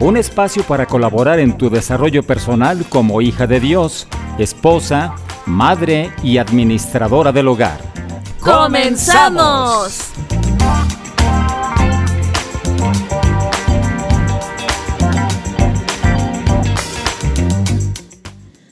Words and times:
un 0.00 0.16
espacio 0.16 0.62
para 0.64 0.86
colaborar 0.86 1.38
en 1.38 1.56
tu 1.56 1.68
desarrollo 1.68 2.22
personal 2.22 2.84
como 2.88 3.20
hija 3.20 3.46
de 3.46 3.60
Dios, 3.60 4.08
esposa, 4.38 5.14
madre 5.44 6.10
y 6.22 6.38
administradora 6.38 7.32
del 7.32 7.48
hogar. 7.48 7.80
¡Comenzamos! 8.40 10.12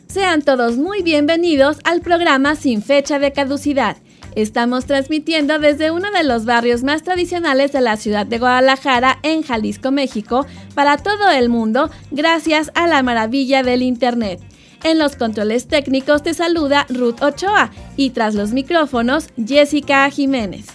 Sean 0.09 0.43
todos 0.43 0.79
muy 0.79 1.03
bienvenidos 1.03 1.79
al 1.85 2.01
programa 2.01 2.57
Sin 2.57 2.83
Fecha 2.83 3.19
de 3.19 3.33
Caducidad. 3.33 3.99
Estamos 4.35 4.87
transmitiendo 4.87 5.59
desde 5.59 5.91
uno 5.91 6.11
de 6.11 6.25
los 6.25 6.45
barrios 6.45 6.83
más 6.83 7.03
tradicionales 7.03 7.73
de 7.73 7.81
la 7.81 7.97
ciudad 7.97 8.27
de 8.27 8.39
Guadalajara, 8.39 9.19
en 9.23 9.43
Jalisco, 9.43 9.91
México, 9.91 10.47
para 10.75 10.97
todo 10.97 11.31
el 11.31 11.49
mundo, 11.49 11.91
gracias 12.11 12.71
a 12.75 12.87
la 12.87 13.03
maravilla 13.03 13.63
del 13.63 13.83
Internet. 13.83 14.41
En 14.85 14.99
los 14.99 15.17
controles 15.17 15.67
técnicos 15.67 16.23
te 16.23 16.35
saluda 16.35 16.87
Ruth 16.89 17.21
Ochoa 17.21 17.71
y 17.97 18.11
tras 18.11 18.35
los 18.35 18.53
micrófonos, 18.53 19.29
Jessica 19.45 20.09
Jiménez. 20.11 20.67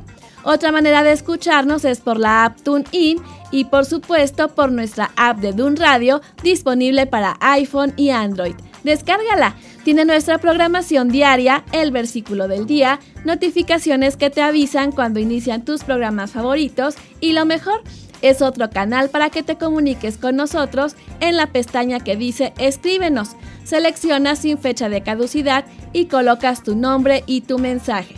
Otra 0.42 0.72
manera 0.72 1.02
de 1.02 1.12
escucharnos 1.12 1.84
es 1.84 2.00
por 2.00 2.18
la 2.18 2.46
app 2.46 2.58
TuneIn 2.62 3.18
y 3.50 3.66
por 3.66 3.84
supuesto 3.84 4.48
por 4.48 4.72
nuestra 4.72 5.10
app 5.16 5.40
de 5.40 5.52
Dun 5.52 5.76
Radio 5.76 6.22
disponible 6.42 7.06
para 7.06 7.36
iPhone 7.40 7.92
y 7.98 8.08
Android. 8.08 8.54
Descárgala. 8.86 9.56
Tiene 9.82 10.04
nuestra 10.04 10.38
programación 10.38 11.08
diaria, 11.08 11.64
el 11.72 11.90
versículo 11.90 12.46
del 12.46 12.66
día, 12.66 13.00
notificaciones 13.24 14.16
que 14.16 14.30
te 14.30 14.42
avisan 14.42 14.92
cuando 14.92 15.18
inician 15.18 15.64
tus 15.64 15.82
programas 15.82 16.30
favoritos 16.30 16.94
y 17.18 17.32
lo 17.32 17.44
mejor, 17.44 17.82
es 18.22 18.42
otro 18.42 18.70
canal 18.70 19.10
para 19.10 19.28
que 19.28 19.42
te 19.42 19.56
comuniques 19.56 20.18
con 20.18 20.36
nosotros 20.36 20.94
en 21.18 21.36
la 21.36 21.48
pestaña 21.48 21.98
que 21.98 22.16
dice 22.16 22.54
Escríbenos. 22.58 23.30
Seleccionas 23.64 24.38
sin 24.38 24.56
fecha 24.56 24.88
de 24.88 25.02
caducidad 25.02 25.64
y 25.92 26.06
colocas 26.06 26.62
tu 26.62 26.76
nombre 26.76 27.24
y 27.26 27.40
tu 27.40 27.58
mensaje. 27.58 28.14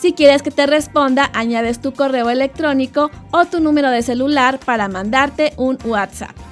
Si 0.00 0.14
quieres 0.14 0.42
que 0.42 0.50
te 0.50 0.66
responda, 0.66 1.30
añades 1.32 1.80
tu 1.80 1.94
correo 1.94 2.28
electrónico 2.28 3.12
o 3.30 3.44
tu 3.44 3.60
número 3.60 3.88
de 3.88 4.02
celular 4.02 4.58
para 4.58 4.88
mandarte 4.88 5.52
un 5.56 5.78
WhatsApp. 5.84 6.51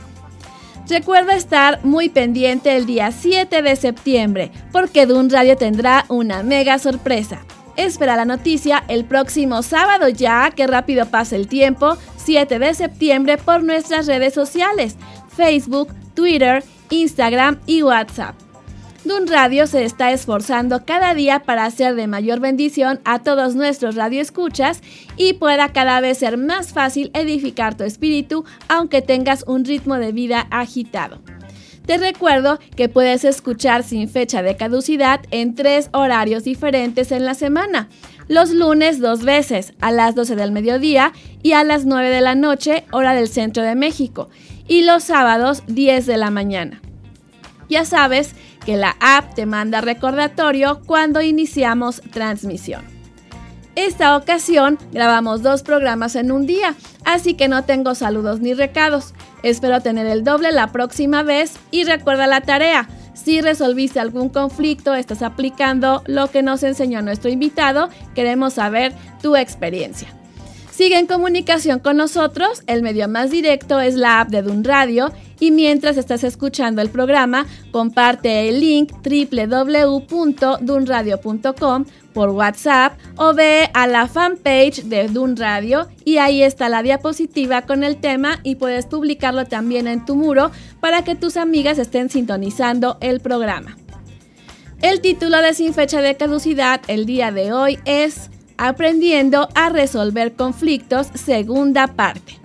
Recuerda 0.91 1.37
estar 1.37 1.85
muy 1.85 2.09
pendiente 2.09 2.77
el 2.77 2.85
día 2.85 3.13
7 3.13 3.63
de 3.63 3.77
septiembre, 3.77 4.51
porque 4.73 5.07
Dun 5.07 5.31
Radio 5.31 5.57
tendrá 5.57 6.05
una 6.09 6.43
mega 6.43 6.81
sorpresa. 6.81 7.47
Espera 7.77 8.17
la 8.17 8.25
noticia 8.25 8.83
el 8.89 9.05
próximo 9.05 9.63
sábado 9.63 10.09
ya, 10.09 10.51
que 10.51 10.67
rápido 10.67 11.07
pasa 11.07 11.37
el 11.37 11.47
tiempo, 11.47 11.97
7 12.17 12.59
de 12.59 12.75
septiembre 12.75 13.39
por 13.39 13.63
nuestras 13.63 14.09
redes 14.09 14.35
sociales, 14.35 14.97
Facebook, 15.29 15.95
Twitter, 16.15 16.65
Instagram 16.91 17.61
y 17.67 17.85
WhatsApp. 17.85 18.50
Dun 19.05 19.27
Radio 19.29 19.67
se 19.67 19.85
está 19.85 20.13
esforzando 20.13 20.85
cada 20.85 21.15
día 21.15 21.41
para 21.41 21.65
hacer 21.65 21.95
de 21.95 22.07
mayor 22.07 22.39
bendición 22.39 23.01
a 23.05 23.21
todos 23.21 23.55
nuestros 23.55 23.95
radioescuchas 23.95 24.83
y 25.17 25.33
pueda 25.33 25.73
cada 25.73 26.03
vez 26.03 26.19
ser 26.19 26.37
más 26.37 26.75
fácil 26.75 27.11
edificar 27.15 27.75
tu 27.75 27.85
espíritu 27.85 28.45
aunque 28.69 29.01
tengas 29.01 29.45
un 29.47 29.65
ritmo 29.65 29.95
de 29.97 30.13
vida 30.13 30.47
agitado. 30.51 31.23
Te 31.87 31.97
recuerdo 31.97 32.59
que 32.77 32.91
puedes 32.91 33.25
escuchar 33.25 33.85
sin 33.85 34.07
fecha 34.09 34.43
de 34.43 34.57
caducidad 34.57 35.21
en 35.31 35.55
tres 35.55 35.89
horarios 35.93 36.45
diferentes 36.45 37.11
en 37.11 37.25
la 37.25 37.33
semana. 37.33 37.89
Los 38.29 38.51
lunes 38.51 39.01
dos 39.01 39.25
veces, 39.25 39.73
a 39.81 39.91
las 39.91 40.15
12 40.15 40.37
del 40.37 40.53
mediodía 40.53 41.13
y 41.43 41.53
a 41.53 41.65
las 41.65 41.87
9 41.87 42.11
de 42.11 42.21
la 42.21 42.35
noche, 42.35 42.85
hora 42.93 43.15
del 43.15 43.29
centro 43.29 43.63
de 43.65 43.75
México. 43.75 44.29
Y 44.69 44.85
los 44.85 45.05
sábados 45.05 45.65
10 45.67 46.07
de 46.07 46.17
la 46.19 46.31
mañana. 46.31 46.81
Ya 47.69 47.85
sabes 47.85 48.35
que 48.65 48.77
la 48.77 48.97
app 49.01 49.35
te 49.35 49.47
manda 49.47 49.81
recordatorio 49.81 50.81
cuando 50.87 51.23
iniciamos 51.23 52.03
transmisión. 52.13 52.85
Esta 53.77 54.17
ocasión 54.17 54.79
grabamos 54.93 55.43
dos 55.43 55.63
programas 55.63 56.17
en 56.17 56.33
un 56.33 56.47
día, 56.47 56.75
así 57.05 57.35
que 57.35 57.49
no 57.49 57.65
tengo 57.65 57.95
saludos 57.95 58.41
ni 58.41 58.53
recados. 58.53 59.15
Espero 59.43 59.81
tener 59.81 60.07
el 60.07 60.25
doble 60.25 60.53
la 60.53 60.73
próxima 60.73 61.23
vez 61.23 61.55
y 61.71 61.85
recuerda 61.85 62.27
la 62.27 62.43
tarea 62.43 62.89
si 63.25 63.41
resolviste 63.43 64.01
algún 64.01 64.31
conflicto, 64.31 64.95
estás 64.95 65.23
aplicando 65.23 66.03
lo 66.07 66.31
que 66.31 66.43
nos 66.43 66.63
enseñó 66.63 67.03
nuestro 67.03 67.31
invitado, 67.31 67.91
queremos 68.15 68.55
saber 68.55 68.95
tu 69.21 69.37
experiencia. 69.37 70.09
Sigue 70.71 70.99
en 70.99 71.07
comunicación 71.07 71.81
con 71.81 71.99
nosotros, 71.99 72.63
el 72.67 72.83
medio 72.83 73.09
más 73.09 73.31
directo 73.31 73.81
es 73.81 73.95
la 73.95 74.21
app 74.21 74.29
de 74.31 74.41
Dun 74.41 74.65
Radio 74.65 75.13
y 75.41 75.51
mientras 75.51 75.97
estás 75.97 76.23
escuchando 76.23 76.81
el 76.83 76.91
programa, 76.91 77.47
comparte 77.73 78.49
el 78.49 78.61
link 78.61 78.93
www.dunradio.com 79.03 81.85
por 82.13 82.29
WhatsApp 82.31 82.99
o 83.17 83.35
ve 83.35 83.71
a 83.73 83.87
la 83.87 84.07
fanpage 84.07 84.83
de 84.85 85.09
Dun 85.09 85.37
Radio 85.37 85.89
y 86.05 86.19
ahí 86.19 86.43
está 86.43 86.69
la 86.69 86.83
diapositiva 86.83 87.63
con 87.63 87.83
el 87.85 87.97
tema 87.97 88.41
y 88.43 88.57
puedes 88.57 88.85
publicarlo 88.87 89.47
también 89.47 89.87
en 89.87 90.05
tu 90.05 90.17
muro 90.17 90.51
para 90.81 91.05
que 91.05 91.15
tus 91.15 91.37
amigas 91.37 91.79
estén 91.79 92.11
sintonizando 92.11 92.99
el 93.01 93.21
programa. 93.21 93.77
El 94.83 95.01
título 95.01 95.41
de 95.43 95.55
Sin 95.55 95.73
fecha 95.75 96.01
de 96.01 96.17
caducidad 96.17 96.81
el 96.89 97.07
día 97.07 97.31
de 97.33 97.53
hoy 97.53 97.79
es 97.85 98.31
Aprendiendo 98.57 99.49
a 99.55 99.69
resolver 99.71 100.33
conflictos, 100.35 101.07
segunda 101.15 101.87
parte. 101.87 102.40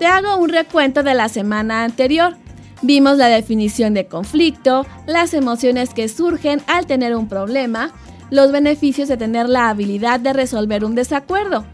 Te 0.00 0.06
hago 0.06 0.38
un 0.38 0.48
recuento 0.48 1.02
de 1.02 1.12
la 1.12 1.28
semana 1.28 1.84
anterior. 1.84 2.34
Vimos 2.80 3.18
la 3.18 3.28
definición 3.28 3.92
de 3.92 4.06
conflicto, 4.06 4.86
las 5.06 5.34
emociones 5.34 5.92
que 5.92 6.08
surgen 6.08 6.62
al 6.68 6.86
tener 6.86 7.14
un 7.14 7.28
problema, 7.28 7.92
los 8.30 8.50
beneficios 8.50 9.10
de 9.10 9.18
tener 9.18 9.46
la 9.46 9.68
habilidad 9.68 10.18
de 10.18 10.32
resolver 10.32 10.86
un 10.86 10.94
desacuerdo. 10.94 11.66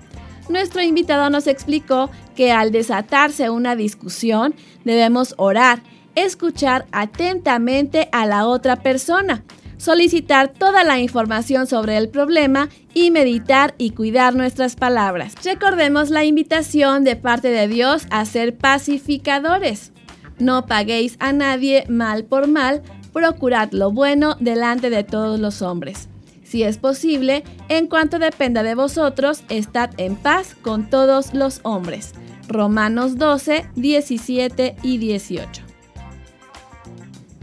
Nuestro 0.49 0.83
invitado 0.83 1.31
nos 1.31 1.47
explicó 1.47 2.11
que 2.35 2.51
al 2.51 2.73
desatarse 2.73 3.49
una 3.49 3.77
discusión 3.77 4.57
debemos 4.83 5.35
orar, 5.39 5.85
escuchar 6.17 6.87
atentamente 6.91 8.09
a 8.11 8.27
la 8.27 8.49
otra 8.49 8.75
persona, 8.75 9.45
solicitar 9.79 10.49
toda 10.49 10.85
la 10.85 10.99
información 10.99 11.67
sobre 11.67 11.97
el 11.97 12.09
problema 12.09 12.69
y 12.95 13.11
meditar 13.11 13.75
y 13.79 13.91
cuidar 13.91 14.35
nuestras 14.35 14.77
palabras. 14.77 15.35
Recordemos 15.45 16.11
la 16.11 16.25
invitación 16.25 17.05
de 17.05 17.17
parte 17.17 17.49
de 17.49 17.69
Dios 17.69 18.07
a 18.11 18.25
ser 18.25 18.57
pacificadores. 18.57 19.93
No 20.39 20.67
paguéis 20.67 21.17
a 21.19 21.33
nadie 21.33 21.85
mal 21.89 22.25
por 22.25 22.47
mal, 22.47 22.83
procurad 23.13 23.73
lo 23.73 23.91
bueno 23.91 24.37
delante 24.41 24.91
de 24.91 25.05
todos 25.05 25.41
los 25.41 25.63
hombres. 25.63 26.09
Si 26.45 26.63
es 26.63 26.79
posible, 26.79 27.43
en 27.69 27.89
cuanto 27.89 28.19
dependa 28.19 28.63
de 28.63 28.75
vosotros, 28.75 29.43
estad 29.49 29.91
en 29.97 30.15
paz 30.15 30.55
con 30.63 30.89
todos 30.89 31.35
los 31.35 31.61
hombres. 31.65 32.13
Romanos 32.49 33.17
12, 33.19 33.69
17 33.75 34.77
y 34.83 34.99
18. 34.99 35.66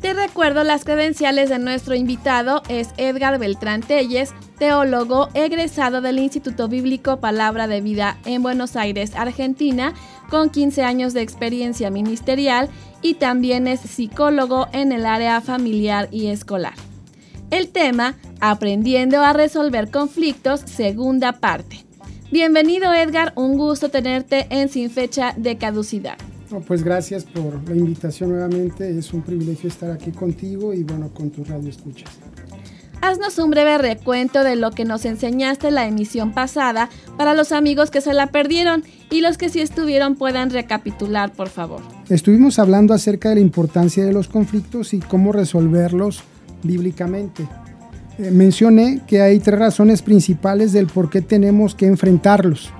Te 0.03 0.13
recuerdo 0.13 0.65
las 0.65 0.83
credenciales 0.83 1.47
de 1.47 1.59
nuestro 1.59 1.95
invitado 1.95 2.61
es 2.67 2.89
Edgar 2.97 3.39
Beltrán 3.39 3.79
Telles, 3.79 4.33
teólogo 4.59 5.29
egresado 5.33 6.01
del 6.01 6.19
Instituto 6.19 6.67
Bíblico 6.67 7.21
Palabra 7.21 7.67
de 7.67 7.79
Vida 7.79 8.17
en 8.25 8.44
Buenos 8.44 8.75
Aires, 8.75 9.15
Argentina, 9.15 9.94
con 10.29 10.50
15 10.50 10.83
años 10.83 11.13
de 11.13 11.21
experiencia 11.21 11.89
ministerial 11.89 12.69
y 13.01 13.13
también 13.13 13.65
es 13.65 13.79
psicólogo 13.79 14.67
en 14.73 14.91
el 14.91 15.05
área 15.05 15.39
familiar 15.39 16.09
y 16.11 16.27
escolar. 16.27 16.73
El 17.50 17.69
tema, 17.69 18.17
Aprendiendo 18.41 19.21
a 19.21 19.31
resolver 19.31 19.89
conflictos, 19.89 20.59
segunda 20.65 21.39
parte. 21.39 21.85
Bienvenido 22.29 22.94
Edgar, 22.94 23.31
un 23.38 23.57
gusto 23.57 23.88
tenerte 23.88 24.47
en 24.50 24.67
Sin 24.67 24.89
Fecha 24.89 25.33
de 25.38 25.57
Caducidad. 25.57 26.17
Pues 26.61 26.83
gracias 26.83 27.23
por 27.23 27.67
la 27.67 27.75
invitación 27.75 28.29
nuevamente, 28.29 28.97
es 28.97 29.13
un 29.13 29.21
privilegio 29.21 29.69
estar 29.69 29.91
aquí 29.91 30.11
contigo 30.11 30.73
y 30.73 30.83
bueno, 30.83 31.09
con 31.13 31.29
tu 31.29 31.44
radio 31.44 31.69
escuchas. 31.69 32.09
Haznos 33.01 33.38
un 33.38 33.50
breve 33.50 33.77
recuento 33.79 34.45
de 34.45 34.55
lo 34.55 34.71
que 34.71 34.85
nos 34.85 35.03
enseñaste 35.03 35.67
en 35.67 35.75
la 35.75 35.85
emisión 35.85 36.33
pasada 36.33 36.89
para 37.17 37.33
los 37.33 37.51
amigos 37.51 37.91
que 37.91 38.00
se 38.00 38.13
la 38.13 38.27
perdieron 38.27 38.83
y 39.11 39.19
los 39.19 39.38
que 39.38 39.50
sí 39.50 39.59
estuvieron 39.59 40.15
puedan 40.15 40.51
recapitular, 40.51 41.33
por 41.33 41.50
favor. 41.50 41.81
Estuvimos 42.07 42.59
hablando 42.59 42.94
acerca 42.94 43.27
de 43.27 43.35
la 43.35 43.41
importancia 43.41 44.05
de 44.05 44.13
los 44.13 44.29
conflictos 44.29 44.94
y 44.94 45.00
cómo 45.00 45.33
resolverlos 45.33 46.23
bíblicamente. 46.63 47.45
Eh, 48.19 48.31
mencioné 48.31 49.01
que 49.05 49.21
hay 49.21 49.39
tres 49.39 49.59
razones 49.59 50.01
principales 50.01 50.71
del 50.71 50.88
por 50.88 51.09
qué 51.09 51.21
tenemos 51.21 51.75
que 51.75 51.88
enfrentarlos. 51.88 52.71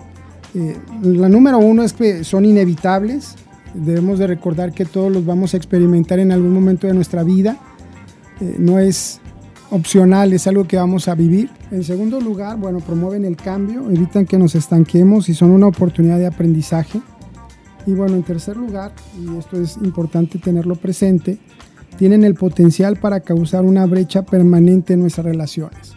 Eh, 0.56 0.78
la 1.02 1.28
número 1.28 1.58
uno 1.58 1.84
es 1.84 1.92
que 1.92 2.24
son 2.24 2.46
inevitables. 2.46 3.36
Debemos 3.74 4.20
de 4.20 4.28
recordar 4.28 4.72
que 4.72 4.86
todos 4.86 5.12
los 5.12 5.26
vamos 5.26 5.54
a 5.54 5.58
experimentar 5.58 6.20
en 6.20 6.32
algún 6.32 6.54
momento 6.54 6.88
de 6.88 6.94
nuestra 6.94 7.24
vida. 7.24 7.58
Eh, 8.40 8.56
no 8.60 8.80
es 8.80 9.20
opcional, 9.72 10.34
es 10.34 10.46
algo 10.46 10.68
que 10.68 10.78
vamos 10.78 11.08
a 11.08 11.16
vivir. 11.16 11.50
En 11.72 11.84
segundo 11.84 12.22
lugar, 12.22 12.58
bueno, 12.58 12.80
promueven 12.80 13.26
el 13.26 13.36
cambio, 13.36 13.90
evitan 13.90 14.26
que 14.26 14.38
nos 14.38 14.54
estanquemos 14.54 15.30
y 15.30 15.34
son 15.34 15.50
una 15.52 15.68
oportunidad 15.68 16.20
de 16.20 16.28
aprendizaje. 16.28 17.02
Y 17.86 17.94
bueno, 17.94 18.16
en 18.16 18.24
tercer 18.24 18.56
lugar, 18.56 18.92
y 19.20 19.38
esto 19.38 19.60
es 19.60 19.78
importante 19.78 20.38
tenerlo 20.38 20.76
presente, 20.76 21.40
tienen 21.98 22.24
el 22.24 22.36
potencial 22.36 22.98
para 22.98 23.20
causar 23.22 23.66
una 23.66 23.86
brecha 23.86 24.24
permanente 24.24 24.94
en 24.94 25.02
nuestras 25.02 25.26
relaciones. 25.26 25.94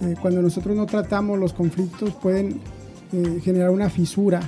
Eh, 0.00 0.14
cuando 0.20 0.42
nosotros 0.42 0.74
no 0.76 0.86
tratamos 0.86 1.38
los 1.38 1.52
conflictos 1.52 2.10
pueden 2.14 2.60
eh, 3.12 3.40
generar 3.42 3.70
una 3.70 3.88
fisura 3.88 4.40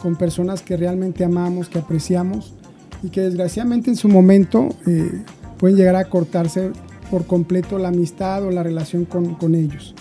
con 0.00 0.16
personas 0.16 0.62
que 0.62 0.76
realmente 0.76 1.24
amamos, 1.24 1.68
que 1.68 1.78
apreciamos 1.78 2.54
y 3.02 3.08
que 3.08 3.22
desgraciadamente 3.22 3.90
en 3.90 3.96
su 3.96 4.08
momento 4.08 4.68
eh, 4.86 5.22
pueden 5.58 5.76
llegar 5.76 5.96
a 5.96 6.04
cortarse 6.04 6.70
por 7.10 7.26
completo 7.26 7.78
la 7.78 7.88
amistad 7.88 8.44
o 8.44 8.50
la 8.50 8.62
relación 8.62 9.04
con, 9.04 9.54
ellos. 9.54 9.94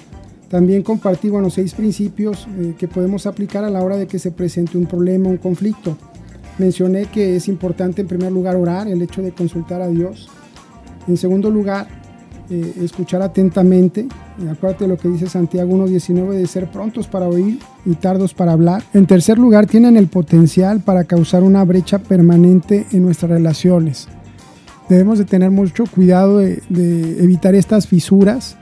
También 0.50 0.84
compartí 0.84 1.30
bueno, 1.30 1.50
seis 1.50 1.74
principios 1.74 2.48
que 2.78 2.88
podemos 2.88 3.26
aplicar 3.26 3.64
a 3.64 3.70
la 3.70 3.82
hora 3.82 3.98
de 3.98 4.08
que 4.08 4.20
se 4.20 4.32
presente 4.32 4.78
un 4.78 4.86
problema, 4.86 5.30
un 5.30 5.38
conflicto. 5.38 5.98
Mencioné 6.60 7.06
que 7.06 7.36
es 7.36 7.48
importante 7.48 8.02
en 8.02 8.08
primer 8.08 8.32
lugar 8.32 8.56
orar, 8.56 8.88
el 8.88 9.02
hecho 9.02 9.22
de 9.22 9.32
consultar 9.32 9.82
a 9.82 9.88
Dios. 9.88 10.30
En 11.08 11.18
segundo 11.18 11.50
lugar, 11.50 11.88
eh, 12.50 12.74
escuchar 12.82 13.22
atentamente. 13.22 14.08
Acuérdate 14.50 14.86
de 14.86 14.88
lo 14.88 14.98
que 14.98 15.08
dice 15.08 15.30
Santiago 15.30 15.72
1.19 15.86 16.32
de 16.32 16.48
ser 16.48 16.72
prontos 16.72 17.08
para 17.08 17.28
oír 17.28 17.60
y 17.86 17.94
tardos 17.94 18.34
para 18.34 18.54
hablar. 18.54 18.84
En 18.94 19.06
tercer 19.06 19.38
lugar, 19.38 19.68
tienen 19.68 19.98
el 19.98 20.08
potencial 20.08 20.80
para 20.80 21.04
causar 21.04 21.44
una 21.44 21.64
brecha 21.64 22.00
permanente 22.00 22.88
en 22.92 23.04
nuestras 23.04 23.30
relaciones. 23.32 24.08
Debemos 24.90 25.20
de 25.20 25.26
tener 25.26 25.52
mucho 25.52 25.84
cuidado 25.86 26.40
de, 26.40 26.64
evitar 27.24 27.54
estas 27.54 27.86
fisuras 27.86 28.58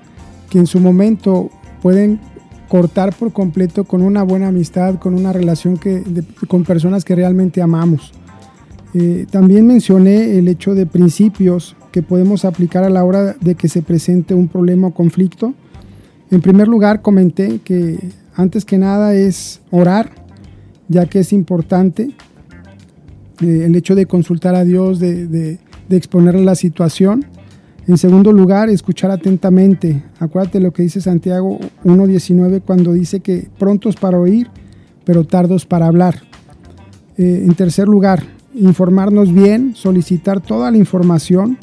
que 0.50 0.60
en 0.60 0.68
su 0.68 0.82
momento 0.82 1.50
pueden 1.82 2.20
cortar 2.68 3.16
por 3.16 3.32
completo 3.32 3.86
con 3.86 4.02
una 4.02 4.24
buena 4.24 4.50
amistad, 4.50 4.96
con 4.96 5.14
una 5.14 5.32
relación 5.32 5.78
que, 5.78 6.04
con 6.50 6.66
personas 6.66 7.06
que 7.06 7.16
realmente 7.16 7.62
amamos. 7.62 8.12
Eh, 8.94 9.26
también 9.30 9.68
mencioné 9.68 10.38
el 10.38 10.48
hecho 10.48 10.74
de 10.74 10.86
principios 10.86 11.76
que 11.92 12.02
podemos 12.02 12.46
aplicar 12.46 12.84
a 12.84 12.90
la 12.90 13.04
hora 13.04 13.36
de 13.40 13.56
que 13.56 13.68
se 13.68 13.82
presente 13.82 14.34
un 14.34 14.48
problema 14.48 14.88
o 14.88 14.94
conflicto. 14.94 15.54
En 16.32 16.42
primer 16.42 16.68
lugar, 16.68 17.02
comenté 17.02 17.60
que 17.64 17.98
antes 18.36 18.66
que 18.66 18.78
nada 18.78 19.16
es 19.16 19.62
orar, 19.72 20.12
ya 20.88 21.06
que 21.06 21.20
es 21.20 21.34
importante 21.34 22.12
eh, 23.42 23.64
el 23.66 23.76
hecho 23.76 23.96
de 23.96 24.06
consultar 24.06 24.56
a 24.56 24.64
Dios, 24.64 25.00
de, 25.00 25.60
exponerle 25.90 26.44
la 26.44 26.56
situación. 26.56 27.26
En 27.88 27.98
segundo 27.98 28.32
lugar, 28.34 28.70
escuchar 28.70 29.10
atentamente. 29.12 30.04
Acuérdate 30.20 30.60
lo 30.60 30.72
que 30.72 30.84
dice 30.84 31.00
Santiago 31.00 31.60
1.19 31.86 32.62
cuando 32.62 32.92
dice 32.92 33.22
que 33.22 33.48
prontos 33.58 33.96
para 33.96 34.20
oír, 34.20 34.50
pero 35.06 35.24
tardos 35.24 35.66
para 35.66 35.88
hablar. 35.88 36.22
Eh, 37.18 37.44
en 37.46 37.56
tercer 37.56 37.88
lugar, 37.88 38.37
informarnos 38.60 39.34
bien, 39.34 39.76
solicitar 39.76 40.42
toda 40.42 40.72
la 40.72 40.78
información, 40.78 41.58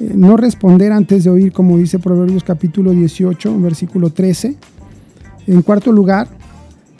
eh, 0.00 0.12
no 0.14 0.36
responder 0.36 0.92
antes 0.92 1.24
de 1.24 1.30
oír, 1.30 1.52
como 1.52 1.76
dice 1.76 1.98
Proverbios 1.98 2.44
capítulo 2.44 2.92
18, 2.92 3.60
versículo 3.60 4.10
13. 4.10 4.56
En 5.46 5.62
cuarto 5.62 5.92
lugar, 5.92 6.28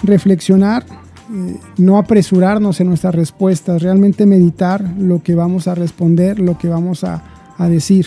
reflexionar, 0.03 0.85
eh, 0.85 1.56
no 1.79 1.99
apresurarnos 1.99 2.81
en 2.81 2.88
nuestras 2.88 3.15
respuestas, 3.15 3.82
realmente 3.82 4.27
meditar 4.27 4.85
lo 4.99 5.23
que 5.23 5.35
vamos 5.35 5.69
a 5.69 5.75
responder, 5.75 6.41
lo 6.41 6.59
que 6.59 6.69
vamos 6.69 7.05
a, 7.05 7.23
a 7.56 7.69
decir. 7.69 8.06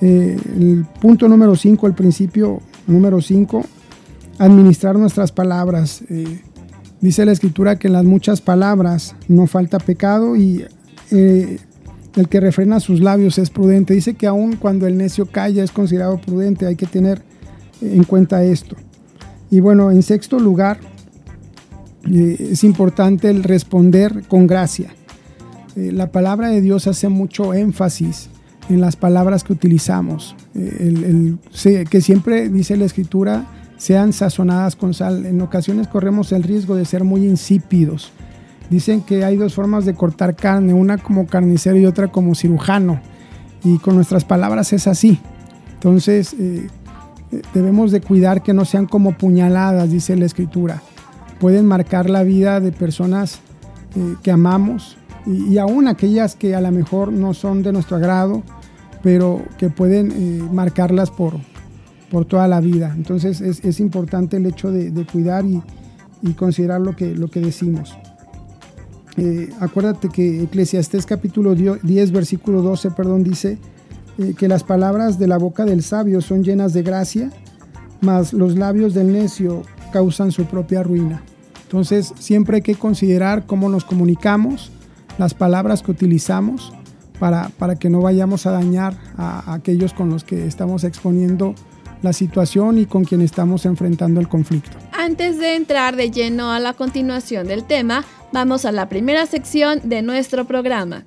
Eh, 0.00 0.36
el 0.56 0.86
punto 1.00 1.28
número 1.28 1.56
5, 1.56 1.86
el 1.86 1.94
principio 1.94 2.60
número 2.86 3.20
5, 3.20 3.64
administrar 4.38 4.96
nuestras 4.96 5.32
palabras. 5.32 6.04
Dice 7.00 7.24
la 7.24 7.32
escritura 7.32 7.78
que 7.78 7.88
en 7.88 7.94
las 7.94 8.04
muchas 8.04 8.40
palabras 8.40 9.14
no 9.28 9.46
falta 9.46 9.78
pecado 9.78 10.36
y 10.36 10.64
eh, 11.10 11.58
el 12.16 12.28
que 12.28 12.40
refrena 12.40 12.80
sus 12.80 13.00
labios 13.00 13.38
es 13.38 13.50
prudente. 13.50 13.94
Dice 13.94 14.14
que 14.14 14.26
aun 14.26 14.56
cuando 14.56 14.86
el 14.86 14.96
necio 14.96 15.26
calla 15.26 15.62
es 15.62 15.70
considerado 15.70 16.20
prudente, 16.20 16.66
hay 16.66 16.76
que 16.76 16.86
tener 16.86 17.22
en 17.80 18.04
cuenta 18.04 18.42
esto. 18.42 18.76
Y 19.50 19.60
bueno, 19.60 19.90
en 19.90 20.02
sexto 20.02 20.38
lugar, 20.38 20.78
es 22.10 22.64
importante 22.64 23.30
el 23.30 23.42
responder 23.42 24.24
con 24.28 24.46
gracia. 24.46 24.90
la 25.74 26.10
palabra 26.10 26.48
de 26.48 26.60
Dios 26.60 26.86
hace 26.86 27.08
mucho 27.08 27.54
énfasis 27.54 28.30
en 28.68 28.80
las 28.80 28.96
palabras 28.96 29.44
que 29.44 29.52
utilizamos. 29.52 30.34
Eh, 30.54 31.36
que 31.88 32.00
siempre 32.00 32.48
dice 32.48 32.76
la 32.76 32.84
escritura, 32.84 33.46
sean 33.78 34.12
sazonadas 34.12 34.76
con 34.76 34.92
sal. 34.92 35.24
En 35.24 35.40
ocasiones 35.40 35.88
corremos 35.88 36.32
el 36.32 36.42
riesgo 36.42 36.76
de 36.76 36.84
ser 36.84 37.04
muy 37.04 37.24
insípidos. 37.26 38.12
Dicen 38.68 39.00
que 39.00 39.24
hay 39.24 39.36
dos 39.36 39.54
formas 39.54 39.86
de 39.86 39.94
cortar 39.94 40.36
carne, 40.36 40.74
una 40.74 40.98
como 40.98 41.26
carnicero 41.26 41.78
y 41.78 41.86
otra 41.86 42.08
como 42.08 42.34
cirujano. 42.34 43.00
Y 43.64 43.78
con 43.78 43.94
nuestras 43.96 44.24
palabras 44.24 44.72
es 44.72 44.86
así. 44.86 45.18
Entonces 45.74 46.34
eh, 46.34 46.66
eh, 47.32 47.42
debemos 47.54 47.90
de 47.90 48.02
cuidar 48.02 48.42
que 48.42 48.52
no 48.52 48.66
sean 48.66 48.84
como 48.84 49.16
puñaladas, 49.16 49.90
dice 49.90 50.16
la 50.16 50.26
escritura. 50.26 50.82
Pueden 51.40 51.64
marcar 51.64 52.10
la 52.10 52.24
vida 52.24 52.60
de 52.60 52.72
personas 52.72 53.40
que 54.22 54.30
amamos 54.30 54.98
y, 55.26 55.54
y 55.54 55.58
aún 55.58 55.88
aquellas 55.88 56.36
que 56.36 56.54
a 56.54 56.60
lo 56.60 56.70
mejor 56.70 57.10
no 57.10 57.32
son 57.32 57.62
de 57.62 57.72
nuestro 57.72 57.96
agrado 57.96 58.42
pero 59.02 59.42
que 59.58 59.70
pueden 59.70 60.12
eh, 60.12 60.48
marcarlas 60.52 61.10
por, 61.10 61.34
por 62.10 62.24
toda 62.24 62.48
la 62.48 62.60
vida. 62.60 62.92
Entonces 62.96 63.40
es, 63.40 63.64
es 63.64 63.80
importante 63.80 64.36
el 64.36 64.46
hecho 64.46 64.70
de, 64.70 64.90
de 64.90 65.06
cuidar 65.06 65.44
y, 65.44 65.62
y, 66.22 66.32
considerar 66.32 66.80
lo 66.80 66.96
que, 66.96 67.14
lo 67.14 67.28
que 67.28 67.40
decimos. 67.40 67.96
Eh, 69.16 69.50
acuérdate 69.60 70.08
que 70.08 70.44
Eclesiastés 70.44 71.04
capítulo 71.04 71.54
10, 71.54 72.12
versículo 72.12 72.62
12, 72.62 72.92
perdón, 72.92 73.24
dice 73.24 73.58
eh, 74.18 74.34
que 74.38 74.46
las 74.46 74.62
palabras 74.62 75.18
de 75.18 75.26
la 75.26 75.38
boca 75.38 75.64
del 75.64 75.82
sabio 75.82 76.20
son 76.20 76.44
llenas 76.44 76.72
de 76.72 76.82
gracia, 76.82 77.30
mas 78.00 78.32
los 78.32 78.56
labios 78.56 78.94
del 78.94 79.12
necio 79.12 79.62
causan 79.92 80.30
su 80.30 80.44
propia 80.44 80.84
ruina. 80.84 81.22
Entonces 81.64 82.14
siempre 82.18 82.56
hay 82.56 82.62
que 82.62 82.76
considerar 82.76 83.44
cómo 83.44 83.68
nos 83.68 83.84
comunicamos, 83.84 84.70
las 85.18 85.34
palabras 85.34 85.82
que 85.82 85.90
utilizamos, 85.90 86.72
para, 87.18 87.76
que 87.76 87.90
no 87.90 88.00
vayamos 88.00 88.46
a 88.46 88.52
dañar 88.52 88.96
a, 89.16 89.52
aquellos 89.52 89.92
con 89.92 90.10
los 90.10 90.24
que 90.24 90.46
estamos 90.46 90.84
exponiendo 90.84 91.54
la 92.02 92.12
situación 92.12 92.78
y 92.78 92.86
con 92.86 93.04
quien 93.04 93.20
estamos 93.20 93.66
enfrentando 93.66 94.20
el 94.20 94.28
conflicto. 94.28 94.76
Antes 94.92 95.38
de 95.38 95.54
entrar 95.54 95.96
de 95.96 96.10
lleno 96.10 96.52
a 96.52 96.58
la 96.58 96.74
continuación 96.74 97.46
del 97.46 97.64
tema, 97.64 98.04
vamos 98.32 98.64
a 98.64 98.72
la 98.72 98.88
primera 98.88 99.26
sección 99.26 99.80
de 99.84 100.02
nuestro 100.02 100.44
programa. 100.44 101.04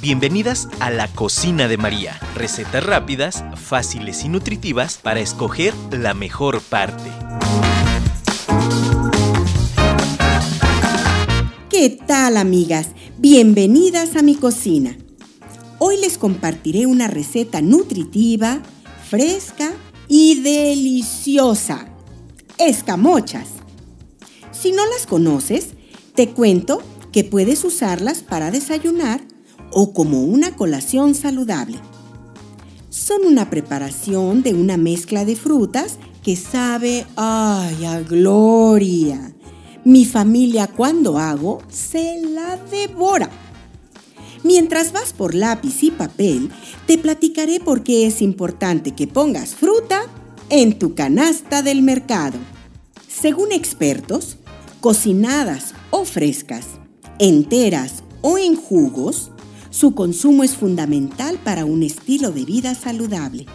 Bienvenidas 0.00 0.66
a 0.80 0.90
la 0.90 1.08
cocina 1.08 1.68
de 1.68 1.76
María. 1.76 2.18
Recetas 2.34 2.84
rápidas, 2.84 3.44
fáciles 3.54 4.24
y 4.24 4.28
nutritivas 4.28 4.96
para 4.96 5.20
escoger 5.20 5.74
la 5.92 6.14
mejor 6.14 6.62
parte. 6.62 7.10
¿Qué 11.70 11.88
tal 11.88 12.36
amigas? 12.36 12.88
Bienvenidas 13.18 14.16
a 14.16 14.22
mi 14.22 14.34
cocina. 14.34 14.98
Hoy 15.78 15.98
les 15.98 16.18
compartiré 16.18 16.86
una 16.86 17.06
receta 17.06 17.62
nutritiva, 17.62 18.60
fresca 19.08 19.70
y 20.08 20.40
deliciosa. 20.40 21.86
Escamochas. 22.58 23.50
Si 24.50 24.72
no 24.72 24.84
las 24.84 25.06
conoces, 25.06 25.68
te 26.16 26.30
cuento 26.30 26.82
que 27.12 27.22
puedes 27.22 27.64
usarlas 27.64 28.24
para 28.24 28.50
desayunar 28.50 29.20
o 29.70 29.92
como 29.92 30.24
una 30.24 30.56
colación 30.56 31.14
saludable. 31.14 31.78
Son 32.88 33.24
una 33.24 33.48
preparación 33.48 34.42
de 34.42 34.54
una 34.54 34.76
mezcla 34.76 35.24
de 35.24 35.36
frutas 35.36 36.00
que 36.24 36.34
sabe, 36.34 37.06
ay, 37.14 37.84
a 37.84 38.00
gloria. 38.00 39.36
Mi 39.84 40.04
familia 40.04 40.66
cuando 40.66 41.18
hago 41.18 41.62
se 41.70 42.20
la 42.20 42.56
devora. 42.56 43.30
Mientras 44.42 44.92
vas 44.92 45.12
por 45.12 45.34
lápiz 45.34 45.82
y 45.82 45.90
papel, 45.90 46.50
te 46.86 46.98
platicaré 46.98 47.60
por 47.60 47.82
qué 47.82 48.06
es 48.06 48.20
importante 48.20 48.92
que 48.92 49.06
pongas 49.06 49.54
fruta 49.54 50.02
en 50.50 50.78
tu 50.78 50.94
canasta 50.94 51.62
del 51.62 51.82
mercado. 51.82 52.38
Según 53.08 53.52
expertos, 53.52 54.36
cocinadas 54.80 55.74
o 55.90 56.04
frescas, 56.04 56.66
enteras 57.18 58.02
o 58.22 58.38
en 58.38 58.56
jugos, 58.56 59.30
su 59.70 59.94
consumo 59.94 60.42
es 60.42 60.56
fundamental 60.56 61.38
para 61.42 61.64
un 61.64 61.82
estilo 61.82 62.32
de 62.32 62.44
vida 62.44 62.74
saludable, 62.74 63.46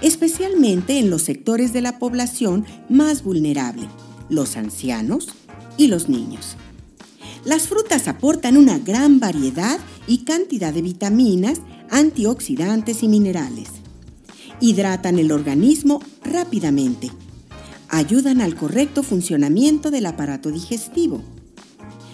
especialmente 0.00 0.98
en 0.98 1.10
los 1.10 1.22
sectores 1.22 1.72
de 1.72 1.82
la 1.82 1.98
población 1.98 2.66
más 2.88 3.24
vulnerable, 3.24 3.88
los 4.28 4.56
ancianos 4.56 5.28
y 5.76 5.88
los 5.88 6.08
niños. 6.08 6.56
Las 7.44 7.66
frutas 7.66 8.06
aportan 8.06 8.56
una 8.56 8.78
gran 8.78 9.18
variedad 9.18 9.80
y 10.06 10.18
cantidad 10.18 10.72
de 10.72 10.82
vitaminas, 10.82 11.60
antioxidantes 11.90 13.02
y 13.02 13.08
minerales. 13.08 13.68
Hidratan 14.60 15.18
el 15.18 15.32
organismo 15.32 16.00
rápidamente. 16.22 17.10
Ayudan 17.88 18.40
al 18.40 18.54
correcto 18.54 19.02
funcionamiento 19.02 19.90
del 19.90 20.06
aparato 20.06 20.50
digestivo. 20.50 21.20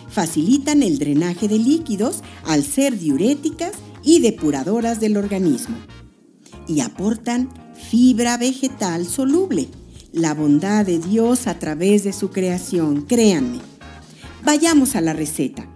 Facilitan 0.09 0.83
el 0.83 0.99
drenaje 0.99 1.47
de 1.47 1.59
líquidos 1.59 2.23
al 2.45 2.65
ser 2.65 2.99
diuréticas 2.99 3.73
y 4.03 4.21
depuradoras 4.21 4.99
del 4.99 5.19
organismo. 5.19 5.77
Y 6.67 6.81
aportan 6.81 7.51
fibra 7.91 8.39
vegetal 8.39 9.07
soluble, 9.07 9.69
la 10.13 10.35
bondad 10.35 10.87
de 10.87 10.99
Dios 10.99 11.47
a 11.47 11.59
través 11.59 12.05
de 12.05 12.13
su 12.13 12.31
creación, 12.31 13.03
créanme. 13.03 13.61
Vayamos 14.45 14.97
a 14.97 15.01
la 15.01 15.13
receta. 15.13 15.67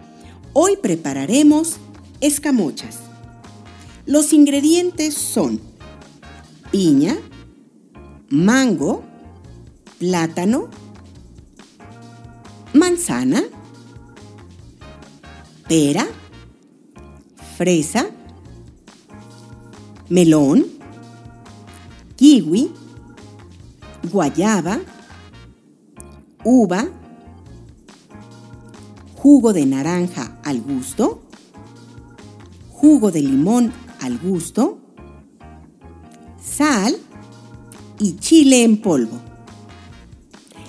Hoy 0.53 0.77
prepararemos 0.83 1.77
escamochas. 2.21 2.99
Los 4.07 4.33
ingredientes 4.33 5.15
son 5.15 5.61
piña, 6.71 7.17
mango, 8.29 9.05
plátano, 9.99 10.69
manzana, 12.73 13.43
pera, 15.69 16.07
fresa, 17.57 18.07
melón, 20.09 20.67
kiwi, 22.17 22.73
guayaba, 24.11 24.81
uva, 26.45 26.89
jugo 29.15 29.53
de 29.53 29.67
naranja 29.67 30.39
al 30.43 30.61
gusto, 30.61 31.23
jugo 32.71 33.11
de 33.11 33.23
limón 33.23 33.73
al 34.01 34.19
gusto, 34.19 34.81
sal 36.43 36.97
y 37.99 38.17
chile 38.17 38.65
en 38.65 38.81
polvo. 38.81 39.21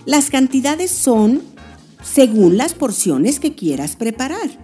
Las 0.06 0.30
cantidades 0.30 0.92
son 0.92 1.42
según 2.04 2.58
las 2.58 2.74
porciones 2.74 3.40
que 3.40 3.56
quieras 3.56 3.96
preparar. 3.96 4.60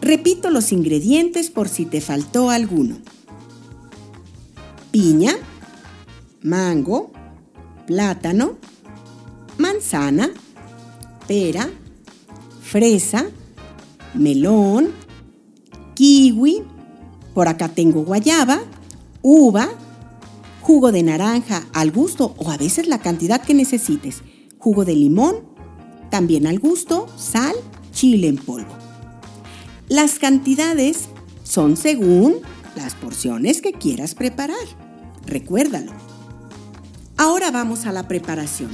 Repito 0.00 0.50
los 0.50 0.70
ingredientes 0.70 1.50
por 1.50 1.68
si 1.68 1.86
te 1.86 2.00
faltó 2.00 2.50
alguno. 2.50 2.98
Piña, 4.90 5.34
mango, 6.42 7.10
plátano, 7.86 8.56
manzana, 9.58 10.30
pera, 11.26 11.68
fresa, 12.62 13.26
melón, 14.14 14.92
kiwi, 15.94 16.62
por 17.34 17.48
acá 17.48 17.68
tengo 17.68 18.02
guayaba, 18.02 18.60
uva, 19.22 19.68
jugo 20.60 20.92
de 20.92 21.02
naranja 21.02 21.66
al 21.72 21.90
gusto 21.90 22.34
o 22.38 22.50
a 22.50 22.56
veces 22.56 22.88
la 22.88 22.98
cantidad 22.98 23.42
que 23.42 23.54
necesites, 23.54 24.22
jugo 24.58 24.84
de 24.84 24.94
limón, 24.94 25.36
también 26.10 26.46
al 26.46 26.58
gusto, 26.58 27.06
sal, 27.16 27.54
chile 27.92 28.28
en 28.28 28.36
polvo. 28.36 28.72
Las 29.88 30.18
cantidades 30.18 31.08
son 31.42 31.76
según 31.76 32.36
las 32.74 32.94
porciones 32.94 33.60
que 33.60 33.72
quieras 33.72 34.14
preparar. 34.14 34.56
Recuérdalo. 35.26 35.92
Ahora 37.16 37.52
vamos 37.52 37.86
a 37.86 37.92
la 37.92 38.08
preparación. 38.08 38.70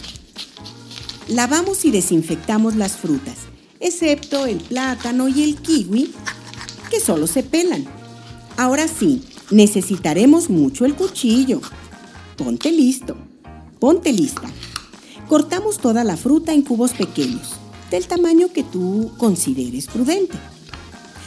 Lavamos 1.29 1.85
y 1.85 1.91
desinfectamos 1.91 2.75
las 2.75 2.97
frutas, 2.97 3.37
excepto 3.81 4.47
el 4.47 4.57
plátano 4.57 5.29
y 5.29 5.43
el 5.43 5.57
kiwi, 5.57 6.11
que 6.91 7.01
solo 7.01 7.27
se 7.27 7.43
pelan. 7.43 7.85
Ahora 8.57 8.89
sí, 8.89 9.23
necesitaremos 9.51 10.49
mucho 10.49 10.87
el 10.87 10.95
cuchillo. 10.95 11.61
Ponte 12.37 12.73
listo. 12.73 13.17
Ponte 13.79 14.11
lista. 14.13 14.51
Cortamos 15.29 15.79
toda 15.79 16.03
la 16.03 16.17
fruta 16.17 16.55
en 16.55 16.63
cubos 16.63 16.93
pequeños, 16.93 17.53
del 17.91 18.07
tamaño 18.07 18.53
que 18.53 18.63
tú 18.63 19.13
consideres 19.19 19.87
prudente. 19.87 20.39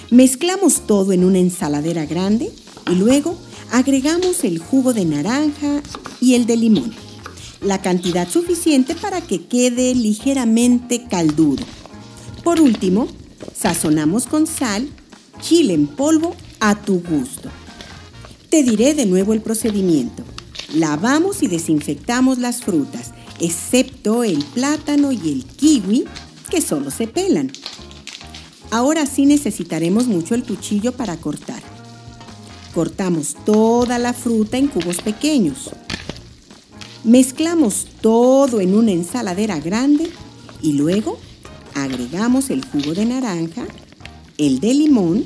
Mezclamos 0.10 0.88
todo 0.88 1.12
en 1.14 1.24
una 1.24 1.38
ensaladera 1.38 2.06
grande 2.06 2.52
y 2.92 2.96
luego 2.96 3.38
agregamos 3.74 4.44
el 4.44 4.60
jugo 4.60 4.94
de 4.94 5.04
naranja 5.04 5.82
y 6.22 6.36
el 6.36 6.46
de 6.46 6.58
limón. 6.58 6.94
La 7.60 7.82
cantidad 7.82 8.30
suficiente 8.30 8.94
para 8.94 9.20
que 9.20 9.48
quede 9.48 9.96
ligeramente 9.96 11.08
caldudo. 11.10 11.66
Por 12.44 12.62
último, 12.62 13.08
sazonamos 13.56 14.28
con 14.28 14.46
sal, 14.46 14.88
chile 15.42 15.74
en 15.74 15.88
polvo 15.88 16.36
a 16.60 16.76
tu 16.76 17.02
gusto. 17.02 17.50
Te 18.52 18.62
diré 18.62 18.94
de 18.94 19.08
nuevo 19.08 19.34
el 19.34 19.42
procedimiento. 19.42 20.24
Lavamos 20.76 21.42
y 21.42 21.48
desinfectamos 21.48 22.38
las 22.38 22.62
frutas, 22.62 23.10
excepto 23.40 24.24
el 24.24 24.46
plátano 24.54 25.12
y 25.12 25.32
el 25.32 25.46
kiwi, 25.46 26.06
que 26.52 26.62
solo 26.62 26.92
se 26.92 27.08
pelan. 27.08 27.52
Ahora 28.70 29.08
sí 29.08 29.26
necesitaremos 29.26 30.06
mucho 30.06 30.36
el 30.36 30.44
cuchillo 30.44 30.92
para 30.92 31.18
cortar. 31.18 31.73
Cortamos 32.74 33.36
toda 33.46 34.00
la 34.00 34.14
fruta 34.14 34.58
en 34.58 34.68
cubos 34.68 35.02
pequeños. 35.02 35.70
Mezclamos 37.04 37.86
todo 38.02 38.62
en 38.62 38.76
una 38.76 38.92
ensaladera 38.92 39.60
grande 39.60 40.10
y 40.62 40.74
luego 40.74 41.20
agregamos 41.76 42.50
el 42.50 42.66
jugo 42.66 42.94
de 42.94 43.06
naranja, 43.06 43.66
el 44.38 44.60
de 44.60 44.74
limón, 44.74 45.26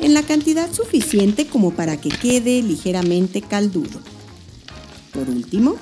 en 0.00 0.14
la 0.14 0.22
cantidad 0.22 0.72
suficiente 0.72 1.46
como 1.46 1.72
para 1.72 2.00
que 2.00 2.08
quede 2.08 2.62
ligeramente 2.62 3.42
caldudo. 3.42 4.00
Por 5.12 5.28
último, 5.28 5.76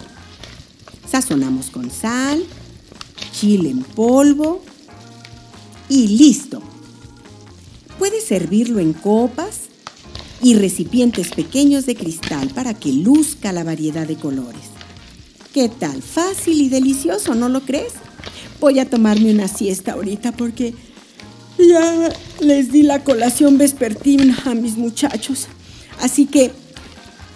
sazonamos 1.11 1.71
con 1.71 1.91
sal, 1.91 2.45
chile 3.33 3.71
en 3.71 3.83
polvo 3.83 4.63
y 5.89 6.09
listo. 6.09 6.63
Puedes 7.99 8.25
servirlo 8.25 8.81
en 8.81 8.93
copas 8.93 9.66
y 10.43 10.55
recipientes 10.55 11.31
pequeños 11.31 11.87
de 11.87 11.97
cristal 11.97 12.50
para 12.50 12.75
que 12.75 12.93
luzca 12.93 13.52
la 13.52 13.64
variedad 13.64 14.07
de 14.07 14.16
colores. 14.16 14.62
¿Qué 15.52 15.69
tal? 15.69 16.02
Fácil 16.02 16.61
y 16.61 16.69
delicioso, 16.69 17.35
¿no 17.35 17.49
lo 17.49 17.62
crees? 17.62 17.95
Voy 18.61 18.78
a 18.78 18.88
tomarme 18.88 19.31
una 19.31 19.49
siesta 19.49 19.93
ahorita 19.93 20.33
porque 20.33 20.75
ya 21.59 22.11
les 22.40 22.73
di 22.73 22.83
la 22.83 23.02
colación 23.02 23.59
vespertina 23.59 24.37
a 24.45 24.55
mis 24.55 24.76
muchachos. 24.76 25.47
Así 26.00 26.26
que 26.26 26.50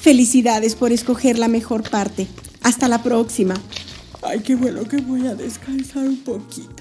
felicidades 0.00 0.75
por 0.75 0.92
escoger 0.92 1.38
la 1.38 1.49
mejor 1.49 1.88
parte. 1.88 2.26
Hasta 2.62 2.88
la 2.88 3.02
próxima. 3.02 3.54
Ay, 4.23 4.40
qué 4.40 4.54
bueno 4.54 4.85
que 4.85 4.99
voy 4.99 5.26
a 5.26 5.35
descansar 5.35 6.07
un 6.07 6.19
poquito. 6.19 6.80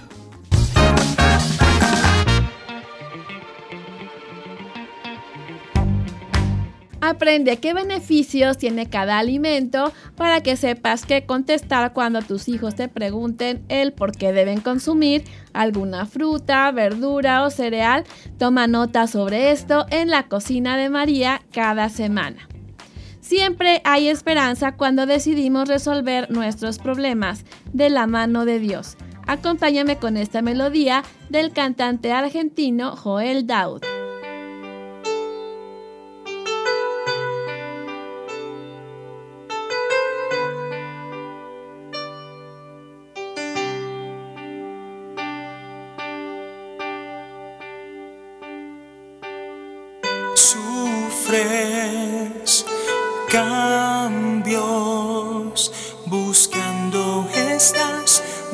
Aprende 7.10 7.58
qué 7.58 7.74
beneficios 7.74 8.60
tiene 8.60 8.88
cada 8.88 9.18
alimento 9.18 9.92
para 10.16 10.42
que 10.42 10.56
sepas 10.56 11.08
qué 11.08 11.26
contestar 11.26 11.92
cuando 11.92 12.22
tus 12.22 12.48
hijos 12.48 12.76
te 12.76 12.88
pregunten 12.88 13.66
el 13.68 13.94
por 13.94 14.12
qué 14.12 14.32
deben 14.32 14.62
consumir 14.62 15.24
alguna 15.52 16.06
fruta, 16.06 16.70
verdura 16.72 17.44
o 17.44 17.50
cereal. 17.50 18.04
Toma 18.38 18.68
nota 18.68 19.08
sobre 19.08 19.50
esto 19.50 19.88
en 19.90 20.12
la 20.12 20.28
cocina 20.28 20.78
de 20.78 20.92
María 20.92 21.42
cada 21.52 21.90
semana. 21.90 22.48
Siempre 23.22 23.82
hay 23.86 24.08
esperanza 24.08 24.74
cuando 24.74 25.08
decidimos 25.08 25.68
resolver 25.68 26.30
nuestros 26.30 26.78
problemas 26.78 27.44
de 27.74 27.90
la 27.90 28.06
mano 28.06 28.46
de 28.46 28.60
Dios. 28.60 28.98
Acompáñame 29.26 29.98
con 29.98 30.16
esta 30.16 30.44
melodía 30.44 31.04
del 31.30 31.54
cantante 31.54 32.12
argentino 32.12 32.96
Joel 32.96 33.48
Daud. 33.48 33.82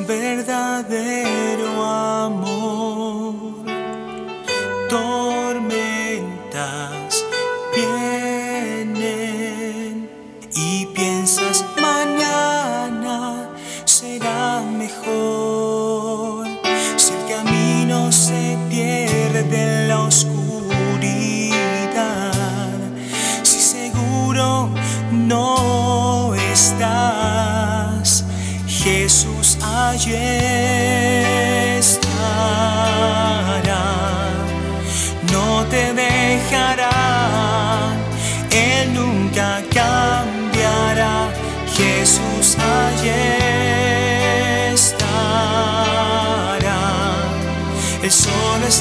verdadero. 0.06 1.35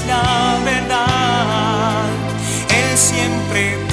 la 0.08 0.60
verdad. 0.64 2.10
Él 2.70 2.98
siempre 2.98 3.85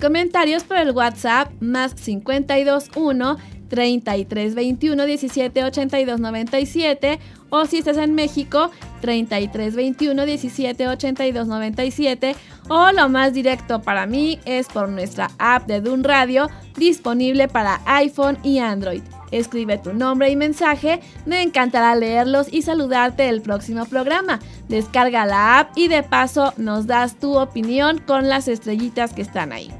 comentarios 0.00 0.64
por 0.64 0.78
el 0.78 0.92
WhatsApp 0.92 1.52
más 1.60 1.94
521 1.94 3.36
3321 3.68 5.06
1782 5.06 6.20
97 6.20 7.20
o 7.50 7.66
si 7.66 7.78
estás 7.78 7.96
en 7.96 8.14
México 8.14 8.70
3321 9.00 10.26
1782 10.26 11.46
97 11.46 12.36
o 12.68 12.92
lo 12.92 13.08
más 13.08 13.32
directo 13.32 13.82
para 13.82 14.06
mí 14.06 14.38
es 14.44 14.66
por 14.68 14.88
nuestra 14.88 15.30
app 15.38 15.66
de 15.66 15.80
Dun 15.80 16.04
Radio 16.04 16.48
disponible 16.76 17.48
para 17.48 17.80
iPhone 17.86 18.38
y 18.42 18.58
Android. 18.58 19.02
Escribe 19.30 19.78
tu 19.78 19.92
nombre 19.92 20.30
y 20.30 20.36
mensaje, 20.36 21.00
me 21.24 21.42
encantará 21.42 21.94
leerlos 21.94 22.52
y 22.52 22.62
saludarte 22.62 23.28
el 23.28 23.42
próximo 23.42 23.86
programa. 23.86 24.40
Descarga 24.68 25.24
la 25.24 25.60
app 25.60 25.78
y 25.78 25.86
de 25.86 26.02
paso 26.02 26.52
nos 26.56 26.86
das 26.88 27.16
tu 27.16 27.38
opinión 27.38 27.98
con 27.98 28.28
las 28.28 28.48
estrellitas 28.48 29.12
que 29.12 29.22
están 29.22 29.52
ahí. 29.52 29.70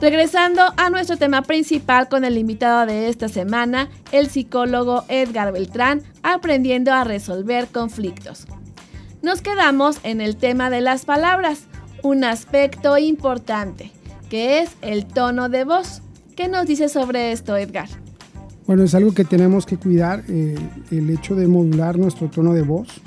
Regresando 0.00 0.62
a 0.76 0.90
nuestro 0.90 1.16
tema 1.16 1.42
principal 1.42 2.08
con 2.08 2.24
el 2.24 2.38
invitado 2.38 2.86
de 2.86 3.08
esta 3.08 3.28
semana, 3.28 3.88
el 4.12 4.28
psicólogo 4.28 5.04
Edgar 5.08 5.52
Beltrán, 5.52 6.02
aprendiendo 6.22 6.92
a 6.92 7.02
resolver 7.02 7.66
conflictos. 7.66 8.46
Nos 9.22 9.42
quedamos 9.42 9.98
en 10.04 10.20
el 10.20 10.36
tema 10.36 10.70
de 10.70 10.82
las 10.82 11.04
palabras, 11.04 11.66
un 12.04 12.22
aspecto 12.22 12.96
importante, 12.96 13.90
que 14.30 14.60
es 14.60 14.70
el 14.82 15.04
tono 15.04 15.48
de 15.48 15.64
voz. 15.64 16.00
¿Qué 16.36 16.46
nos 16.46 16.66
dice 16.66 16.88
sobre 16.88 17.32
esto, 17.32 17.56
Edgar? 17.56 17.88
Bueno, 18.68 18.84
es 18.84 18.94
algo 18.94 19.12
que 19.12 19.24
tenemos 19.24 19.66
que 19.66 19.78
cuidar, 19.78 20.22
eh, 20.28 20.54
el 20.92 21.10
hecho 21.10 21.34
de 21.34 21.48
modular 21.48 21.98
nuestro 21.98 22.28
tono 22.28 22.54
de 22.54 22.62
voz. 22.62 23.00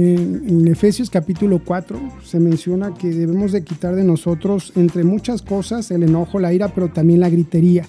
En, 0.00 0.68
Efesios 0.68 1.10
capítulo 1.10 1.60
4 1.64 1.98
se 2.22 2.38
menciona 2.38 2.94
que 2.94 3.08
debemos 3.10 3.50
de 3.50 3.64
quitar 3.64 3.96
de 3.96 4.04
nosotros, 4.04 4.72
entre 4.76 5.02
muchas 5.02 5.42
cosas, 5.42 5.90
el 5.90 6.04
enojo, 6.04 6.38
la 6.38 6.52
ira, 6.52 6.68
pero 6.68 6.88
también 6.88 7.18
la 7.18 7.28
gritería. 7.28 7.84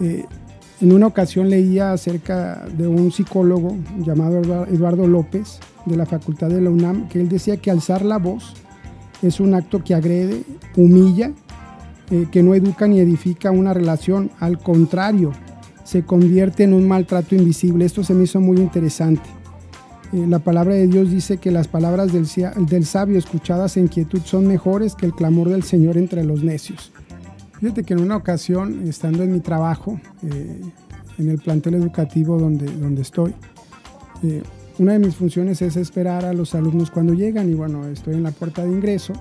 Eh, 0.00 0.24
en 0.80 0.92
una 0.92 1.06
ocasión 1.06 1.48
leía 1.48 1.92
acerca 1.92 2.66
de 2.76 2.88
un 2.88 3.12
psicólogo 3.12 3.76
llamado 4.04 4.66
Eduardo 4.66 5.06
López 5.06 5.60
de 5.86 5.96
la 5.96 6.04
Facultad 6.04 6.48
de 6.48 6.62
la 6.62 6.70
UNAM, 6.70 7.08
que 7.08 7.20
él 7.20 7.28
decía 7.28 7.58
que 7.58 7.70
alzar 7.70 8.04
la 8.04 8.18
voz 8.18 8.54
es 9.22 9.38
un 9.38 9.54
acto 9.54 9.84
que 9.84 9.94
agrede, 9.94 10.42
humilla, 10.76 11.30
eh, 12.10 12.26
que 12.32 12.42
no 12.42 12.56
educa 12.56 12.88
ni 12.88 12.98
edifica 12.98 13.52
una 13.52 13.72
relación, 13.72 14.32
al 14.40 14.58
contrario, 14.58 15.30
se 15.84 16.02
convierte 16.02 16.64
en 16.64 16.74
un 16.74 16.88
maltrato 16.88 17.36
invisible. 17.36 17.84
Esto 17.84 18.02
se 18.02 18.14
me 18.14 18.24
hizo 18.24 18.40
muy 18.40 18.56
interesante. 18.56 19.39
Eh, 20.12 20.26
la 20.26 20.40
palabra 20.40 20.74
de 20.74 20.88
Dios 20.88 21.10
dice 21.10 21.38
que 21.38 21.50
las 21.50 21.68
palabras 21.68 22.12
del, 22.12 22.86
sabio 22.86 23.18
escuchadas 23.18 23.76
en 23.76 23.88
quietud 23.88 24.20
son 24.24 24.46
mejores 24.46 24.94
que 24.94 25.06
el 25.06 25.14
clamor 25.14 25.48
del 25.48 25.62
Señor 25.62 25.96
entre 25.96 26.24
los 26.24 26.42
necios. 26.42 26.92
Fíjate 27.60 27.84
que 27.84 27.94
en 27.94 28.00
una 28.00 28.16
ocasión, 28.16 28.88
estando 28.88 29.22
en 29.22 29.32
mi 29.32 29.40
trabajo, 29.40 30.00
eh, 30.22 30.60
en 31.18 31.28
el 31.28 31.38
plantel 31.38 31.74
educativo 31.74 32.38
donde, 32.38 32.66
donde 32.66 33.02
estoy, 33.02 33.34
eh, 34.22 34.42
una 34.78 34.94
de 34.94 34.98
mis 34.98 35.14
funciones 35.14 35.62
es 35.62 35.76
esperar 35.76 36.24
a 36.24 36.32
los 36.32 36.54
alumnos 36.54 36.90
cuando 36.90 37.12
llegan 37.12 37.50
y 37.50 37.54
bueno, 37.54 37.86
estoy 37.86 38.14
en 38.14 38.22
la 38.22 38.30
puerta 38.30 38.64
de 38.64 38.70
ingreso 38.70 39.12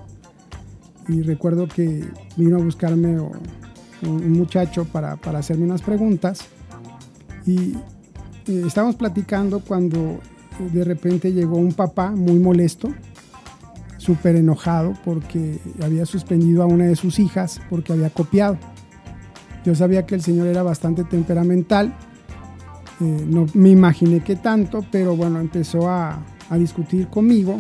y 1.08 1.22
recuerdo 1.22 1.68
que 1.68 2.04
vino 2.38 2.58
a 2.58 2.64
buscarme 2.64 3.20
un 3.20 4.32
muchacho 4.32 4.86
para, 4.86 5.18
para 5.18 5.40
hacerme 5.40 5.66
unas 5.66 5.82
preguntas 5.82 6.46
y 7.46 7.74
estábamos 8.48 8.96
platicando 8.96 9.60
cuando 9.60 10.20
de 10.64 10.84
repente 10.84 11.32
llegó 11.32 11.58
un 11.58 11.74
papá 11.74 12.12
muy 12.12 12.40
molesto, 12.40 12.90
súper 13.98 14.36
enojado 14.36 14.94
porque 15.06 15.60
había 15.82 16.06
suspendido 16.06 16.64
a 16.64 16.66
una 16.66 16.86
de 16.86 16.96
sus 16.96 17.20
hijas 17.20 17.62
porque 17.70 17.94
había 17.94 18.10
copiado. 18.10 18.58
Yo 19.66 19.76
sabía 19.76 20.06
que 20.06 20.16
el 20.16 20.22
señor 20.22 20.48
era 20.48 20.64
bastante 20.64 21.04
temperamental, 21.04 21.94
eh, 23.02 23.26
no 23.28 23.46
me 23.54 23.70
imaginé 23.70 24.22
que 24.22 24.36
tanto, 24.36 24.84
pero 24.92 25.16
bueno, 25.16 25.40
empezó 25.40 25.90
a, 25.90 26.22
discutir 26.58 27.08
conmigo, 27.08 27.58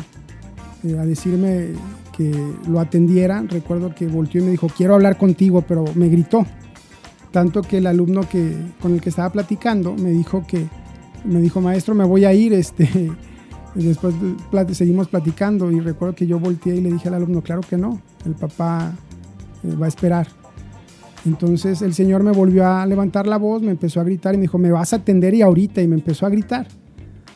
eh, 0.83 0.97
a 0.97 1.05
decirme 1.05 1.69
que 2.17 2.33
lo 2.67 2.79
atendiera. 2.79 3.43
Recuerdo 3.47 3.93
que 3.93 4.07
volteó 4.07 4.41
y 4.41 4.45
me 4.45 4.51
dijo, 4.51 4.67
quiero 4.67 4.95
hablar 4.95 5.17
contigo, 5.17 5.61
pero 5.61 5.85
me 5.95 6.09
gritó. 6.09 6.45
Tanto 7.31 7.61
que 7.61 7.77
el 7.77 7.87
alumno 7.87 8.27
que, 8.27 8.55
con 8.81 8.93
el 8.93 9.01
que 9.01 9.09
estaba 9.09 9.31
platicando 9.31 9.93
me 9.95 10.09
dijo 10.09 10.43
que 10.47 10.67
me 11.25 11.41
dijo, 11.41 11.61
maestro, 11.61 11.95
me 11.95 12.03
voy 12.03 12.25
a 12.25 12.33
ir, 12.33 12.53
este, 12.53 13.11
después 13.75 14.15
seguimos 14.73 15.07
platicando 15.07 15.71
y 15.71 15.79
recuerdo 15.79 16.15
que 16.15 16.27
yo 16.27 16.39
volteé 16.39 16.77
y 16.77 16.81
le 16.81 16.91
dije 16.91 17.07
al 17.07 17.15
alumno, 17.15 17.41
claro 17.41 17.61
que 17.61 17.77
no, 17.77 18.01
el 18.25 18.35
papá 18.35 18.93
eh, 19.63 19.75
va 19.75 19.85
a 19.85 19.89
esperar. 19.89 20.27
Entonces 21.25 21.81
el 21.81 21.93
señor 21.93 22.23
me 22.23 22.31
volvió 22.31 22.65
a 22.67 22.85
levantar 22.85 23.27
la 23.27 23.37
voz, 23.37 23.61
me 23.61 23.71
empezó 23.71 23.99
a 23.99 24.03
gritar 24.03 24.33
y 24.35 24.37
me 24.37 24.43
dijo, 24.43 24.57
me 24.57 24.71
vas 24.71 24.93
a 24.93 24.97
atender 24.97 25.33
y 25.33 25.41
ahorita, 25.41 25.81
y 25.81 25.87
me 25.87 25.95
empezó 25.95 26.25
a 26.25 26.29
gritar. 26.29 26.67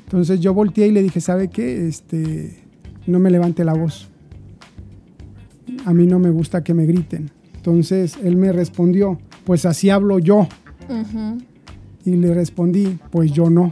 Entonces 0.06 0.40
yo 0.40 0.54
volteé 0.54 0.88
y 0.88 0.92
le 0.92 1.02
dije, 1.02 1.20
¿sabe 1.20 1.50
qué? 1.50 1.88
Este, 1.88 2.64
no 3.08 3.20
me 3.20 3.30
levante 3.30 3.66
la 3.66 3.74
voz. 3.74 4.10
A 5.86 5.94
mí 5.94 6.06
no 6.06 6.20
me 6.20 6.30
gusta 6.30 6.64
que 6.64 6.74
me 6.74 6.86
griten. 6.86 7.32
Entonces 7.56 8.18
él 8.24 8.36
me 8.36 8.52
respondió, 8.52 9.20
pues 9.44 9.66
así 9.66 9.90
hablo 9.90 10.20
yo. 10.20 10.48
Y 12.06 12.16
le 12.18 12.34
respondí, 12.34 13.00
pues 13.12 13.32
yo 13.32 13.50
no. 13.50 13.72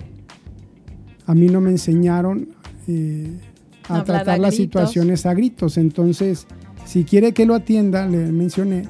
A 1.25 1.35
mí 1.35 1.47
no 1.47 1.61
me 1.61 1.69
enseñaron 1.69 2.49
eh, 2.87 3.39
a 3.87 4.03
tratar 4.03 4.39
las 4.39 4.55
situaciones 4.55 5.25
a 5.25 5.33
gritos. 5.33 5.77
Entonces, 5.77 6.47
si 6.85 7.03
quiere 7.03 7.33
que 7.33 7.45
lo 7.45 7.55
atienda, 7.55 8.05
le 8.07 8.31
mencioné, 8.31 8.87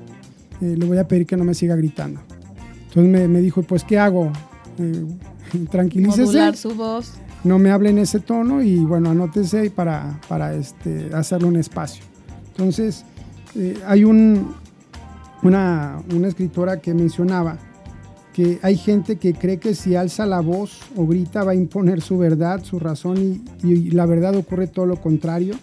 eh, 0.61 0.75
le 0.77 0.85
voy 0.85 0.97
a 0.97 1.07
pedir 1.07 1.25
que 1.25 1.37
no 1.37 1.43
me 1.43 1.53
siga 1.53 1.75
gritando. 1.75 2.21
Entonces 2.87 3.29
me, 3.29 3.41
dijo, 3.41 3.63
pues 3.63 3.83
¿qué 3.83 3.97
hago? 3.97 4.31
Eh, 4.77 5.05
tranquilícese. 5.71 6.55
su 6.55 6.75
voz. 6.75 7.13
No 7.43 7.57
me 7.57 7.71
hable 7.71 7.89
en 7.89 7.97
ese 7.97 8.19
tono 8.19 8.61
y 8.61 8.77
bueno, 8.77 9.09
anótese 9.09 9.71
para, 9.71 10.19
para 10.27 10.53
este, 10.53 11.09
hacerle 11.13 11.47
un 11.47 11.55
espacio. 11.55 12.03
Entonces, 12.49 13.03
hay 13.87 14.03
un, 14.03 14.53
una, 15.41 15.97
una 16.13 16.27
escritora 16.27 16.79
que 16.79 16.93
mencionaba 16.93 17.57
que 18.33 18.59
hay 18.61 18.77
gente 18.77 19.17
que 19.17 19.33
cree 19.33 19.57
que 19.57 19.75
si 19.75 19.95
alza 19.95 20.25
la 20.25 20.39
voz 20.39 20.79
o 20.95 21.05
grita 21.05 21.43
va 21.43 21.51
a 21.51 21.55
imponer 21.55 22.01
su 22.01 22.17
verdad, 22.17 22.63
su 22.63 22.79
razón 22.79 23.43
y, 23.63 23.91
la 23.91 24.05
verdad 24.05 24.35
ocurre 24.35 24.67
todo 24.67 24.85
lo 24.85 24.97
contrario. 24.97 25.55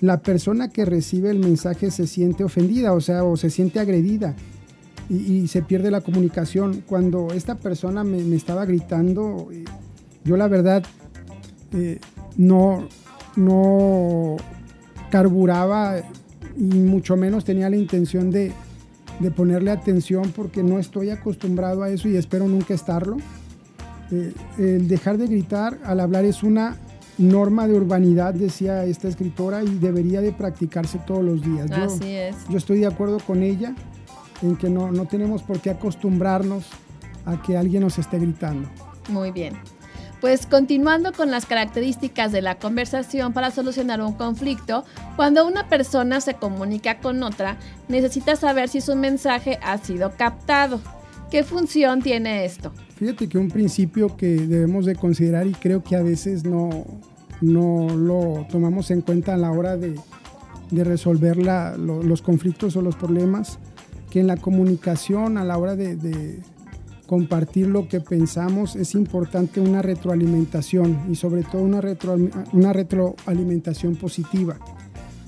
La 0.00 0.20
persona 0.20 0.68
que 0.68 0.84
recibe 0.84 1.30
el 1.30 1.38
mensaje 1.38 1.90
se 1.90 2.06
siente 2.06 2.44
ofendida, 2.44 2.92
o 2.92 3.00
sea, 3.00 3.24
o 3.24 3.36
se 3.36 3.50
siente 3.50 3.80
agredida 3.80 4.34
y, 5.08 5.46
se 5.48 5.62
pierde 5.62 5.90
la 5.90 6.00
comunicación. 6.00 6.82
Cuando 6.86 7.28
esta 7.32 7.54
persona 7.54 8.04
me, 8.04 8.34
estaba 8.34 8.64
gritando, 8.66 9.48
yo 10.24 10.36
la 10.36 10.48
verdad 10.48 10.84
eh, 11.72 12.00
no, 12.36 12.88
no 13.36 14.36
carburaba 15.10 15.96
y 16.58 16.64
mucho 16.64 17.16
menos 17.16 17.44
tenía 17.44 17.70
la 17.70 17.76
intención 17.76 18.30
de, 18.30 18.52
de 19.18 19.30
ponerle 19.30 19.70
atención 19.70 20.32
porque 20.34 20.62
no 20.62 20.78
estoy 20.78 21.10
acostumbrado 21.10 21.82
a 21.82 21.90
eso 21.90 22.08
y 22.08 22.16
espero 22.16 22.48
nunca 22.48 22.74
estarlo. 22.74 23.16
Eh, 24.10 24.32
el 24.58 24.88
dejar 24.88 25.18
de 25.18 25.26
gritar 25.26 25.78
al 25.84 26.00
hablar 26.00 26.24
es 26.24 26.42
una 26.42 26.76
norma 27.18 27.66
de 27.66 27.74
urbanidad, 27.74 28.34
decía 28.34 28.84
esta 28.84 29.08
escritora, 29.08 29.64
y 29.64 29.78
debería 29.78 30.20
de 30.20 30.32
practicarse 30.32 30.98
todos 31.06 31.24
los 31.24 31.42
días. 31.42 31.70
Así 31.70 32.10
es. 32.10 32.36
Yo 32.48 32.58
estoy 32.58 32.80
de 32.80 32.86
acuerdo 32.86 33.18
con 33.20 33.42
ella 33.42 33.74
en 34.42 34.56
que 34.56 34.68
no, 34.68 34.92
no 34.92 35.06
tenemos 35.06 35.42
por 35.42 35.60
qué 35.60 35.70
acostumbrarnos 35.70 36.66
a 37.24 37.40
que 37.42 37.56
alguien 37.56 37.82
nos 37.82 37.98
esté 37.98 38.18
gritando. 38.18 38.68
Muy 39.08 39.32
bien. 39.32 39.54
Pues 40.20 40.46
continuando 40.46 41.12
con 41.12 41.30
las 41.30 41.44
características 41.44 42.32
de 42.32 42.40
la 42.40 42.58
conversación 42.58 43.32
para 43.32 43.50
solucionar 43.50 44.00
un 44.00 44.14
conflicto, 44.14 44.84
cuando 45.14 45.46
una 45.46 45.68
persona 45.68 46.20
se 46.20 46.34
comunica 46.34 47.00
con 47.00 47.22
otra, 47.22 47.58
necesita 47.88 48.34
saber 48.36 48.68
si 48.68 48.80
su 48.80 48.96
mensaje 48.96 49.58
ha 49.62 49.76
sido 49.78 50.12
captado. 50.16 50.80
¿Qué 51.30 51.44
función 51.44 52.00
tiene 52.00 52.44
esto? 52.44 52.72
Fíjate 52.96 53.28
que 53.28 53.36
un 53.36 53.50
principio 53.50 54.16
que 54.16 54.26
debemos 54.26 54.86
de 54.86 54.96
considerar 54.96 55.46
y 55.46 55.52
creo 55.52 55.82
que 55.82 55.96
a 55.96 56.02
veces 56.02 56.44
no, 56.44 56.84
no 57.42 57.88
lo 57.94 58.46
tomamos 58.50 58.90
en 58.90 59.02
cuenta 59.02 59.34
a 59.34 59.36
la 59.36 59.50
hora 59.50 59.76
de, 59.76 59.94
resolver 60.70 61.36
los 61.36 62.22
conflictos 62.22 62.74
o 62.76 62.82
los 62.82 62.96
problemas, 62.96 63.58
que 64.10 64.20
en 64.20 64.26
la 64.26 64.36
comunicación 64.36 65.36
a 65.36 65.44
la 65.44 65.58
hora 65.58 65.76
de 65.76 66.40
compartir 67.06 67.68
lo 67.68 67.88
que 67.88 68.00
pensamos, 68.00 68.76
es 68.76 68.94
importante 68.94 69.60
una 69.60 69.80
retroalimentación 69.80 71.06
y 71.08 71.14
sobre 71.14 71.42
todo 71.42 71.62
una, 71.62 72.72
retroalimentación 72.72 73.96
positiva. 73.96 74.56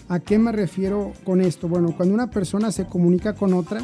¿A 0.09 0.21
qué 0.21 0.38
me 0.38 0.53
refiero 0.53 1.12
con 1.25 1.41
esto? 1.41 1.69
Bueno, 1.69 1.95
cuando 1.97 2.14
una 2.14 2.31
persona 2.31 2.73
se 2.73 2.87
comunica 2.87 3.35
con 3.35 3.55
otra, 3.55 3.83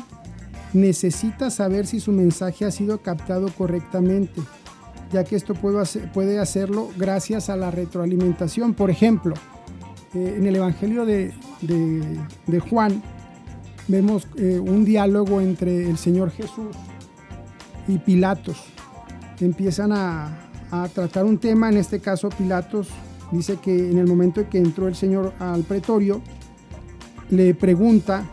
necesita 0.72 1.50
saber 1.50 1.87
si 1.87 2.00
su 2.00 2.12
mensaje 2.12 2.64
ha 2.64 2.70
sido 2.70 2.98
captado 2.98 3.48
correctamente, 3.57 4.40
ya 5.12 5.22
que 5.22 5.37
esto 5.37 5.54
puede, 5.54 6.38
hacerlo 6.38 6.88
gracias 6.96 7.48
a 7.48 7.57
la 7.57 7.70
retroalimentación. 7.70 8.74
Por 8.74 8.90
ejemplo, 8.90 9.35
eh, 10.14 10.35
en 10.38 10.46
el 10.46 10.57
Evangelio 10.57 11.04
de, 11.07 11.33
Juan 12.70 13.02
vemos 13.87 14.26
eh, 14.37 14.59
un 14.59 14.85
diálogo 14.85 15.40
entre 15.40 15.88
el 15.88 15.98
Señor 15.98 16.30
Jesús 16.30 16.74
y 17.88 17.98
Pilatos. 17.98 18.56
Empiezan 19.40 19.92
a, 19.92 20.40
tratar 20.92 21.24
un 21.24 21.38
tema, 21.38 21.68
en 21.68 21.76
este 21.76 22.00
caso 22.00 22.28
Pilatos 22.30 22.88
dice 23.30 23.58
que 23.62 23.90
en 23.90 23.98
el 23.98 24.08
momento 24.08 24.40
en 24.40 24.46
que 24.48 24.58
entró 24.58 24.88
el 24.88 24.96
Señor 24.96 25.32
al 25.38 25.62
pretorio, 25.62 26.20
le 27.30 27.54
pregunta 27.54 28.28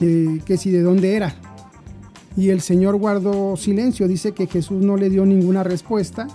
eh, 0.00 0.40
que 0.44 0.56
si 0.56 0.70
de 0.70 0.82
dónde 0.82 1.16
era. 1.16 1.34
Y 2.36 2.50
el 2.50 2.60
Señor 2.60 2.96
guardó 2.96 3.56
silencio, 3.56 4.06
dice 4.06 4.30
que 4.30 4.46
Jesús 4.46 4.80
no 4.80 4.96
le 4.96 5.10
dio 5.10 5.26
ninguna 5.26 5.64
respuesta. 5.64 6.28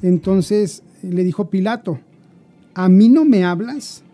Entonces 0.00 0.84
le 1.02 1.24
dijo 1.24 1.50
Pilato, 1.50 1.98
¿a 2.74 2.88
mí 2.88 3.08
no 3.08 3.24
me 3.24 3.44
hablas? 3.44 4.04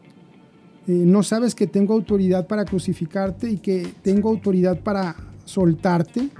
Eh, 0.87 0.93
¿No 0.93 1.23
sabes 1.23 1.55
que 1.55 1.67
tengo 1.67 1.93
autoridad 1.93 2.47
para 2.47 2.65
crucificarte 2.65 3.51
y 3.51 3.59
que 3.59 3.87
tengo 4.03 4.31
autoridad 4.31 4.81
para 4.81 5.17
soltarte? 5.45 6.31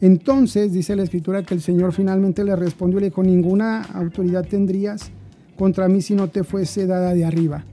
Entonces 0.00 0.72
dice 0.72 0.94
la 0.94 1.02
escritura 1.02 1.42
que 1.42 1.54
el 1.54 1.60
Señor 1.60 1.92
finalmente 1.92 2.44
le 2.44 2.54
respondió 2.54 2.98
y 2.98 3.02
le 3.02 3.08
dijo, 3.08 3.22
ninguna 3.22 3.82
autoridad 3.82 4.46
tendrías 4.46 5.10
contra 5.56 5.88
mí 5.88 6.02
si 6.02 6.14
no 6.14 6.28
te 6.28 6.44
fuese 6.44 6.86
dada 6.86 7.14
de 7.14 7.24
arriba. 7.24 7.64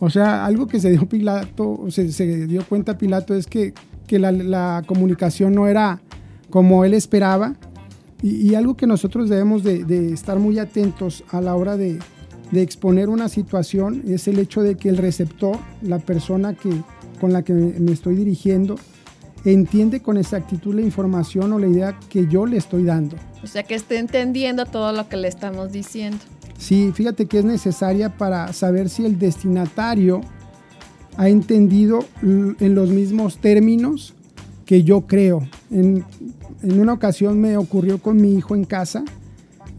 O 0.00 0.10
sea, 0.10 0.46
algo 0.46 0.66
que 0.66 0.80
se 0.80 0.90
dio 0.90 1.06
Pilato, 1.06 1.84
se, 1.90 2.10
se 2.12 2.46
dio 2.46 2.64
cuenta 2.64 2.96
Pilato 2.96 3.34
es 3.34 3.46
que, 3.46 3.74
que 4.06 4.18
la, 4.18 4.82
comunicación 4.86 5.54
no 5.54 5.66
era 5.66 6.00
como 6.50 6.84
él 6.84 6.94
esperaba 6.94 7.54
y, 8.22 8.54
algo 8.54 8.76
que 8.76 8.86
nosotros 8.86 9.28
debemos 9.28 9.62
de, 9.62 10.12
estar 10.12 10.38
muy 10.38 10.58
atentos 10.58 11.22
a 11.30 11.40
la 11.40 11.54
hora 11.54 11.76
de, 11.76 11.98
de, 12.50 12.62
exponer 12.62 13.08
una 13.08 13.28
situación 13.28 14.02
es 14.08 14.26
el 14.26 14.38
hecho 14.38 14.62
de 14.62 14.76
que 14.76 14.88
el 14.88 14.96
receptor, 14.96 15.56
la 15.82 15.98
persona 15.98 16.54
que, 16.54 16.70
con 17.20 17.32
la 17.32 17.42
que 17.42 17.52
me 17.52 17.92
estoy 17.92 18.16
dirigiendo, 18.16 18.76
entiende 19.44 20.00
con 20.00 20.16
exactitud 20.16 20.74
la 20.74 20.82
información 20.82 21.52
o 21.52 21.58
la 21.58 21.66
idea 21.66 21.98
que 22.08 22.26
yo 22.26 22.46
le 22.46 22.56
estoy 22.56 22.84
dando. 22.84 23.16
O 23.42 23.46
sea, 23.46 23.62
que 23.62 23.74
esté 23.74 23.98
entendiendo 23.98 24.66
todo 24.66 24.92
lo 24.92 25.08
que 25.08 25.16
le 25.16 25.28
estamos 25.28 25.72
diciendo. 25.72 26.18
Sí, 26.58 26.90
fíjate 26.92 27.26
que 27.26 27.38
es 27.38 27.44
necesaria 27.44 28.16
para 28.16 28.52
saber 28.52 28.88
si 28.88 29.04
el 29.04 29.18
destinatario 29.18 30.20
ha 31.16 31.28
entendido 31.28 32.04
en 32.22 32.74
los 32.74 32.90
mismos 32.90 33.38
términos 33.38 34.14
que 34.66 34.82
yo 34.82 35.02
creo. 35.02 35.48
En, 35.70 36.04
una 36.62 36.92
ocasión 36.92 37.40
me 37.40 37.56
ocurrió 37.56 37.98
con 37.98 38.20
mi 38.20 38.34
hijo 38.34 38.56
en 38.56 38.64
casa. 38.64 39.04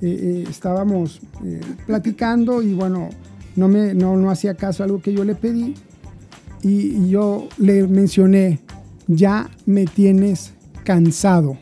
Eh, 0.02 0.08
eh, 0.08 0.46
estábamos 0.50 1.20
eh, 1.44 1.60
platicando 1.86 2.62
y 2.62 2.74
bueno, 2.74 3.10
no, 3.58 3.68
me, 3.68 3.94
no, 3.94 4.32
hacía 4.32 4.56
caso 4.56 4.82
a 4.82 4.86
algo 4.86 5.02
que 5.02 5.14
yo 5.14 5.26
le 5.26 5.36
pedí. 5.36 5.76
y 6.62 7.10
yo 7.10 7.48
le 7.58 7.88
mencioné, 7.88 8.60
ya 9.10 9.50
me 9.66 9.86
tienes 9.86 10.54
cansado. 10.86 11.58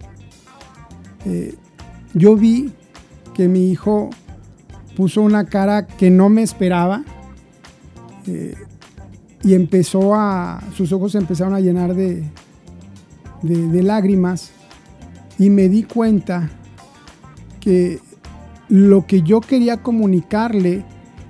Eh, 1.26 1.56
yo 2.14 2.36
vi 2.36 2.72
que 3.34 3.48
mi 3.48 3.72
hijo 3.72 4.10
puso 4.96 5.22
una 5.22 5.46
cara 5.46 5.88
que 5.88 6.10
no 6.10 6.30
me 6.30 6.44
esperaba 6.44 7.04
eh, 8.28 8.56
y 9.44 9.54
empezó 9.54 10.14
a, 10.14 10.62
sus 10.76 10.92
ojos 10.92 11.16
empezaron 11.16 11.54
a 11.54 11.62
llenar 11.62 11.96
de, 11.96 12.24
de, 13.44 13.84
lágrimas 13.84 14.52
y 15.40 15.50
me 15.50 15.70
di 15.70 15.84
cuenta 15.84 16.50
que 17.62 18.00
lo 18.68 19.06
que 19.06 19.22
yo 19.22 19.40
quería 19.40 19.78
comunicarle 19.78 20.84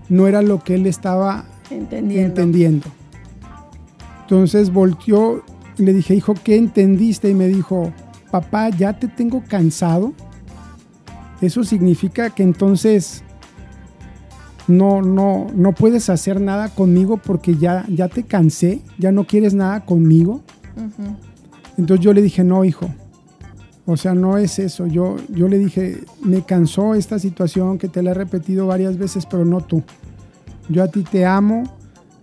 no 0.09 0.27
era 0.27 0.41
lo 0.41 0.63
que 0.63 0.75
él 0.75 0.87
estaba 0.87 1.45
entendiendo. 1.69 2.87
Entonces 4.21 4.71
volteó 4.71 5.43
le 5.77 5.93
dije, 5.93 6.15
hijo, 6.15 6.33
¿qué 6.43 6.57
entendiste? 6.57 7.29
Y 7.29 7.33
me 7.33 7.47
dijo, 7.47 7.91
papá, 8.31 8.69
ya 8.69 8.97
te 8.97 9.07
tengo 9.07 9.43
cansado. 9.47 10.13
Eso 11.41 11.63
significa 11.63 12.31
que 12.31 12.43
entonces 12.43 13.23
no, 14.67 15.01
no, 15.01 15.47
no 15.53 15.73
puedes 15.73 16.09
hacer 16.09 16.41
nada 16.41 16.69
conmigo 16.69 17.17
porque 17.17 17.55
ya, 17.55 17.85
ya 17.89 18.07
te 18.07 18.23
cansé, 18.23 18.81
ya 18.97 19.11
no 19.11 19.25
quieres 19.25 19.53
nada 19.53 19.85
conmigo. 19.85 20.41
Entonces 21.77 22.03
yo 22.03 22.13
le 22.13 22.21
dije, 22.21 22.43
no, 22.43 22.65
hijo. 22.65 22.89
O 23.85 23.95
sea, 23.95 24.13
no 24.13 24.37
es 24.37 24.59
eso. 24.59 24.87
Yo, 24.87 25.15
yo 25.29 25.47
le 25.47 25.57
dije, 25.57 26.03
me 26.21 26.41
cansó 26.41 26.95
esta 26.95 27.19
situación 27.19 27.77
que 27.77 27.87
te 27.87 28.01
la 28.01 28.11
he 28.11 28.13
repetido 28.13 28.67
varias 28.67 28.97
veces, 28.97 29.25
pero 29.25 29.45
no 29.45 29.61
tú. 29.61 29.83
Yo 30.67 30.83
a 30.83 30.89
ti 30.89 31.03
te 31.03 31.25
amo, 31.25 31.63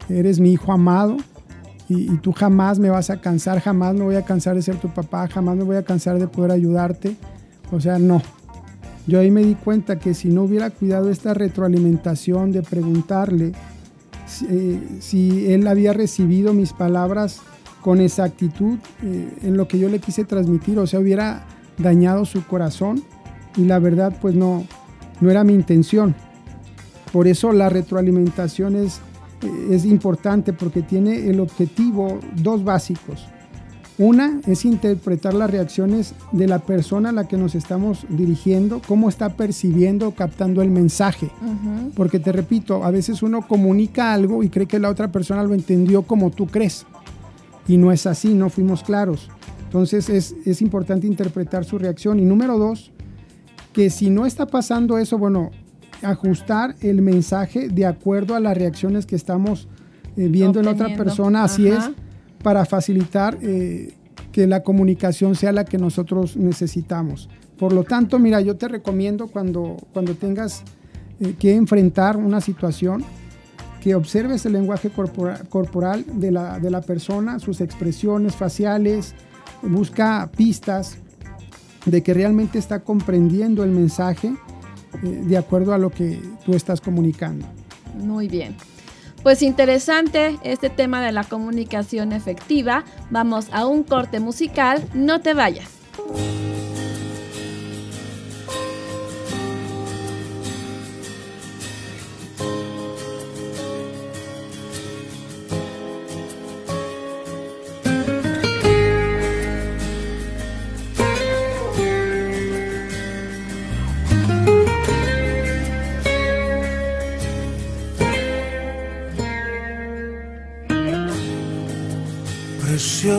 eres 0.08 0.40
mi 0.40 0.52
hijo 0.52 0.72
amado 0.72 1.16
y, 1.88 2.16
tú 2.18 2.32
jamás 2.32 2.78
me 2.78 2.88
vas 2.88 3.10
a 3.10 3.20
cansar, 3.20 3.60
jamás 3.60 3.94
me 3.94 4.04
voy 4.04 4.16
a 4.16 4.22
cansar 4.22 4.54
de 4.54 4.62
ser 4.62 4.76
tu 4.76 4.88
papá, 4.88 5.28
jamás 5.28 5.56
me 5.56 5.64
voy 5.64 5.76
a 5.76 5.82
cansar 5.82 6.18
de 6.18 6.26
poder 6.26 6.50
ayudarte. 6.50 7.16
O 7.72 7.80
sea, 7.80 7.98
no. 7.98 8.22
Yo 9.06 9.20
ahí 9.20 9.30
me 9.30 9.42
di 9.42 9.54
cuenta 9.54 9.98
que 9.98 10.14
si 10.14 10.28
no 10.28 10.44
hubiera 10.44 10.70
cuidado 10.70 11.10
esta 11.10 11.34
retroalimentación 11.34 12.52
de 12.52 12.62
preguntarle 12.62 13.52
si, 14.26 14.46
eh, 15.46 15.54
él 15.54 15.66
había 15.66 15.92
recibido 15.92 16.54
mis 16.54 16.72
palabras 16.72 17.40
con 17.82 18.00
exactitud 18.00 18.78
eh, 19.02 19.28
en 19.42 19.58
lo 19.58 19.68
que 19.68 19.78
yo 19.78 19.90
le 19.90 19.98
quise 19.98 20.24
transmitir, 20.24 20.78
o 20.78 20.86
sea, 20.86 21.00
hubiera 21.00 21.44
dañado 21.76 22.24
su 22.24 22.46
corazón 22.46 23.02
y 23.56 23.64
la 23.64 23.78
verdad 23.78 24.16
pues 24.22 24.34
no, 24.34 24.64
no 25.20 25.30
era 25.30 25.44
mi 25.44 25.52
intención. 25.52 26.14
Por 27.12 27.28
eso 27.28 27.52
la 27.52 27.68
retroalimentación 27.68 28.74
es 28.74 29.00
es 29.70 29.84
importante 29.84 30.52
porque 30.52 30.82
tiene 30.82 31.28
el 31.28 31.40
objetivo 31.40 32.18
dos 32.36 32.64
básicos. 32.64 33.26
Una 33.96 34.40
es 34.46 34.64
interpretar 34.64 35.34
las 35.34 35.48
reacciones 35.48 36.14
de 36.32 36.48
la 36.48 36.58
persona 36.58 37.10
a 37.10 37.12
la 37.12 37.28
que 37.28 37.36
nos 37.36 37.54
estamos 37.54 38.04
dirigiendo, 38.08 38.82
cómo 38.88 39.08
está 39.08 39.36
percibiendo 39.36 40.08
o 40.08 40.14
captando 40.14 40.62
el 40.62 40.70
mensaje. 40.70 41.30
Porque 41.94 42.18
te 42.18 42.32
repito, 42.32 42.82
a 42.82 42.90
veces 42.90 43.22
uno 43.22 43.46
comunica 43.46 44.12
algo 44.12 44.42
y 44.42 44.48
cree 44.48 44.66
que 44.66 44.80
la 44.80 44.90
otra 44.90 45.12
persona 45.12 45.44
lo 45.44 45.54
entendió 45.54 46.02
como 46.02 46.30
tú 46.30 46.48
crees. 46.48 46.86
Y 47.68 47.76
no 47.76 47.92
es 47.92 48.06
así, 48.06 48.34
no 48.34 48.50
fuimos 48.50 48.82
claros. 48.82 49.30
Entonces 49.66 50.08
es, 50.08 50.34
es 50.44 50.60
importante 50.60 51.06
interpretar 51.06 51.64
su 51.64 51.78
reacción. 51.78 52.18
Y 52.18 52.24
número 52.24 52.58
dos, 52.58 52.90
que 53.72 53.90
si 53.90 54.10
no 54.10 54.26
está 54.26 54.46
pasando 54.46 54.98
eso, 54.98 55.18
bueno, 55.18 55.52
ajustar 56.02 56.74
el 56.80 57.02
mensaje 57.02 57.68
de 57.68 57.86
acuerdo 57.86 58.34
a 58.34 58.40
las 58.40 58.56
reacciones 58.56 59.06
que 59.06 59.16
estamos 59.16 59.68
eh, 60.16 60.28
viendo 60.28 60.60
en 60.60 60.68
otra 60.68 60.96
persona, 60.96 61.44
así 61.44 61.68
es, 61.68 61.90
para 62.42 62.64
facilitar 62.64 63.38
eh, 63.42 63.94
que 64.32 64.46
la 64.46 64.62
comunicación 64.62 65.34
sea 65.34 65.52
la 65.52 65.64
que 65.64 65.78
nosotros 65.78 66.36
necesitamos. 66.36 67.28
Por 67.58 67.72
lo 67.72 67.84
tanto, 67.84 68.18
mira, 68.18 68.40
yo 68.40 68.56
te 68.56 68.68
recomiendo 68.68 69.28
cuando, 69.28 69.76
cuando 69.92 70.14
tengas 70.14 70.62
eh, 71.20 71.34
que 71.38 71.54
enfrentar 71.54 72.16
una 72.16 72.40
situación, 72.40 73.04
que 73.80 73.94
observes 73.94 74.46
el 74.46 74.54
lenguaje 74.54 74.90
corporal, 74.90 76.04
de, 76.14 76.30
la, 76.30 76.58
de 76.58 76.70
la 76.70 76.80
persona, 76.80 77.38
sus 77.38 77.60
expresiones 77.60 78.34
faciales, 78.34 79.14
busca 79.62 80.30
pistas 80.34 80.96
de 81.84 82.02
que 82.02 82.14
realmente 82.14 82.58
está 82.58 82.80
comprendiendo 82.80 83.62
el 83.62 83.70
mensaje 83.70 84.32
de 85.02 85.36
acuerdo 85.36 85.74
a 85.74 85.78
lo 85.78 85.90
que 85.90 86.20
tú 86.44 86.54
estás 86.54 86.80
comunicando. 86.80 87.46
Muy 87.96 88.28
bien. 88.28 88.56
Pues 89.22 89.40
interesante 89.42 90.38
este 90.42 90.68
tema 90.68 91.02
de 91.02 91.10
la 91.10 91.24
comunicación 91.24 92.12
efectiva. 92.12 92.84
Vamos 93.10 93.46
a 93.52 93.66
un 93.66 93.82
corte 93.82 94.20
musical. 94.20 94.86
No 94.92 95.20
te 95.20 95.32
vayas. 95.32 95.68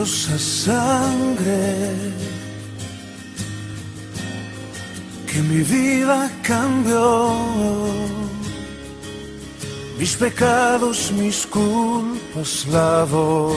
Preciosa 0.06 0.38
sangre 0.38 2.12
que 5.26 5.42
mi 5.42 5.62
vida 5.62 6.30
cambió. 6.42 7.34
Mis 9.98 10.14
pecados, 10.14 11.10
mis 11.12 11.46
culpas 11.46 12.66
lavó. 12.70 13.52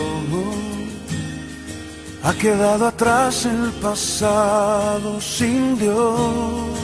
Ha 2.24 2.34
quedado 2.34 2.88
atrás 2.88 3.46
el 3.46 3.72
pasado 3.82 5.22
sin 5.22 5.78
Dios. 5.78 6.80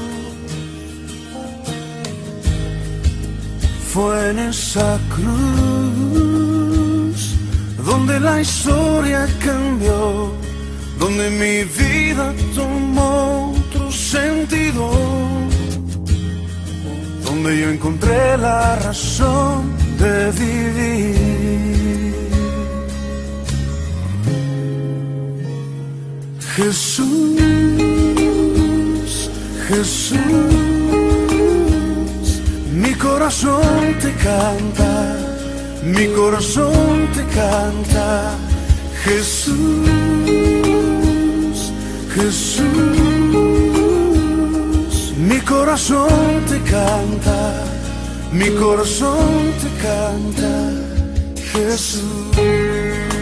Fue 3.91 4.29
en 4.29 4.39
esa 4.39 4.99
cruz 5.15 5.74
donde 8.05 8.19
la 8.19 8.39
historia 8.39 9.27
cambió, 9.43 10.31
donde 10.99 11.29
mi 11.31 11.63
vida 11.63 12.31
tomó 12.53 13.51
otro 13.57 13.91
sentido, 13.91 14.91
donde 17.25 17.59
yo 17.61 17.69
encontré 17.69 18.37
la 18.37 18.75
razón 18.75 19.73
de 19.97 20.31
vivir. 20.33 21.15
Jesús, 26.55 27.41
Jesús, 29.67 30.19
mi 32.71 32.93
corazón 32.93 33.95
te 33.99 34.13
canta, 34.13 35.24
mi 35.85 36.07
corazón 36.13 37.07
te 37.13 37.23
canta. 37.35 38.37
Jesús, 39.05 39.55
Jesús, 42.15 42.63
mi 45.17 45.39
corazón 45.41 46.43
te 46.49 46.59
canta, 46.61 47.63
mi 48.31 48.49
corazón 48.55 49.53
te 49.61 49.69
canta, 49.85 50.71
Jesús. 51.53 53.14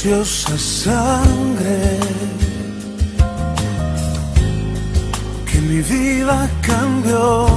Preciosa 0.00 0.56
sangre 0.56 1.98
que 5.50 5.58
mi 5.60 5.80
vida 5.82 6.48
cambió. 6.62 7.48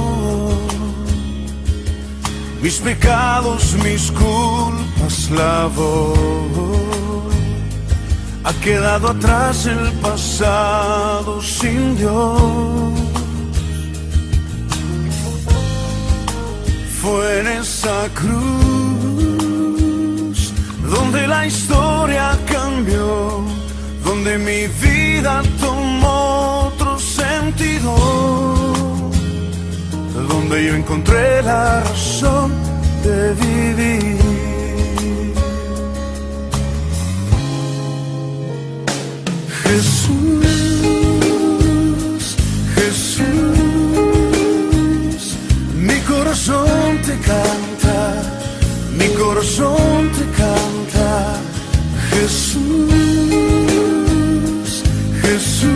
Mis 2.60 2.78
pecados, 2.78 3.76
mis 3.84 4.10
culpas 4.10 5.30
lavó. 5.30 6.14
Ha 8.42 8.52
quedado 8.54 9.10
atrás 9.10 9.66
el 9.66 9.92
pasado 10.00 11.40
sin 11.40 11.96
Dios. 11.96 12.92
Fue 17.00 17.40
en 17.40 17.46
esa 17.46 18.08
cruz 18.14 18.71
donde 21.02 21.26
la 21.26 21.46
historia 21.46 22.38
cambió, 22.46 23.44
donde 24.04 24.38
mi 24.38 24.68
vida 24.86 25.42
tomó 25.60 26.68
otro 26.68 26.96
sentido, 26.98 27.92
donde 30.30 30.64
yo 30.66 30.74
encontré 30.76 31.42
la 31.42 31.80
razón 31.80 32.52
de 33.04 33.34
vivir. 33.34 34.18
Jesús, 39.64 40.46
Jesús, 42.76 43.24
mi 45.74 45.98
corazón 46.12 46.98
te 47.06 47.14
canta, 47.30 47.96
mi 48.98 49.08
corazón 49.20 50.10
te 50.16 50.24
canta. 50.38 50.81
Jesús, 52.10 52.62
Jesús, 55.22 55.72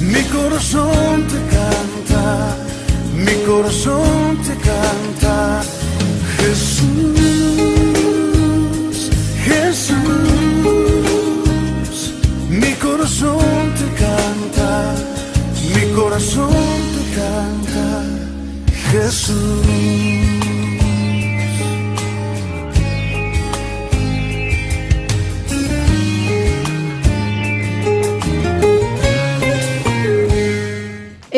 mi 0.00 0.22
corazón 0.24 1.26
te 1.32 1.40
canta, 1.56 2.24
mi 3.14 3.34
corazón 3.46 4.38
te 4.46 4.54
canta. 4.68 5.62
Jesús, 6.38 7.50
Jesús, 9.44 9.98
mi 12.50 12.72
corazón 12.84 13.74
te 13.78 13.86
canta, 14.04 14.70
mi 15.74 15.84
corazón 15.94 16.78
te 16.94 17.02
canta. 17.20 17.86
Jesús. 18.90 20.31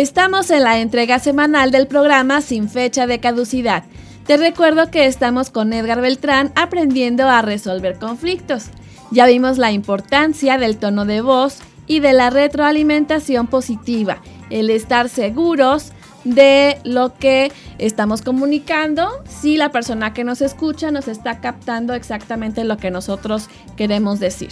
Estamos 0.04 0.50
en 0.50 0.64
la 0.64 0.80
entrega 0.80 1.18
semanal 1.18 1.70
del 1.70 1.86
programa 1.86 2.42
Sin 2.42 2.68
fecha 2.68 3.06
de 3.06 3.20
caducidad. 3.20 3.84
Te 4.26 4.36
recuerdo 4.36 4.90
que 4.90 5.06
estamos 5.06 5.48
con 5.48 5.72
Edgar 5.72 6.02
Beltrán 6.02 6.52
aprendiendo 6.56 7.26
a 7.26 7.40
resolver 7.40 7.98
conflictos. 7.98 8.66
Ya 9.12 9.24
vimos 9.24 9.56
la 9.56 9.72
importancia 9.72 10.58
del 10.58 10.76
tono 10.76 11.06
de 11.06 11.22
voz 11.22 11.60
y 11.86 12.00
de 12.00 12.12
la 12.12 12.28
retroalimentación 12.28 13.46
positiva, 13.46 14.18
el 14.50 14.68
estar 14.68 15.08
seguros 15.08 15.92
de 16.24 16.76
lo 16.84 17.14
que 17.14 17.50
estamos 17.78 18.20
comunicando, 18.20 19.08
si 19.26 19.56
la 19.56 19.72
persona 19.72 20.12
que 20.12 20.22
nos 20.22 20.42
escucha 20.42 20.90
nos 20.90 21.08
está 21.08 21.40
captando 21.40 21.94
exactamente 21.94 22.64
lo 22.64 22.76
que 22.76 22.90
nosotros 22.90 23.48
queremos 23.74 24.20
decir. 24.20 24.50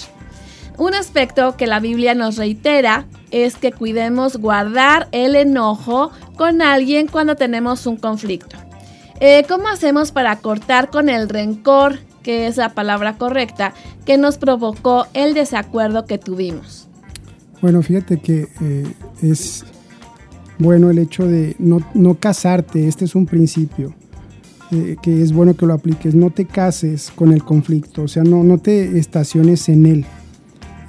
Un 0.79 0.95
aspecto 0.95 1.57
que 1.57 1.67
la 1.67 1.81
Biblia 1.81 2.15
nos 2.15 2.37
reitera 2.37 3.07
es 3.31 3.57
que 3.57 3.73
cuidemos 3.73 4.37
guardar 4.37 5.09
el 5.13 5.37
enojo 5.37 6.11
con 6.37 6.63
alguien 6.63 7.07
cuando 7.07 7.37
tenemos 7.37 7.87
un 7.87 7.97
conflicto. 7.97 8.57
Eh, 9.21 9.45
¿Cómo 9.49 9.69
hacemos 9.69 10.11
para 10.13 10.37
cortar 10.37 10.91
con 10.91 11.09
el 11.09 11.29
rencor, 11.29 11.99
que 12.23 12.47
es 12.47 12.57
la 12.57 12.71
palabra 12.71 13.17
correcta, 13.19 13.73
que 14.05 14.19
nos 14.19 14.39
provocó 14.39 15.07
el 15.15 15.35
desacuerdo 15.35 16.07
que 16.07 16.19
tuvimos? 16.19 16.89
Bueno, 17.61 17.83
fíjate 17.83 18.19
que 18.19 18.49
eh, 18.61 18.93
es 19.23 19.65
bueno 20.59 20.91
el 20.91 20.99
hecho 20.99 21.27
de 21.27 21.55
no, 21.59 21.81
no 21.95 22.15
casarte, 22.15 22.89
este 22.89 23.05
es 23.05 23.15
un 23.15 23.27
principio. 23.27 23.95
eh, 24.73 24.97
que 25.03 25.23
es 25.23 25.33
bueno 25.33 25.55
que 25.55 25.67
lo 25.67 25.75
apliques, 25.75 26.15
no 26.15 26.31
te 26.31 26.47
cases 26.47 27.13
con 27.15 27.33
el 27.33 27.45
conflicto, 27.45 28.05
o 28.05 28.09
sea, 28.09 28.25
no, 28.25 28.43
no 28.43 28.59
te 28.59 28.99
estaciones 28.99 29.69
en 29.69 29.87
él. 29.87 30.07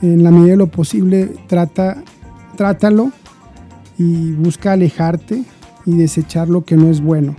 En 0.03 0.21
la 0.21 0.31
medida 0.31 0.51
de 0.51 0.57
lo 0.57 0.67
posible, 0.67 1.31
trata, 1.47 2.03
trátalo 2.57 3.11
y 3.97 4.33
busca 4.33 4.73
alejarte 4.73 5.43
y 5.85 5.95
desechar 5.95 6.49
lo 6.49 6.65
que 6.65 6.75
no 6.75 6.89
es 6.89 6.99
bueno. 7.01 7.37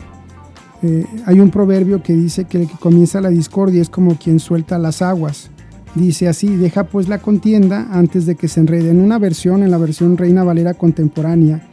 Eh, 0.82 1.04
hay 1.26 1.40
un 1.40 1.50
proverbio 1.50 2.02
que 2.02 2.14
dice 2.14 2.46
que 2.46 2.62
el 2.62 2.66
que 2.66 2.78
comienza 2.78 3.20
la 3.20 3.28
discordia 3.28 3.82
es 3.82 3.90
como 3.90 4.16
quien 4.16 4.40
suelta 4.40 4.78
las 4.78 5.02
aguas. 5.02 5.50
Dice 5.94 6.26
así, 6.26 6.56
deja 6.56 6.84
pues 6.84 7.06
la 7.06 7.18
contienda 7.18 7.86
antes 7.92 8.24
de 8.24 8.34
que 8.34 8.48
se 8.48 8.60
enrede. 8.60 8.90
En 8.90 9.00
una 9.00 9.18
versión, 9.18 9.62
en 9.62 9.70
la 9.70 9.76
versión 9.76 10.16
Reina 10.16 10.42
Valera 10.42 10.72
contemporánea, 10.72 11.68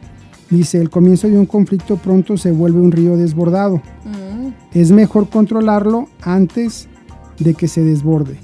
dice, 0.50 0.78
el 0.78 0.90
comienzo 0.90 1.26
de 1.26 1.38
un 1.38 1.46
conflicto 1.46 1.96
pronto 1.96 2.36
se 2.36 2.52
vuelve 2.52 2.82
un 2.82 2.92
río 2.92 3.16
desbordado. 3.16 3.80
Es 4.74 4.92
mejor 4.92 5.30
controlarlo 5.30 6.08
antes 6.20 6.86
de 7.38 7.54
que 7.54 7.66
se 7.66 7.82
desborde. 7.82 8.36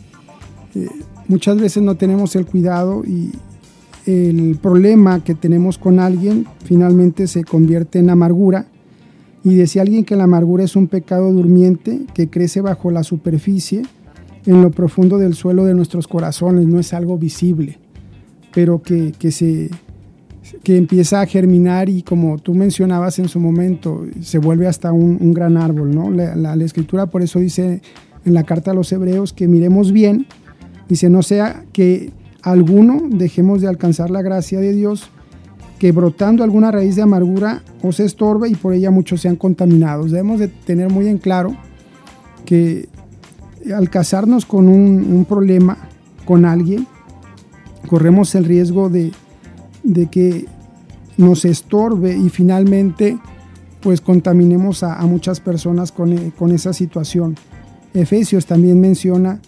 Eh, 0.75 0.89
muchas 1.29 1.61
veces 1.61 1.83
no 1.83 1.97
tenemos 1.97 2.35
el 2.35 2.47
cuidado 2.47 3.05
y 3.05 3.33
el 4.07 4.59
problema 4.61 5.23
que 5.23 5.35
tenemos 5.35 5.77
con 5.77 6.01
alguien 6.01 6.47
finalmente 6.65 7.27
se 7.27 7.45
convierte 7.45 7.99
en 7.99 8.11
amargura. 8.11 8.67
Y 9.45 9.55
decía 9.55 9.83
alguien 9.83 10.05
que 10.05 10.17
la 10.17 10.25
amargura 10.25 10.65
es 10.65 10.75
un 10.77 10.89
pecado 10.89 11.31
durmiente 11.33 12.01
que 12.15 12.29
crece 12.29 12.61
bajo 12.61 12.91
la 12.91 13.05
superficie, 13.05 13.83
en 14.47 14.63
lo 14.63 14.71
profundo 14.71 15.19
del 15.19 15.35
suelo 15.35 15.65
de 15.65 15.75
nuestros 15.75 16.09
corazones, 16.09 16.67
no 16.67 16.81
es 16.81 16.95
algo 16.95 17.19
visible, 17.19 17.79
pero 18.55 18.81
que, 18.81 19.13
que 19.19 19.31
se, 19.31 19.71
que 20.63 20.77
empieza 20.77 21.21
a 21.21 21.27
germinar 21.27 21.89
y 21.89 22.03
como 22.03 22.39
tú 22.39 22.55
mencionabas 22.55 23.19
en 23.19 23.29
su 23.29 23.41
momento, 23.41 24.07
se 24.23 24.39
vuelve 24.39 24.67
hasta 24.67 24.93
un, 24.93 25.35
gran 25.35 25.57
árbol. 25.57 25.95
¿no? 25.95 26.11
La 26.11 26.55
escritura 26.65 27.07
por 27.07 27.23
eso 27.23 27.39
dice 27.39 27.83
en 28.25 28.35
la 28.35 28.45
carta 28.45 28.71
a 28.71 28.75
los 28.75 28.91
hebreos 28.93 29.33
que 29.33 29.49
miremos 29.49 29.93
bien, 29.93 30.27
dice, 30.89 31.11
no 31.11 31.23
sea 31.23 31.65
que 31.73 32.13
alguno 32.43 33.03
dejemos 33.11 33.61
de 33.61 33.69
alcanzar 33.69 34.11
la 34.11 34.23
gracia 34.23 34.61
de 34.61 34.73
Dios, 34.73 35.11
que 35.79 35.93
brotando 35.93 36.43
alguna 36.43 36.71
raíz 36.71 36.97
de 36.97 37.03
amargura 37.03 37.63
os 37.83 38.01
estorbe 38.01 38.49
y 38.49 38.55
por 38.55 38.75
ella 38.75 38.91
muchos 38.91 39.21
sean 39.21 39.37
contaminados. 39.37 40.11
Debemos 40.11 40.41
de 40.41 40.49
tener 40.49 40.91
muy 40.91 41.07
en 41.09 41.19
claro 41.19 41.57
que 42.45 42.89
al 43.75 43.91
casarnos 43.91 44.47
con 44.47 44.69
un, 44.69 45.25
problema, 45.29 45.77
con 46.25 46.45
alguien, 46.45 46.87
corremos 47.87 48.35
el 48.35 48.45
riesgo 48.45 48.89
de, 48.89 49.13
de 49.83 50.07
que 50.07 50.47
nos 51.17 51.45
estorbe 51.45 52.17
y 52.17 52.29
finalmente 52.29 53.19
pues 53.81 54.01
contaminemos 54.01 54.83
a, 54.83 54.95
a 54.95 55.07
muchas 55.07 55.41
personas 55.41 55.93
con, 55.93 56.13
eh, 56.13 56.33
con, 56.37 56.53
esa 56.53 56.73
situación. 56.73 57.37
Efesios 57.95 58.47
también 58.47 58.81
menciona 58.81 59.41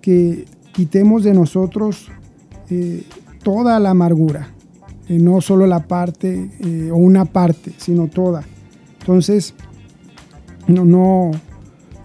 que 0.00 0.44
quitemos 0.74 1.22
de 1.22 1.32
nosotros 1.32 2.08
eh, 2.68 3.02
toda 3.42 3.78
la 3.78 3.90
amargura, 3.90 4.48
eh, 5.08 5.18
no 5.18 5.40
solo 5.40 5.66
la 5.66 5.86
parte 5.86 6.50
eh, 6.60 6.90
o 6.90 6.96
una 6.96 7.24
parte, 7.24 7.72
sino 7.78 8.08
toda. 8.08 8.42
Entonces, 9.00 9.54
no, 10.66 10.84
no, 10.84 11.30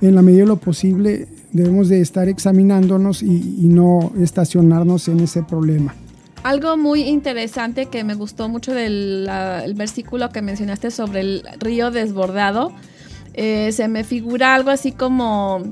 en 0.02 0.16
la 0.16 0.22
medida 0.22 0.42
de 0.42 0.48
lo 0.48 0.58
posible 0.58 1.28
debemos 1.52 1.90
de 1.90 2.00
estar 2.00 2.30
examinándonos 2.30 3.24
y, 3.24 3.68
no 3.70 4.12
estacionarnos 4.20 5.08
en 5.08 5.22
ese 5.22 5.42
problema. 5.42 5.96
Algo 6.44 6.78
muy 6.78 7.02
interesante 7.02 7.88
que 7.88 8.04
me 8.04 8.14
gustó 8.14 8.50
mucho 8.50 8.72
del 8.74 9.28
versículo 9.76 10.30
que 10.30 10.42
mencionaste 10.42 10.92
sobre 10.92 11.22
el 11.22 11.44
río 11.60 11.90
desbordado, 11.90 12.72
se 13.34 13.88
me 13.88 14.04
figura 14.04 14.54
algo 14.54 14.70
así 14.70 14.92
como 14.92 15.64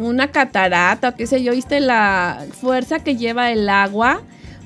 una 0.00 0.28
catarata 0.28 1.12
qué 1.12 1.26
sé 1.26 1.42
yo, 1.42 1.52
viste 1.52 1.80
la 1.80 2.44
fuerza 2.60 3.00
que 3.00 3.16
lleva 3.16 3.50
el 3.50 3.68
agua 3.68 4.22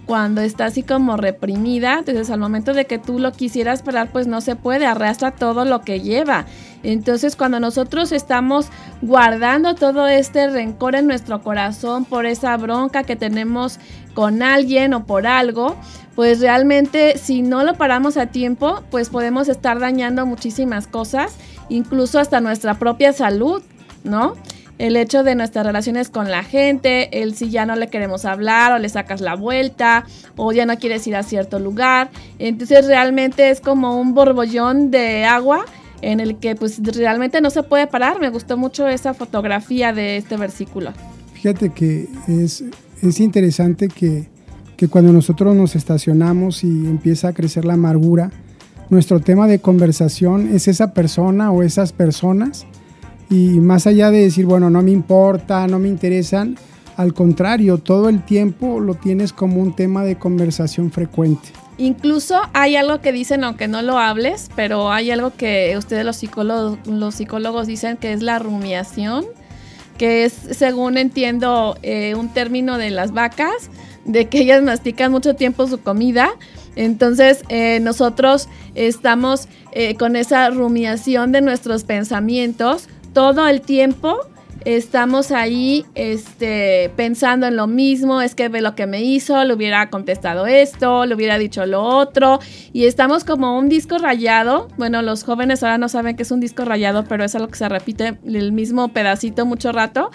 cuando 0.07 0.41
está 0.41 0.67
así 0.67 0.83
como 0.83 1.17
reprimida, 1.17 1.99
entonces 2.01 2.29
al 2.31 2.41
momento 2.41 2.75
de 2.75 2.87
que 2.87 2.99
tú 2.99 3.19
lo 3.19 3.33
quisieras 3.33 3.83
parar, 3.83 4.11
pues 4.11 4.27
no 4.27 4.41
se 4.41 4.57
puede, 4.57 4.85
arrastra 4.85 5.31
todo 5.31 5.65
lo 5.65 5.83
que 5.83 6.01
lleva. 6.01 6.45
Entonces 6.83 7.37
cuando 7.37 7.61
nosotros 7.61 8.11
estamos 8.11 8.67
guardando 9.01 9.75
todo 9.77 10.09
este 10.09 10.51
rencor 10.51 10.97
en 10.97 11.07
nuestro 11.07 11.43
corazón 11.43 12.05
por 12.05 12.27
esa 12.27 12.57
bronca 12.57 13.05
que 13.05 13.15
tenemos 13.15 13.79
con 14.15 14.43
alguien 14.43 14.93
o 14.93 15.07
por 15.07 15.27
algo, 15.27 15.77
pues 16.17 16.41
realmente 16.41 17.17
si 17.17 17.43
no 17.43 17.63
lo 17.63 17.75
paramos 17.75 18.17
a 18.17 18.27
tiempo, 18.27 18.83
pues 18.91 19.09
podemos 19.09 19.49
estar 19.49 19.79
dañando 19.79 20.27
muchísimas 20.27 20.89
cosas, 20.89 21.37
incluso 21.69 22.19
hasta 22.19 22.41
nuestra 22.41 22.75
propia 22.75 23.13
salud, 23.13 23.63
¿no? 24.03 24.35
El 24.83 24.97
hecho 24.97 25.23
de 25.23 25.37
nuestras 25.37 25.65
relaciones 25.65 26.09
con 26.09 26.29
la 26.29 26.43
gente, 26.43 27.23
el 27.23 27.37
si 27.37 27.51
ya 27.51 27.65
no 27.67 27.77
le 27.77 27.87
queremos 27.87 28.25
hablar 28.25 28.73
o 28.73 28.81
le 28.81 28.89
sacas 28.89 29.21
la 29.21 29.37
vuelta 29.37 30.05
o 30.35 30.51
ya 30.51 30.67
no 30.67 30.77
quieres 30.77 31.07
ir 31.07 31.15
a 31.15 31.23
cierto 31.23 31.61
lugar. 31.61 32.11
Entonces 32.41 32.89
realmente 32.89 33.51
es 33.51 33.61
como 33.61 34.01
un 34.01 34.13
borbollón 34.13 34.91
de 34.91 35.25
agua 35.25 35.65
en 36.01 36.19
el 36.19 36.35
que 36.39 36.57
pues 36.57 36.83
realmente 36.83 37.41
no 37.41 37.51
se 37.51 37.63
puede 37.63 37.87
parar. 37.87 38.19
Me 38.19 38.29
gustó 38.31 38.57
mucho 38.57 38.89
esa 38.89 39.15
fotografía 39.15 39.93
de 39.93 40.17
este 40.17 40.37
versículo. 40.37 40.91
Fíjate 41.35 41.71
que 41.71 42.09
es, 42.27 42.65
es 43.03 43.21
interesante 43.21 43.87
que, 43.87 44.31
que 44.77 44.89
cuando 44.89 45.13
nosotros 45.13 45.55
nos 45.55 45.77
estacionamos 45.77 46.65
y 46.65 46.87
empieza 46.87 47.29
a 47.29 47.33
crecer 47.33 47.65
la 47.65 47.75
amargura, 47.75 48.33
nuestro 48.91 49.21
tema 49.21 49.47
de 49.47 49.61
conversación 49.61 50.53
es 50.53 50.67
esa 50.67 50.93
persona 50.93 51.53
o 51.53 51.63
esas 51.63 51.93
personas 51.93 52.67
y 53.33 53.61
más 53.61 53.87
allá 53.87 54.11
de 54.11 54.19
decir, 54.19 54.45
bueno, 54.45 54.69
no 54.69 54.83
me 54.83 54.91
importa, 54.91 55.67
no 55.67 55.79
me 55.79 55.89
interesan, 55.89 56.59
al 56.99 57.15
contrario, 57.15 57.79
todo 57.79 58.11
el 58.11 58.23
tiempo 58.23 58.79
lo 58.79 58.95
tienes 58.95 59.33
como 59.33 59.63
un 59.63 59.75
tema 59.75 60.05
de 60.05 60.19
conversación 60.19 60.93
frecuente. 60.93 61.49
Incluso 61.79 62.39
hay 62.53 62.77
algo 62.77 63.01
que 63.01 63.11
dicen, 63.11 63.43
aunque 63.43 63.69
no 63.69 63.81
lo 63.81 63.99
hables, 63.99 64.51
pero 64.55 64.93
hay 64.93 65.11
algo 65.11 65.33
que 65.35 65.75
ustedes 65.79 66.05
los 66.05 66.17
psicólogos, 66.17 66.79
los 66.87 67.15
psicólogos 67.15 67.67
dicen 67.67 67.97
que 67.97 68.13
es 68.13 68.23
la 68.23 68.39
rumiación, 68.39 69.25
que 69.97 70.25
es, 70.25 70.35
según 70.51 70.99
entiendo, 70.99 71.79
eh, 71.83 72.15
un 72.15 72.29
término 72.35 72.77
de 72.77 72.91
las 72.91 73.13
vacas, 73.13 73.71
de 74.05 74.29
que 74.29 74.41
ellas 74.41 74.63
mastican 74.63 75.11
mucho 75.11 75.35
tiempo 75.37 75.67
su 75.67 75.81
comida. 75.81 76.33
Entonces 76.77 77.45
eh, 77.49 77.81
nosotros 77.81 78.49
estamos 78.75 79.49
eh, 79.73 79.95
con 79.95 80.17
esa 80.17 80.51
rumiación 80.51 81.33
de 81.33 81.41
nuestros 81.41 81.85
pensamientos 81.85 82.89
todo 83.13 83.49
el 83.49 83.61
tiempo 83.61 84.19
estamos 84.65 85.31
ahí 85.31 85.85
este, 85.95 86.91
pensando 86.97 87.47
en 87.47 87.57
lo 87.57 87.67
mismo, 87.67 88.21
es 88.21 88.35
que 88.35 88.49
ve 88.49 88.61
lo 88.61 88.75
que 88.75 88.87
me 88.87 89.03
hizo, 89.03 89.43
le 89.45 89.55
hubiera 89.55 89.91
contestado 89.91 90.47
esto, 90.47 91.07
le 91.07 91.15
hubiera 91.15 91.39
dicho 91.39 91.67
lo 91.67 91.83
otro, 91.83 92.41
y 92.73 92.85
estamos 92.85 93.25
como 93.25 93.59
un 93.59 93.69
disco 93.69 93.99
rayado. 93.99 94.69
Bueno, 94.77 95.03
los 95.03 95.25
jóvenes 95.25 95.63
ahora 95.63 95.79
no 95.79 95.89
saben 95.89 96.17
que 96.17 96.23
es 96.23 96.31
un 96.31 96.41
disco 96.41 96.65
rayado, 96.65 97.05
pero 97.05 97.25
es 97.25 97.35
algo 97.35 97.49
que 97.49 97.57
se 97.57 97.69
repite 97.69 98.19
el 98.25 98.53
mismo 98.53 98.89
pedacito 98.89 99.47
mucho 99.47 99.73
rato. 99.73 100.11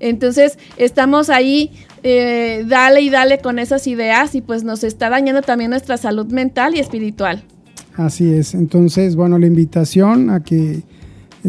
Entonces 0.00 0.58
estamos 0.76 1.30
ahí, 1.30 1.70
eh, 2.02 2.64
dale 2.66 3.02
y 3.02 3.10
dale 3.10 3.38
con 3.38 3.58
esas 3.58 3.86
ideas 3.86 4.34
y 4.34 4.40
pues 4.40 4.64
nos 4.64 4.82
está 4.82 5.10
dañando 5.10 5.42
también 5.42 5.70
nuestra 5.70 5.96
salud 5.96 6.26
mental 6.26 6.74
y 6.74 6.80
espiritual. 6.80 7.44
Así 7.94 8.32
es, 8.32 8.54
entonces, 8.54 9.16
bueno, 9.16 9.38
la 9.38 9.46
invitación 9.46 10.30
a 10.30 10.42
que 10.42 10.82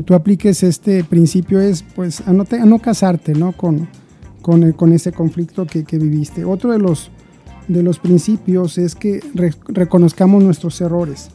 tú 0.02 0.16
apliques 0.16 0.64
este 0.64 1.04
principio 1.04 1.62
es 1.62 1.84
pues 1.84 2.22
a 2.22 2.34
no, 2.34 2.80
casarte 2.80 3.34
¿no? 3.34 3.52
Con, 3.52 3.88
con, 4.42 4.72
con, 4.74 4.92
ese 4.94 5.12
conflicto 5.12 5.66
que, 5.66 5.84
viviste. 5.98 6.46
Otro 6.46 6.72
de 6.72 6.80
los, 6.80 7.12
de 7.68 7.84
los 7.84 8.00
principios 8.00 8.78
es 8.78 8.96
que 8.96 9.22
reconozcamos 9.68 10.44
nuestros 10.44 10.82
errores. 10.82 11.30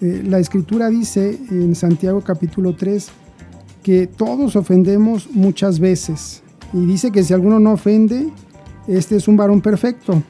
Eh, 0.00 0.22
la 0.24 0.38
escritura 0.38 0.88
dice 0.88 1.38
en 1.50 1.74
Santiago 1.74 2.22
capítulo 2.22 2.74
3 2.74 3.08
que 3.82 4.06
todos 4.06 4.56
ofendemos 4.56 5.28
muchas 5.32 5.78
veces 5.80 6.42
y 6.72 6.86
dice 6.86 7.10
que 7.10 7.22
si 7.22 7.34
alguno 7.34 7.58
no 7.60 7.72
ofende, 7.72 8.28
este 8.86 9.16
es 9.16 9.28
un 9.28 9.36
varón 9.36 9.60
perfecto. 9.60 10.22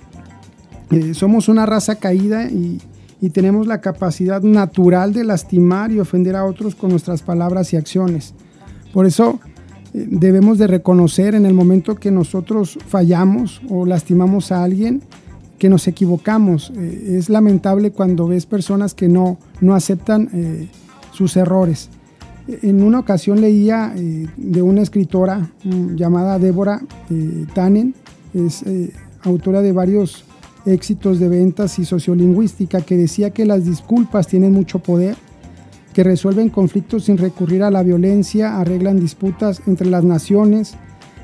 Eh, 0.90 1.14
somos 1.14 1.48
una 1.48 1.66
raza 1.66 1.96
caída 1.96 2.50
y, 2.50 2.80
y 3.20 3.30
tenemos 3.30 3.66
la 3.66 3.80
capacidad 3.80 4.42
natural 4.42 5.12
de 5.12 5.24
lastimar 5.24 5.92
y 5.92 6.00
ofender 6.00 6.36
a 6.36 6.44
otros 6.44 6.74
con 6.74 6.90
nuestras 6.90 7.22
palabras 7.22 7.72
y 7.72 7.76
acciones. 7.76 8.34
Por 8.92 9.06
eso 9.06 9.40
eh, 9.92 10.06
debemos 10.10 10.58
de 10.58 10.66
reconocer 10.66 11.34
en 11.34 11.44
el 11.44 11.54
momento 11.54 11.96
que 11.96 12.10
nosotros 12.10 12.78
fallamos 12.86 13.60
o 13.68 13.84
lastimamos 13.84 14.52
a 14.52 14.64
alguien 14.64 15.02
que 15.58 15.68
nos 15.68 15.86
equivocamos. 15.86 16.72
Eh, 16.76 17.16
es 17.18 17.28
lamentable 17.28 17.90
cuando 17.90 18.26
ves 18.26 18.46
personas 18.46 18.94
que 18.94 19.08
no, 19.08 19.38
no 19.60 19.74
aceptan 19.74 20.30
eh, 20.32 20.68
sus 21.12 21.36
errores. 21.36 21.90
En 22.48 22.82
una 22.82 22.98
ocasión 22.98 23.40
leía 23.40 23.94
de 23.94 24.62
una 24.62 24.82
escritora 24.82 25.52
mm, 25.62 25.94
llamada 25.94 26.38
Débora 26.38 26.80
Tannen, 27.54 27.94
es 28.34 28.64
autora 29.22 29.60
de 29.60 29.70
varios 29.70 30.24
éxitos 30.66 31.18
de 31.18 31.28
ventas 31.28 31.78
y 31.78 31.84
sociolingüística 31.84 32.80
que 32.80 32.96
decía 32.96 33.30
que 33.30 33.46
las 33.46 33.64
disculpas 33.64 34.28
tienen 34.28 34.52
mucho 34.52 34.78
poder, 34.78 35.16
que 35.92 36.04
resuelven 36.04 36.50
conflictos 36.50 37.04
sin 37.04 37.18
recurrir 37.18 37.62
a 37.62 37.70
la 37.70 37.82
violencia, 37.82 38.58
arreglan 38.58 39.00
disputas 39.00 39.62
entre 39.66 39.88
las 39.88 40.04
naciones, 40.04 40.74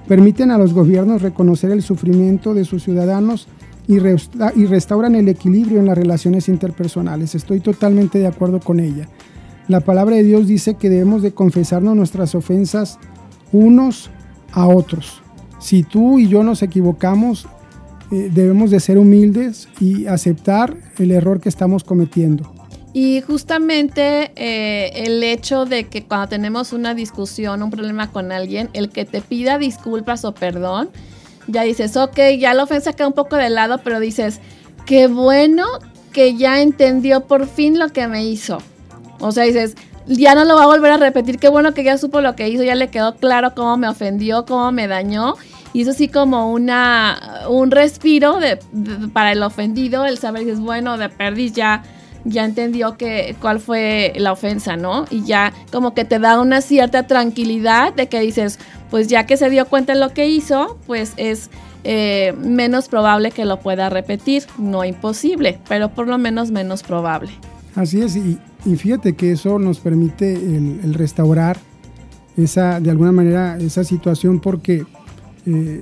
permiten 0.08 0.50
a 0.50 0.58
los 0.58 0.72
gobiernos 0.72 1.22
reconocer 1.22 1.70
el 1.70 1.82
sufrimiento 1.82 2.54
de 2.54 2.64
sus 2.64 2.82
ciudadanos 2.82 3.48
y, 3.88 3.98
restauran 3.98 5.14
el 5.14 5.28
equilibrio 5.28 5.78
en 5.78 5.86
las 5.86 5.96
relaciones 5.96 6.48
interpersonales. 6.48 7.34
Estoy 7.34 7.60
totalmente 7.60 8.18
de 8.18 8.26
acuerdo 8.26 8.60
con 8.60 8.80
ella. 8.80 9.08
La 9.68 9.80
palabra 9.80 10.16
de 10.16 10.24
Dios 10.24 10.48
dice 10.48 10.74
que 10.74 10.90
debemos 10.90 11.22
de 11.22 11.32
confesarnos 11.32 11.96
nuestras 11.96 12.34
ofensas 12.34 12.98
unos 13.52 14.10
a 14.52 14.66
otros. 14.66 15.22
Si 15.60 15.82
tú 15.82 16.18
y 16.18 16.28
yo 16.28 16.42
nos 16.42 16.62
equivocamos, 16.62 17.48
eh, 18.10 18.30
debemos 18.32 18.70
de 18.70 18.80
ser 18.80 18.98
humildes 18.98 19.68
y 19.80 20.06
aceptar 20.06 20.76
el 20.98 21.10
error 21.10 21.40
que 21.40 21.48
estamos 21.48 21.84
cometiendo. 21.84 22.52
Y 22.92 23.20
justamente 23.20 24.32
eh, 24.36 25.04
el 25.04 25.22
hecho 25.22 25.66
de 25.66 25.84
que 25.84 26.04
cuando 26.04 26.28
tenemos 26.28 26.72
una 26.72 26.94
discusión, 26.94 27.62
un 27.62 27.70
problema 27.70 28.10
con 28.10 28.32
alguien, 28.32 28.70
el 28.72 28.88
que 28.88 29.04
te 29.04 29.20
pida 29.20 29.58
disculpas 29.58 30.24
o 30.24 30.32
perdón, 30.32 30.88
ya 31.46 31.62
dices, 31.62 31.96
ok, 31.96 32.18
ya 32.38 32.54
la 32.54 32.62
ofensa 32.62 32.94
queda 32.94 33.08
un 33.08 33.12
poco 33.12 33.36
de 33.36 33.50
lado, 33.50 33.80
pero 33.84 34.00
dices, 34.00 34.40
qué 34.86 35.08
bueno 35.08 35.66
que 36.12 36.36
ya 36.36 36.62
entendió 36.62 37.26
por 37.26 37.46
fin 37.46 37.78
lo 37.78 37.90
que 37.90 38.08
me 38.08 38.24
hizo. 38.24 38.58
O 39.20 39.30
sea, 39.30 39.44
dices, 39.44 39.74
ya 40.06 40.34
no 40.34 40.44
lo 40.44 40.56
va 40.56 40.62
a 40.62 40.66
volver 40.66 40.92
a 40.92 40.96
repetir, 40.96 41.38
qué 41.38 41.48
bueno 41.48 41.74
que 41.74 41.84
ya 41.84 41.98
supo 41.98 42.20
lo 42.20 42.34
que 42.34 42.48
hizo, 42.48 42.62
ya 42.62 42.74
le 42.74 42.88
quedó 42.88 43.16
claro 43.16 43.54
cómo 43.54 43.76
me 43.76 43.88
ofendió, 43.88 44.46
cómo 44.46 44.72
me 44.72 44.86
dañó 44.86 45.34
y 45.76 45.82
eso 45.82 45.92
sí 45.92 46.08
como 46.08 46.50
una, 46.54 47.42
un 47.50 47.70
respiro 47.70 48.38
de, 48.38 48.58
para 49.12 49.32
el 49.32 49.42
ofendido, 49.42 50.06
el 50.06 50.16
saber 50.16 50.46
que 50.46 50.52
es 50.52 50.58
bueno, 50.58 50.96
de 50.96 51.10
perdiz 51.10 51.52
ya, 51.52 51.82
ya 52.24 52.46
entendió 52.46 52.96
que, 52.96 53.36
cuál 53.42 53.60
fue 53.60 54.14
la 54.16 54.32
ofensa, 54.32 54.78
¿no? 54.78 55.04
Y 55.10 55.24
ya 55.26 55.52
como 55.70 55.92
que 55.92 56.06
te 56.06 56.18
da 56.18 56.40
una 56.40 56.62
cierta 56.62 57.06
tranquilidad 57.06 57.92
de 57.92 58.06
que 58.06 58.20
dices, 58.20 58.58
pues 58.90 59.08
ya 59.08 59.26
que 59.26 59.36
se 59.36 59.50
dio 59.50 59.66
cuenta 59.66 59.92
de 59.92 60.00
lo 60.00 60.14
que 60.14 60.26
hizo, 60.26 60.78
pues 60.86 61.12
es 61.18 61.50
eh, 61.84 62.34
menos 62.38 62.88
probable 62.88 63.30
que 63.30 63.44
lo 63.44 63.60
pueda 63.60 63.90
repetir. 63.90 64.44
No 64.56 64.82
imposible, 64.82 65.58
pero 65.68 65.90
por 65.90 66.08
lo 66.08 66.16
menos 66.16 66.50
menos 66.50 66.82
probable. 66.84 67.32
Así 67.74 68.00
es, 68.00 68.16
y, 68.16 68.38
fíjate 68.64 69.14
que 69.14 69.32
eso 69.32 69.58
nos 69.58 69.80
permite 69.80 70.32
el, 70.32 70.94
restaurar 70.94 71.58
esa, 72.38 72.80
de 72.80 72.90
alguna 72.90 73.12
manera, 73.12 73.58
esa 73.58 73.84
situación 73.84 74.40
porque 74.40 74.86
eh, 75.46 75.80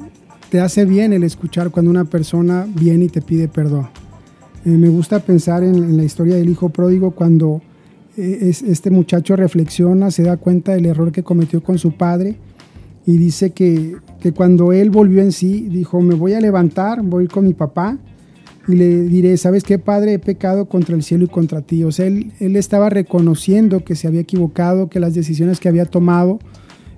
te 0.51 0.61
hace 0.61 0.85
bien 0.85 1.13
el 1.13 1.25
escuchar 1.25 1.71
cuando 1.71 1.91
una 1.91 2.05
persona 2.05 2.67
viene 2.79 3.07
y 3.07 3.09
te 3.09 3.23
pide 3.23 3.49
perdón. 3.49 3.89
Eh, 4.65 4.71
me 4.71 4.89
gusta 4.89 5.21
pensar 5.21 5.65
en, 5.65 5.97
la 5.97 6.05
historia 6.05 6.37
del 6.37 6.49
hijo 6.49 6.69
pródigo 6.69 7.11
cuando 7.13 7.61
eh, 8.17 8.53
este 8.67 8.91
muchacho 8.91 9.37
reflexiona, 9.37 10.11
se 10.11 10.23
da 10.23 10.37
cuenta 10.37 10.73
del 10.73 10.87
error 10.87 11.13
que 11.13 11.23
cometió 11.23 11.63
con 11.63 11.79
su 11.79 11.93
padre 11.93 12.37
y 13.07 13.19
dice 13.19 13.51
que, 13.51 13.97
que, 14.21 14.33
cuando 14.33 14.73
él 14.73 14.91
volvió 14.91 15.21
en 15.21 15.33
sí, 15.33 15.69
dijo, 15.71 16.01
me 16.01 16.15
voy 16.15 16.35
a 16.35 16.41
levantar, 16.41 17.03
voy 17.03 17.27
con 17.27 17.45
mi 17.45 17.53
papá, 17.53 17.99
y 18.67 18.77
le 18.77 19.03
diré, 19.03 19.37
¿sabes 19.37 19.63
qué, 19.63 19.79
Padre? 19.79 20.15
He 20.15 20.19
pecado 20.19 20.67
contra 20.67 20.95
el 20.97 21.03
cielo 21.03 21.25
y 21.25 21.29
contra 21.29 21.61
ti. 21.61 21.85
O 21.85 21.93
sea, 21.93 22.07
él, 22.07 22.33
él 22.41 22.57
estaba 22.57 22.89
reconociendo 22.89 23.85
que 23.85 23.95
se 23.95 24.07
había 24.07 24.23
equivocado, 24.23 24.89
que 24.89 25.01
las 25.01 25.13
decisiones 25.13 25.61
que 25.61 25.69
había 25.69 25.85
tomado 25.85 26.39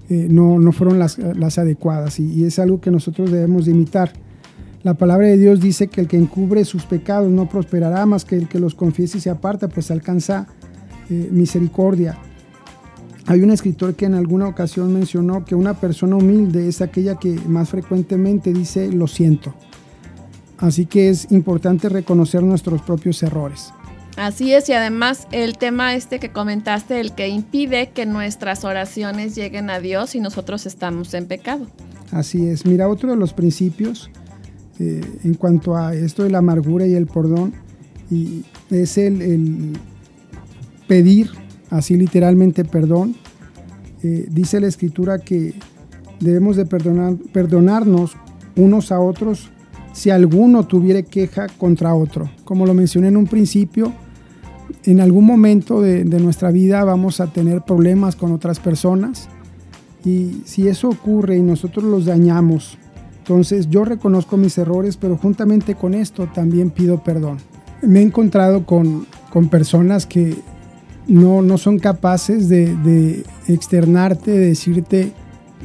eh, 0.09 0.29
no, 0.31 0.59
no, 0.59 0.73
fueron 0.73 0.99
las, 0.99 1.19
las 1.19 1.59
adecuadas 1.59 2.21
y, 2.21 2.45
es 2.45 2.59
algo 2.59 2.81
que 2.81 2.91
nosotros 2.91 3.31
debemos 3.31 3.67
de 3.67 3.73
imitar. 3.73 4.13
La 4.83 4.95
palabra 4.95 5.27
de 5.27 5.37
Dios 5.37 5.61
dice 5.61 5.89
que 5.89 6.01
el 6.01 6.07
que 6.07 6.17
encubre 6.17 6.65
sus 6.65 6.85
pecados 6.85 7.29
no 7.31 7.49
prosperará, 7.49 8.07
más 8.07 8.25
que 8.25 8.37
el 8.37 8.49
que 8.49 8.61
los 8.61 8.75
confiese 8.75 9.19
y 9.19 9.21
se 9.21 9.31
aparta, 9.31 9.69
pues 9.69 9.91
alcanza 9.91 10.47
eh, 11.11 11.29
misericordia. 11.33 12.17
Hay 13.27 13.41
un 13.41 13.51
escritor 13.51 13.95
que 13.95 14.05
en 14.05 14.15
alguna 14.15 14.47
ocasión 14.47 14.93
mencionó 14.93 15.45
que 15.45 15.57
una 15.57 15.75
persona 15.75 16.15
humilde 16.15 16.69
es 16.69 16.81
aquella 16.81 17.17
que 17.17 17.41
más 17.49 17.71
frecuentemente 17.71 18.53
dice 18.53 18.93
lo 18.93 19.09
siento. 19.09 19.53
Así 20.59 20.87
que 20.87 21.09
es 21.09 21.33
importante 21.33 21.89
reconocer 21.89 22.45
nuestros 22.45 22.81
propios 22.83 23.23
errores. 23.25 23.73
Así 24.17 24.55
es, 24.55 24.69
y 24.71 24.73
además 24.73 25.29
el 25.31 25.59
tema 25.59 25.95
este 25.95 26.19
que 26.19 26.31
comentaste, 26.31 27.01
el 27.01 27.15
que 27.15 27.29
impide 27.29 27.91
que 27.91 28.07
nuestras 28.07 28.65
oraciones 28.65 29.35
lleguen 29.35 29.69
a 29.69 29.79
Dios 29.79 30.15
y 30.15 30.21
nosotros 30.21 30.65
estamos 30.65 31.13
en 31.13 31.27
pecado. 31.27 31.67
Así 32.11 32.47
es. 32.47 32.65
Mira, 32.65 32.89
otro 32.89 33.11
de 33.11 33.17
los 33.17 33.35
principios 33.35 34.11
eh, 34.79 35.03
en 35.25 35.35
cuanto 35.35 35.77
a 35.77 35.95
esto 35.95 36.23
de 36.23 36.31
la 36.31 36.39
amargura 36.39 36.87
y 36.87 36.95
el 36.95 37.07
perdón, 37.07 37.53
y 38.11 38.45
es 38.71 38.97
el, 38.97 39.21
el 39.21 39.73
pedir, 40.87 41.31
así 41.71 41.97
literalmente 41.97 42.65
perdón. 42.65 43.17
Eh, 44.03 44.27
dice 44.31 44.61
la 44.61 44.69
escritura 44.69 45.19
que 45.19 45.55
debemos 46.21 46.57
de 46.57 46.65
perdonar, 46.65 47.17
perdonarnos 47.33 48.17
unos 48.55 48.93
a 48.93 49.01
otros 49.01 49.51
si 49.93 50.11
alguno 50.11 50.67
tuviera 50.67 51.03
queja 51.03 51.49
contra 51.49 51.95
otro. 51.95 52.31
Como 52.45 52.67
lo 52.67 52.75
mencioné 52.75 53.09
en 53.09 53.17
un 53.17 53.27
principio, 53.27 53.93
en 54.87 55.01
algún 55.01 55.25
momento 55.25 55.83
de, 55.83 56.05
nuestra 56.05 56.51
vida 56.51 56.85
vamos 56.85 57.21
a 57.21 57.27
tener 57.27 57.63
problemas 57.63 58.17
con 58.17 58.33
otras 58.33 58.61
personas 58.61 59.29
y 60.05 60.43
si 60.45 60.69
eso 60.69 60.89
ocurre 60.89 61.37
y 61.37 61.43
nosotros 61.43 61.85
los 61.85 62.05
dañamos, 62.05 62.79
entonces 63.19 63.69
yo 63.69 63.85
reconozco 63.85 64.37
mis 64.37 64.57
errores, 64.57 64.97
pero 64.97 65.17
juntamente 65.17 65.75
con 65.75 65.95
esto 65.95 66.29
también 66.33 66.71
pido 66.71 67.03
perdón. 67.03 67.39
Me 67.83 67.99
he 67.99 68.03
encontrado 68.03 68.65
con, 68.65 69.07
con 69.33 69.49
personas 69.49 70.07
que 70.07 70.37
no, 71.09 71.43
no 71.43 71.59
son 71.59 71.79
capaces 71.81 72.49
de, 72.49 72.75
de, 72.77 73.25
externarte, 73.49 74.31
de 74.31 74.47
decirte 74.47 75.13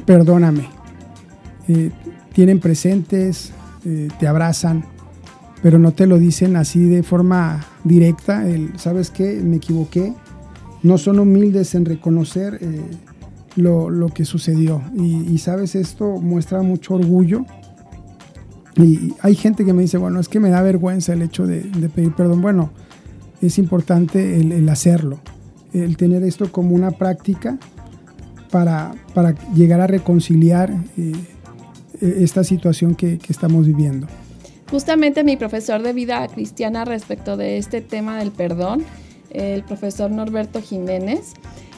perdóname. 0.04 0.68
Eh, 1.68 1.90
tienen 2.32 2.58
presentes, 2.58 3.52
eh, 3.84 4.08
te 4.18 4.26
abrazan, 4.26 4.84
pero 5.62 5.78
no 5.78 5.92
te 5.92 6.06
lo 6.06 6.18
dicen 6.18 6.56
así 6.56 6.84
de 6.84 7.04
forma 7.04 7.64
directa, 7.84 8.48
el, 8.48 8.78
¿sabes 8.78 9.10
qué? 9.10 9.40
Me 9.42 9.56
equivoqué. 9.56 10.14
No 10.82 10.98
son 10.98 11.18
humildes 11.18 11.74
en 11.74 11.84
reconocer 11.84 12.58
eh, 12.60 12.80
lo, 13.56 13.90
lo, 13.90 14.08
que 14.08 14.24
sucedió. 14.24 14.82
Y, 14.96 15.38
sabes, 15.38 15.74
esto 15.74 16.20
muestra 16.20 16.62
mucho 16.62 16.94
orgullo. 16.94 17.44
Y 18.76 19.14
hay 19.20 19.34
gente 19.34 19.64
que 19.64 19.72
me 19.72 19.82
dice, 19.82 19.98
bueno, 19.98 20.18
es 20.18 20.28
que 20.28 20.40
me 20.40 20.50
da 20.50 20.62
vergüenza 20.62 21.12
el 21.12 21.22
hecho 21.22 21.46
de, 21.46 21.60
pedir 21.94 22.14
perdón. 22.14 22.42
Bueno, 22.42 22.70
es 23.40 23.58
importante 23.58 24.40
el, 24.40 24.68
hacerlo, 24.68 25.20
el 25.72 25.96
tener 25.96 26.22
esto 26.24 26.50
como 26.50 26.74
una 26.74 26.90
práctica 26.90 27.58
para, 28.50 28.94
para 29.14 29.34
llegar 29.54 29.80
a 29.80 29.86
reconciliar 29.86 30.74
eh, 30.96 31.12
esta 32.00 32.44
situación 32.44 32.94
que 32.94 33.20
estamos 33.28 33.66
viviendo. 33.66 34.08
Justamente 34.72 35.22
mi 35.22 35.36
profesor 35.36 35.82
de 35.82 35.92
vida 35.92 36.26
cristiana 36.28 36.86
respecto 36.86 37.36
de 37.36 37.58
este 37.58 37.82
tema 37.82 38.18
del 38.18 38.30
perdón, 38.32 38.86
el 39.28 39.62
profesor 39.64 40.10
Norberto 40.10 40.62
Jiménez, 40.62 41.34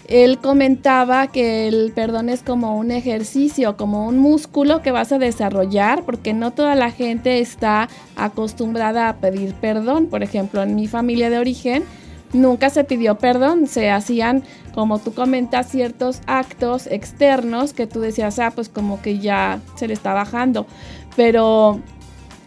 él 0.07 0.39
comentaba 0.39 1.27
que 1.27 1.67
el 1.67 1.91
perdón 1.93 2.29
es 2.29 2.45
como 2.45 2.79
un 2.79 2.93
ejercicio, 2.93 3.77
como 3.77 4.07
un 4.07 4.19
músculo 4.19 4.81
que 4.81 4.93
vas 4.93 5.11
a 5.11 5.19
desarrollar, 5.19 6.05
porque 6.05 6.35
no 6.35 6.53
toda 6.53 6.77
la 6.77 6.93
gente 6.93 7.41
está 7.41 7.89
acostumbrada 8.15 9.09
a 9.09 9.17
pedir 9.17 9.55
perdón. 9.55 10.07
Por 10.07 10.23
ejemplo, 10.23 10.63
en 10.63 10.77
mi 10.77 10.87
familia 10.87 11.31
de 11.31 11.39
origen 11.39 11.83
nunca 12.33 12.71
se 12.71 12.85
pidió 12.85 13.19
perdón, 13.19 13.67
se 13.67 13.91
hacían, 13.91 14.45
como 14.73 15.01
tú 15.01 15.15
comentas, 15.15 15.69
ciertos 15.69 16.21
actos 16.27 16.87
externos 16.87 17.73
que 17.73 17.89
tú 17.89 17.99
decías, 17.99 18.39
ah, 18.39 18.53
pues 18.55 18.69
como 18.69 19.03
que 19.03 19.19
ya 19.19 19.61
se 19.75 19.89
le 19.89 19.95
está 19.95 20.15
bajando. 20.15 20.69
Pero 21.17 21.81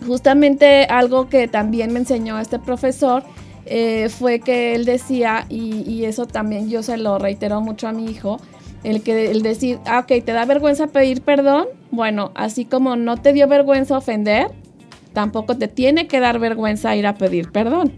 justamente 0.06 0.84
algo 0.86 1.30
que 1.30 1.48
también 1.48 1.92
me 1.94 2.00
enseñó 2.00 2.40
este 2.40 2.60
profesor 2.60 3.24
eh, 3.66 4.10
fue 4.10 4.40
que 4.40 4.76
él 4.76 4.86
decía, 4.86 5.46
y, 5.50 6.06
eso 6.06 6.26
también 6.26 6.70
yo 6.70 6.84
se 6.84 6.98
lo 6.98 7.20
reitero 7.20 7.60
mucho 7.60 7.88
a 7.88 7.92
mi 7.92 8.06
hijo, 8.06 8.40
el 8.84 9.02
que 9.02 9.30
el 9.32 9.42
decir, 9.42 9.80
ah, 9.86 10.00
ok, 10.00 10.24
¿te 10.24 10.32
da 10.32 10.46
vergüenza 10.46 10.88
pedir 10.88 11.22
perdón? 11.22 11.66
Bueno, 11.92 12.32
así 12.36 12.64
como 12.64 12.96
no 12.96 13.18
te 13.18 13.34
dio 13.34 13.48
vergüenza 13.48 13.98
ofender, 13.98 14.48
tampoco 15.12 15.58
te 15.58 15.68
tiene 15.68 16.08
que 16.08 16.20
dar 16.20 16.40
vergüenza 16.40 16.96
ir 16.96 17.08
a 17.08 17.16
pedir 17.16 17.52
perdón. 17.52 17.92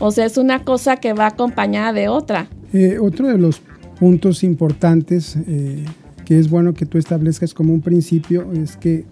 O 0.00 0.10
sea, 0.10 0.24
es 0.24 0.38
una 0.38 0.64
cosa 0.64 0.96
que 0.96 1.12
va 1.12 1.28
acompañada 1.28 1.92
de 1.92 2.08
otra. 2.08 2.48
Eh, 2.72 2.98
otro 3.00 3.28
de 3.28 3.38
los 3.38 3.60
puntos 4.00 4.42
importantes 4.42 5.36
eh, 5.46 5.84
que 6.24 6.38
es 6.38 6.50
bueno 6.50 6.74
que 6.74 6.86
tú 6.86 6.98
establezcas 6.98 7.54
como 7.54 7.72
un 7.72 7.82
principio 7.82 8.50
es 8.52 8.76
que 8.76 9.04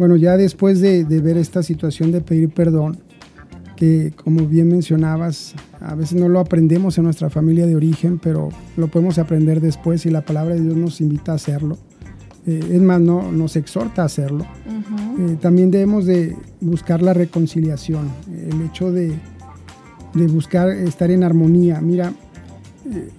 bueno, 0.00 0.16
ya 0.16 0.38
después 0.38 0.80
de, 0.80 1.04
de, 1.04 1.20
ver 1.20 1.36
esta 1.36 1.62
situación 1.62 2.10
de 2.10 2.22
pedir 2.22 2.48
perdón, 2.48 3.00
que 3.76 4.14
como 4.16 4.46
bien 4.46 4.66
mencionabas, 4.70 5.54
a 5.78 5.94
veces 5.94 6.18
no 6.18 6.26
lo 6.26 6.40
aprendemos 6.40 6.96
en 6.96 7.04
nuestra 7.04 7.28
familia 7.28 7.66
de 7.66 7.76
origen, 7.76 8.18
pero 8.18 8.48
lo 8.78 8.88
podemos 8.88 9.18
aprender 9.18 9.60
después 9.60 10.06
y 10.06 10.10
la 10.10 10.22
palabra 10.22 10.54
de 10.54 10.62
Dios 10.62 10.74
nos 10.74 11.02
invita 11.02 11.32
a 11.32 11.34
hacerlo. 11.34 11.76
Eh, 12.46 12.60
es 12.72 12.80
más, 12.80 12.98
no, 12.98 13.30
nos 13.30 13.56
exhorta 13.56 14.00
a 14.00 14.06
hacerlo. 14.06 14.46
Uh 14.66 15.18
-huh. 15.18 15.32
eh, 15.32 15.36
también 15.38 15.70
debemos 15.70 16.06
de 16.06 16.34
buscar 16.62 17.02
la 17.02 17.12
reconciliación, 17.12 18.08
el 18.26 18.62
hecho 18.62 18.90
de, 18.92 19.12
de 20.14 20.26
buscar 20.28 20.70
estar 20.70 21.10
en 21.10 21.24
armonía. 21.24 21.82
Mira, 21.82 22.14
eh, 22.90 23.10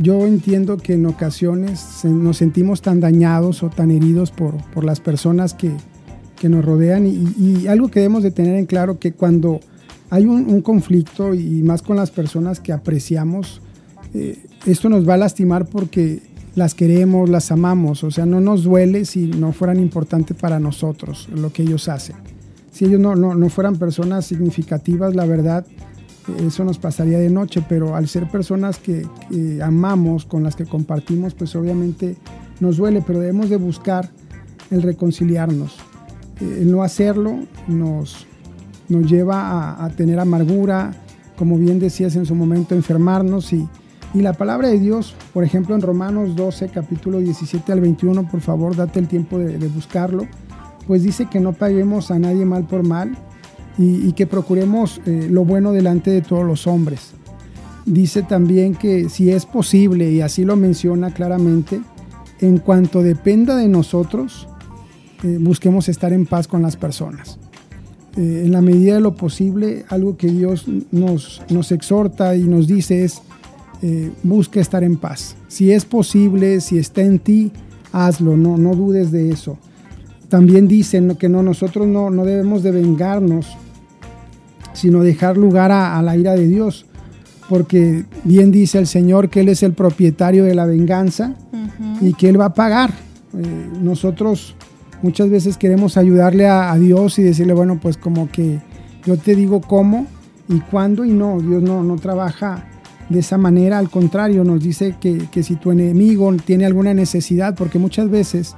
yo 0.00 0.26
entiendo 0.26 0.76
que 0.76 0.94
en 0.94 1.06
ocasiones 1.06 2.04
nos 2.04 2.38
sentimos 2.38 2.82
tan 2.82 2.98
dañados 2.98 3.62
o 3.62 3.70
tan 3.70 3.92
heridos 3.92 4.32
por, 4.32 4.56
por 4.72 4.82
las 4.82 4.98
personas 4.98 5.54
que, 5.54 5.70
que 6.40 6.48
nos 6.48 6.64
rodean 6.64 7.06
y, 7.06 7.66
algo 7.68 7.88
que 7.88 8.00
debemos 8.00 8.22
de 8.22 8.30
tener 8.30 8.56
en 8.56 8.64
claro 8.64 8.98
que 8.98 9.12
cuando 9.12 9.60
hay 10.08 10.24
un, 10.24 10.62
conflicto 10.62 11.34
y 11.34 11.62
más 11.62 11.82
con 11.82 11.98
las 11.98 12.10
personas 12.10 12.60
que 12.60 12.72
apreciamos, 12.72 13.60
eh, 14.14 14.38
esto 14.64 14.88
nos 14.88 15.06
va 15.06 15.14
a 15.14 15.16
lastimar 15.18 15.66
porque 15.66 16.22
las 16.54 16.74
queremos, 16.74 17.28
las 17.28 17.52
amamos, 17.52 18.02
o 18.04 18.10
sea, 18.10 18.24
no 18.24 18.40
nos 18.40 18.64
duele 18.64 19.04
si 19.04 19.26
no 19.26 19.52
fueran 19.52 19.78
importantes 19.80 20.34
para 20.34 20.58
nosotros 20.58 21.28
lo 21.28 21.52
que 21.52 21.62
ellos 21.62 21.88
hacen. 21.88 22.16
Si 22.72 22.86
ellos 22.86 23.00
no, 23.00 23.14
no, 23.14 23.34
no 23.34 23.50
fueran 23.50 23.76
personas 23.76 24.24
significativas, 24.24 25.14
la 25.14 25.26
verdad, 25.26 25.66
eso 26.42 26.64
nos 26.64 26.78
pasaría 26.78 27.18
de 27.18 27.28
noche, 27.28 27.62
pero 27.68 27.96
al 27.96 28.08
ser 28.08 28.26
personas 28.30 28.78
que, 28.78 29.06
que 29.28 29.62
amamos, 29.62 30.24
con 30.24 30.42
las 30.42 30.56
que 30.56 30.64
compartimos, 30.64 31.34
pues 31.34 31.54
obviamente 31.54 32.16
nos 32.60 32.78
duele, 32.78 33.04
pero 33.06 33.20
debemos 33.20 33.50
de 33.50 33.56
buscar 33.56 34.10
el 34.70 34.80
reconciliarnos 34.80 35.89
el 36.40 36.70
no 36.70 36.82
hacerlo 36.82 37.40
nos, 37.68 38.26
nos 38.88 39.10
lleva 39.10 39.84
a, 39.84 39.88
tener 39.90 40.18
amargura, 40.18 40.92
como 41.36 41.58
bien 41.58 41.78
decías 41.78 42.16
en 42.16 42.26
su 42.26 42.34
momento, 42.34 42.74
enfermarnos 42.74 43.52
y, 43.52 43.68
y, 44.14 44.20
la 44.22 44.32
palabra 44.32 44.68
de 44.68 44.78
Dios, 44.78 45.14
por 45.32 45.44
ejemplo 45.44 45.74
en 45.74 45.82
Romanos 45.82 46.34
12, 46.36 46.68
capítulo 46.68 47.18
17 47.18 47.72
al 47.72 47.80
21, 47.80 48.28
por 48.28 48.40
favor 48.40 48.76
date 48.76 48.98
el 48.98 49.08
tiempo 49.08 49.38
de, 49.38 49.56
buscarlo, 49.68 50.26
pues 50.86 51.02
dice 51.02 51.26
que 51.26 51.40
no 51.40 51.52
paguemos 51.52 52.10
a 52.10 52.18
nadie 52.18 52.44
mal 52.44 52.64
por 52.66 52.82
mal 52.82 53.16
y, 53.78 54.08
y 54.08 54.12
que 54.12 54.26
procuremos 54.26 55.00
eh, 55.06 55.28
lo 55.30 55.44
bueno 55.44 55.72
delante 55.72 56.10
de 56.10 56.22
todos 56.22 56.44
los 56.44 56.66
hombres. 56.66 57.12
Dice 57.86 58.22
también 58.22 58.74
que 58.74 59.08
si 59.08 59.30
es 59.30 59.46
posible, 59.46 60.10
y 60.10 60.20
así 60.20 60.44
lo 60.44 60.56
menciona 60.56 61.12
claramente, 61.12 61.80
en 62.40 62.58
cuanto 62.58 63.02
dependa 63.02 63.56
de 63.56 63.68
nosotros, 63.68 64.48
eh, 65.22 65.38
busquemos 65.40 65.88
estar 65.88 66.12
en 66.12 66.26
paz 66.26 66.48
con 66.48 66.62
las 66.62 66.76
personas. 66.76 67.38
Eh, 68.16 68.42
en 68.44 68.52
la 68.52 68.60
medida 68.60 68.94
de 68.94 69.00
lo 69.00 69.14
posible, 69.14 69.84
algo 69.88 70.16
que 70.16 70.28
Dios 70.28 70.66
nos, 70.90 71.42
nos 71.50 71.70
exhorta 71.72 72.36
y 72.36 72.44
nos 72.44 72.66
dice 72.66 73.04
es, 73.04 73.22
eh, 73.82 74.10
busca 74.22 74.60
estar 74.60 74.82
en 74.82 74.96
paz. 74.96 75.36
Si 75.48 75.70
es 75.72 75.84
posible, 75.84 76.60
si 76.60 76.78
está 76.78 77.02
en 77.02 77.18
ti, 77.18 77.52
hazlo, 77.92 78.36
no, 78.36 78.56
no 78.56 78.74
dudes 78.74 79.10
de 79.10 79.30
eso. 79.30 79.58
También 80.28 80.68
dicen 80.68 81.16
que 81.16 81.28
no, 81.28 81.42
nosotros 81.42 81.86
no, 81.86 82.10
no 82.10 82.24
debemos 82.24 82.62
de 82.62 82.70
vengarnos, 82.72 83.46
sino 84.72 85.02
dejar 85.02 85.36
lugar 85.36 85.70
a, 85.70 85.98
a 85.98 86.02
la 86.02 86.16
ira 86.16 86.34
de 86.34 86.46
Dios, 86.46 86.86
porque 87.48 88.04
bien 88.24 88.52
dice 88.52 88.78
el 88.78 88.86
Señor 88.86 89.28
que 89.28 89.40
Él 89.40 89.48
es 89.48 89.62
el 89.62 89.72
propietario 89.72 90.44
de 90.44 90.54
la 90.54 90.66
venganza 90.66 91.34
uh 91.52 91.56
-huh. 91.56 92.08
y 92.08 92.14
que 92.14 92.28
Él 92.28 92.40
va 92.40 92.46
a 92.46 92.54
pagar. 92.54 92.90
Eh, 93.34 93.68
nosotros 93.80 94.54
muchas 95.02 95.30
veces 95.30 95.56
queremos 95.56 95.96
ayudarle 95.96 96.48
a, 96.48 96.74
Dios 96.76 97.18
y 97.18 97.22
decirle, 97.22 97.52
bueno, 97.52 97.78
pues 97.80 97.96
como 97.96 98.28
que 98.30 98.60
yo 99.04 99.16
te 99.16 99.34
digo 99.34 99.60
cómo 99.60 100.06
y 100.48 100.60
cuándo 100.60 101.04
y 101.04 101.10
no, 101.10 101.40
Dios 101.40 101.62
no, 101.62 101.82
no 101.82 101.96
trabaja 101.96 102.66
de 103.08 103.18
esa 103.18 103.38
manera, 103.38 103.78
al 103.78 103.90
contrario, 103.90 104.44
nos 104.44 104.62
dice 104.62 104.94
que, 105.00 105.28
que 105.30 105.42
si 105.42 105.56
tu 105.56 105.72
enemigo 105.72 106.32
tiene 106.44 106.64
alguna 106.64 106.94
necesidad, 106.94 107.56
porque 107.56 107.78
muchas 107.78 108.08
veces 108.08 108.54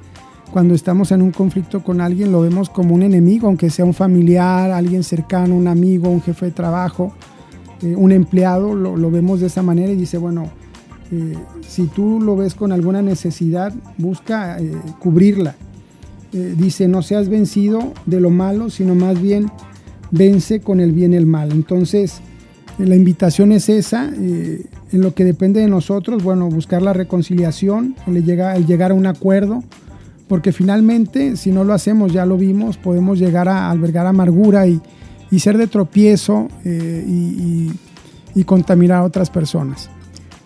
cuando 0.51 0.75
estamos 0.75 1.11
en 1.11 1.23
un 1.23 1.31
conflicto 1.31 1.83
con 1.83 1.99
alguien 1.99 2.31
lo 2.31 2.41
vemos 2.41 2.69
como 2.69 2.93
un 2.93 3.01
enemigo, 3.01 3.47
aunque 3.47 3.71
sea 3.71 3.85
un 3.85 3.95
familiar, 3.95 4.69
alguien 4.69 5.03
cercano, 5.03 5.55
un 5.55 5.67
amigo, 5.67 6.09
un 6.09 6.21
jefe 6.21 6.45
de 6.45 6.51
trabajo, 6.51 7.11
eh, 7.81 7.95
un 7.95 8.11
empleado, 8.11 8.75
lo, 8.75 8.95
lo, 8.95 9.09
vemos 9.09 9.39
de 9.39 9.47
esa 9.47 9.63
manera 9.63 9.91
y 9.91 9.95
dice, 9.95 10.19
bueno, 10.19 10.51
eh, 11.11 11.33
si 11.67 11.87
tú 11.87 12.21
lo 12.21 12.35
ves 12.35 12.53
con 12.53 12.71
alguna 12.71 13.01
necesidad, 13.01 13.73
busca 13.97 14.59
eh, 14.59 14.71
cubrirla. 14.99 15.55
Eh, 16.33 16.55
dice, 16.57 16.87
no 16.87 17.01
seas 17.01 17.29
vencido 17.29 17.93
de 18.05 18.19
lo 18.19 18.29
malo, 18.29 18.69
sino 18.69 18.95
más 18.95 19.21
bien 19.21 19.51
vence 20.11 20.61
con 20.61 20.79
el 20.79 20.91
bien 20.91 21.13
el 21.13 21.25
mal. 21.25 21.51
Entonces, 21.51 22.21
la 22.77 22.95
invitación 22.95 23.51
es 23.51 23.69
esa, 23.69 24.11
en 24.15 24.67
lo 24.91 25.13
que 25.13 25.25
depende 25.25 25.59
de 25.61 25.67
nosotros, 25.67 26.23
bueno, 26.23 26.49
buscar 26.49 26.81
la 26.81 26.93
reconciliación, 26.93 27.95
el 28.07 28.23
llegar, 28.25 28.63
llegar 28.65 28.91
a 28.91 28.93
un 28.95 29.05
acuerdo, 29.05 29.63
porque 30.27 30.51
finalmente, 30.51 31.37
si 31.37 31.51
no 31.51 31.63
lo 31.63 31.73
hacemos, 31.73 32.13
ya 32.13 32.25
lo 32.25 32.37
vimos, 32.37 32.77
podemos 32.77 33.19
llegar 33.19 33.47
a 33.47 33.69
albergar 33.69 34.07
amargura 34.07 34.65
y, 34.65 34.81
y 35.33 35.39
ser 35.39 35.57
de 35.57 35.65
tropiezo 35.65 36.47
eh, 36.63 37.03
y, 37.07 38.43
contaminar 38.45 38.99
a 38.99 39.03
otras 39.03 39.29
personas. 39.31 39.89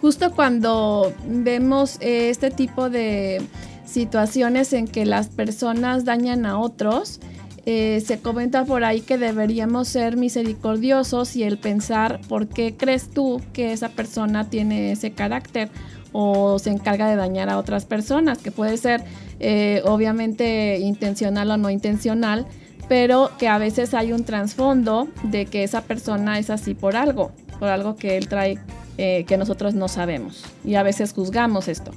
Justo 0.01 0.31
cuando 0.31 1.11
vemos 1.27 1.97
este 1.99 2.51
tipo 2.51 2.89
de 2.89 3.41
situaciones 3.87 4.73
en 4.73 4.87
que 4.87 5.05
las 5.05 5.27
personas 5.29 6.05
dañan 6.05 6.45
a 6.45 6.59
otros, 6.59 7.19
eh, 7.65 8.01
se 8.05 8.19
comenta 8.19 8.63
por 8.63 8.83
ahí 8.83 9.01
que 9.01 9.17
deberíamos 9.17 9.89
ser 9.89 10.15
misericordiosos 10.15 11.35
y 11.35 11.43
el 11.43 11.57
pensar 11.57 12.21
por 12.29 12.47
qué 12.47 12.75
crees 12.77 13.09
tú 13.09 13.41
que 13.51 13.73
esa 13.73 13.89
persona 13.89 14.49
tiene 14.49 14.91
ese 14.91 15.11
carácter 15.11 15.69
o 16.13 16.59
se 16.59 16.69
encarga 16.69 17.09
de 17.09 17.15
dañar 17.15 17.49
a 17.49 17.57
otras 17.57 17.85
personas, 17.85 18.37
que 18.37 18.51
puede 18.51 18.77
ser 18.77 19.03
eh, 19.39 19.81
obviamente 19.85 20.79
intencional 20.79 21.51
o 21.51 21.57
no 21.57 21.69
intencional, 21.69 22.45
pero 22.87 23.31
que 23.37 23.49
a 23.49 23.57
veces 23.57 23.93
hay 23.93 24.13
un 24.13 24.23
trasfondo 24.23 25.09
de 25.23 25.45
que 25.45 25.63
esa 25.63 25.81
persona 25.81 26.39
es 26.39 26.49
así 26.49 26.73
por 26.73 26.95
algo, 26.95 27.31
por 27.59 27.67
algo 27.67 27.97
que 27.97 28.17
él 28.17 28.29
trae 28.29 28.59
eh, 28.97 29.25
que 29.27 29.37
nosotros 29.37 29.73
no 29.73 29.87
sabemos 29.89 30.43
y 30.63 30.75
a 30.75 30.83
veces 30.83 31.13
juzgamos 31.13 31.67
esto. 31.67 31.91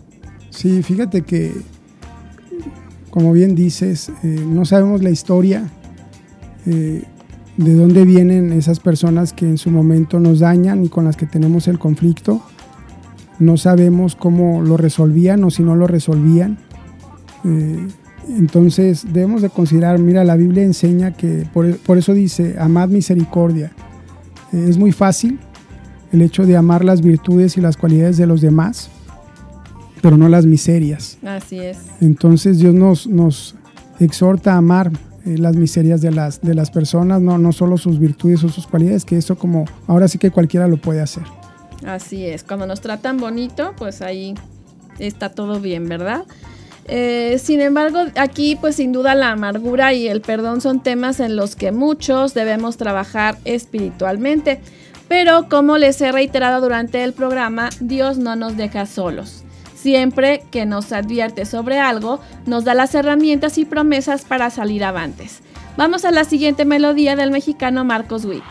Sí, 0.50 0.82
fíjate 0.82 1.22
que, 1.22 1.52
como 3.10 3.32
bien 3.32 3.54
dices, 3.54 4.10
eh, 4.22 4.44
no 4.46 4.64
sabemos 4.64 5.02
la 5.02 5.10
historia 5.10 5.68
eh, 6.66 7.02
de 7.56 7.74
dónde 7.74 8.04
vienen 8.04 8.52
esas 8.52 8.80
personas 8.80 9.32
que 9.32 9.46
en 9.46 9.58
su 9.58 9.70
momento 9.70 10.20
nos 10.20 10.38
dañan 10.40 10.84
y 10.84 10.88
con 10.88 11.04
las 11.04 11.16
que 11.16 11.26
tenemos 11.26 11.68
el 11.68 11.78
conflicto. 11.78 12.40
No 13.38 13.56
sabemos 13.56 14.16
cómo 14.16 14.62
lo 14.62 14.76
resolvían 14.76 15.42
o 15.44 15.50
si 15.50 15.62
no 15.62 15.74
lo 15.76 15.86
resolvían. 15.86 16.58
Eh, 17.44 17.88
entonces 18.28 19.06
debemos 19.12 19.42
de 19.42 19.50
considerar, 19.50 19.98
mira, 19.98 20.24
la 20.24 20.36
Biblia 20.36 20.62
enseña 20.62 21.12
que, 21.12 21.48
por, 21.52 21.76
por 21.78 21.98
eso 21.98 22.14
dice, 22.14 22.56
amad 22.58 22.88
misericordia. 22.88 23.72
Es 24.52 24.78
muy 24.78 24.92
fácil 24.92 25.38
el 26.12 26.22
hecho 26.22 26.46
de 26.46 26.56
amar 26.56 26.84
las 26.84 27.02
virtudes 27.02 27.56
y 27.56 27.60
las 27.60 27.76
cualidades 27.76 28.16
de 28.16 28.26
los 28.26 28.40
demás, 28.40 28.90
pero 30.00 30.16
no 30.16 30.28
las 30.28 30.46
miserias. 30.46 31.18
Así 31.24 31.58
es. 31.58 31.78
Entonces 32.00 32.58
Dios 32.58 32.74
nos, 32.74 33.06
nos 33.06 33.54
exhorta 33.98 34.54
a 34.54 34.56
amar 34.58 34.90
eh, 35.26 35.36
las 35.38 35.56
miserias 35.56 36.00
de 36.00 36.10
las, 36.10 36.40
de 36.40 36.54
las 36.54 36.70
personas, 36.70 37.20
no, 37.20 37.38
no 37.38 37.52
solo 37.52 37.76
sus 37.76 37.98
virtudes 37.98 38.42
o 38.44 38.48
sus 38.48 38.66
cualidades, 38.66 39.04
que 39.04 39.16
eso 39.16 39.36
como 39.36 39.66
ahora 39.86 40.08
sí 40.08 40.18
que 40.18 40.30
cualquiera 40.30 40.66
lo 40.66 40.78
puede 40.78 41.00
hacer. 41.00 41.24
Así 41.86 42.26
es, 42.26 42.44
cuando 42.44 42.66
nos 42.66 42.80
tratan 42.80 43.18
bonito, 43.18 43.74
pues 43.76 44.02
ahí 44.02 44.34
está 44.98 45.30
todo 45.30 45.60
bien, 45.60 45.88
¿verdad? 45.88 46.24
Eh, 46.86 47.38
sin 47.42 47.60
embargo, 47.60 48.00
aquí 48.16 48.56
pues 48.60 48.76
sin 48.76 48.92
duda 48.92 49.14
la 49.14 49.30
amargura 49.30 49.92
y 49.92 50.08
el 50.08 50.20
perdón 50.22 50.60
son 50.60 50.82
temas 50.82 51.20
en 51.20 51.36
los 51.36 51.54
que 51.54 51.70
muchos 51.70 52.34
debemos 52.34 52.76
trabajar 52.76 53.38
espiritualmente. 53.44 54.60
Pero 55.06 55.48
como 55.48 55.76
les 55.76 56.00
he 56.00 56.12
reiterado 56.12 56.60
durante 56.60 57.02
el 57.04 57.12
programa, 57.12 57.70
Dios 57.80 58.18
no 58.18 58.36
nos 58.36 58.56
deja 58.56 58.86
solos. 58.86 59.44
Siempre 59.80 60.44
que 60.50 60.66
nos 60.66 60.92
advierte 60.92 61.46
sobre 61.46 61.78
algo, 61.78 62.20
nos 62.44 62.64
da 62.64 62.74
las 62.74 62.94
herramientas 62.94 63.56
y 63.56 63.64
promesas 63.64 64.26
para 64.26 64.50
salir 64.50 64.84
avantes. 64.84 65.40
Vamos 65.78 66.04
a 66.04 66.10
la 66.10 66.24
siguiente 66.24 66.66
melodía 66.66 67.16
del 67.16 67.30
mexicano 67.30 67.82
Marcos 67.82 68.26
Witt. 68.26 68.44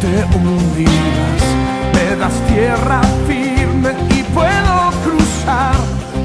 Te 0.00 0.24
hundirás, 0.36 1.42
me 1.94 2.16
das 2.16 2.34
tierra 2.48 3.00
firme 3.26 3.90
y 4.10 4.22
puedo 4.34 4.90
cruzar. 5.04 5.74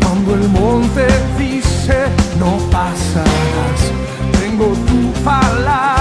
Cuando 0.01 0.35
el 0.35 0.49
monte 0.49 1.07
dice 1.37 2.07
no 2.39 2.57
pasarás, 2.71 3.81
tengo 4.39 4.67
tu 4.87 5.23
palabra 5.23 5.96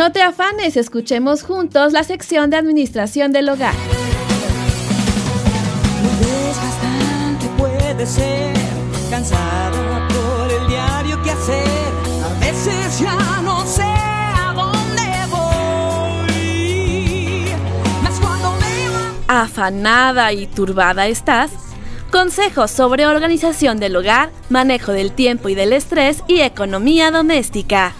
No 0.00 0.12
te 0.12 0.22
afanes, 0.22 0.78
escuchemos 0.78 1.42
juntos 1.42 1.92
la 1.92 2.04
sección 2.04 2.48
de 2.48 2.56
administración 2.56 3.32
del 3.32 3.50
hogar. 3.50 3.74
Muy 6.02 6.14
desgastante 6.26 7.46
puede 7.58 8.06
ser, 8.06 8.54
cansada 9.10 10.08
por 10.08 10.50
el 10.50 10.66
diario 10.68 11.22
que 11.22 11.30
hacer. 11.32 11.66
A 12.24 12.32
veces 12.40 12.98
ya 12.98 13.42
no 13.42 13.66
sé 13.66 13.82
a 13.84 14.54
dónde 14.56 15.02
voy. 16.24 17.44
Mas 18.02 18.18
cuando 18.20 18.52
me 18.52 18.88
va- 19.28 19.42
Afanada 19.42 20.32
y 20.32 20.46
turbada 20.46 21.08
estás. 21.08 21.50
Consejos 22.10 22.70
sobre 22.70 23.06
organización 23.06 23.78
del 23.78 23.96
hogar, 23.96 24.30
manejo 24.48 24.92
del 24.92 25.12
tiempo 25.12 25.50
y 25.50 25.54
del 25.54 25.74
estrés 25.74 26.24
y 26.26 26.40
economía 26.40 27.10
doméstica. 27.10 27.92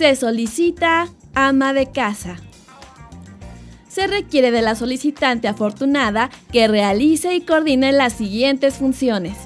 Se 0.00 0.16
solicita 0.16 1.08
ama 1.34 1.74
de 1.74 1.90
casa. 1.90 2.38
Se 3.86 4.06
requiere 4.06 4.50
de 4.50 4.62
la 4.62 4.74
solicitante 4.74 5.46
afortunada 5.46 6.30
que 6.50 6.68
realice 6.68 7.34
y 7.34 7.42
coordine 7.42 7.92
las 7.92 8.14
siguientes 8.14 8.76
funciones. 8.76 9.36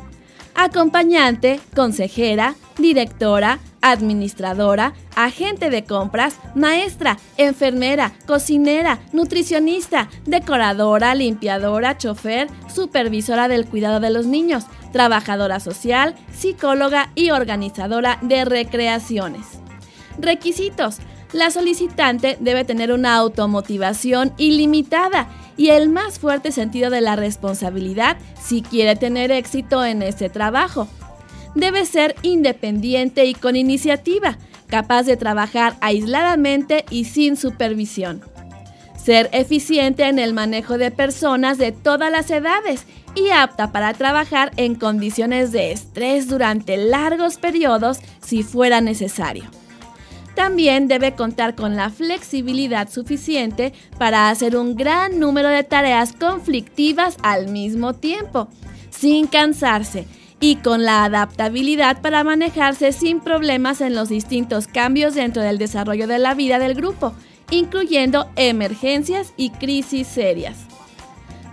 Acompañante, 0.54 1.58
consejera, 1.74 2.54
directora, 2.78 3.58
administradora, 3.82 4.94
agente 5.16 5.70
de 5.70 5.82
compras, 5.82 6.36
maestra, 6.54 7.18
enfermera, 7.36 8.12
cocinera, 8.24 9.00
nutricionista, 9.12 10.08
decoradora, 10.24 11.16
limpiadora, 11.16 11.98
chofer, 11.98 12.46
supervisora 12.72 13.48
del 13.48 13.66
cuidado 13.66 13.98
de 13.98 14.10
los 14.10 14.26
niños, 14.26 14.66
trabajadora 14.92 15.58
social, 15.58 16.14
psicóloga 16.32 17.10
y 17.16 17.30
organizadora 17.30 18.20
de 18.22 18.44
recreaciones. 18.44 19.63
Requisitos. 20.18 20.98
La 21.32 21.50
solicitante 21.50 22.36
debe 22.40 22.64
tener 22.64 22.92
una 22.92 23.16
automotivación 23.16 24.32
ilimitada 24.36 25.28
y 25.56 25.70
el 25.70 25.88
más 25.88 26.18
fuerte 26.18 26.52
sentido 26.52 26.90
de 26.90 27.00
la 27.00 27.16
responsabilidad 27.16 28.16
si 28.40 28.62
quiere 28.62 28.94
tener 28.96 29.32
éxito 29.32 29.84
en 29.84 30.02
este 30.02 30.28
trabajo. 30.28 30.86
Debe 31.54 31.86
ser 31.86 32.14
independiente 32.22 33.24
y 33.24 33.34
con 33.34 33.56
iniciativa, 33.56 34.38
capaz 34.68 35.04
de 35.04 35.16
trabajar 35.16 35.76
aisladamente 35.80 36.84
y 36.90 37.04
sin 37.04 37.36
supervisión. 37.36 38.22
ser 38.96 39.28
eficiente 39.32 40.08
en 40.08 40.18
el 40.18 40.32
manejo 40.32 40.78
de 40.78 40.90
personas 40.90 41.58
de 41.58 41.72
todas 41.72 42.10
las 42.10 42.30
edades 42.30 42.86
y 43.14 43.28
apta 43.28 43.70
para 43.70 43.92
trabajar 43.92 44.50
en 44.56 44.76
condiciones 44.76 45.52
de 45.52 45.72
estrés 45.72 46.26
durante 46.26 46.78
largos 46.78 47.36
periodos 47.36 47.98
si 48.24 48.42
fuera 48.42 48.80
necesario. 48.80 49.44
También 50.34 50.88
debe 50.88 51.14
contar 51.14 51.54
con 51.54 51.76
la 51.76 51.90
flexibilidad 51.90 52.90
suficiente 52.90 53.72
para 53.98 54.30
hacer 54.30 54.56
un 54.56 54.74
gran 54.74 55.20
número 55.20 55.48
de 55.48 55.62
tareas 55.62 56.12
conflictivas 56.12 57.16
al 57.22 57.48
mismo 57.48 57.94
tiempo, 57.94 58.48
sin 58.90 59.26
cansarse, 59.26 60.06
y 60.40 60.56
con 60.56 60.84
la 60.84 61.04
adaptabilidad 61.04 62.02
para 62.02 62.24
manejarse 62.24 62.92
sin 62.92 63.20
problemas 63.20 63.80
en 63.80 63.94
los 63.94 64.08
distintos 64.08 64.66
cambios 64.66 65.14
dentro 65.14 65.42
del 65.42 65.58
desarrollo 65.58 66.06
de 66.06 66.18
la 66.18 66.34
vida 66.34 66.58
del 66.58 66.74
grupo, 66.74 67.14
incluyendo 67.50 68.28
emergencias 68.36 69.32
y 69.36 69.50
crisis 69.50 70.06
serias. 70.08 70.58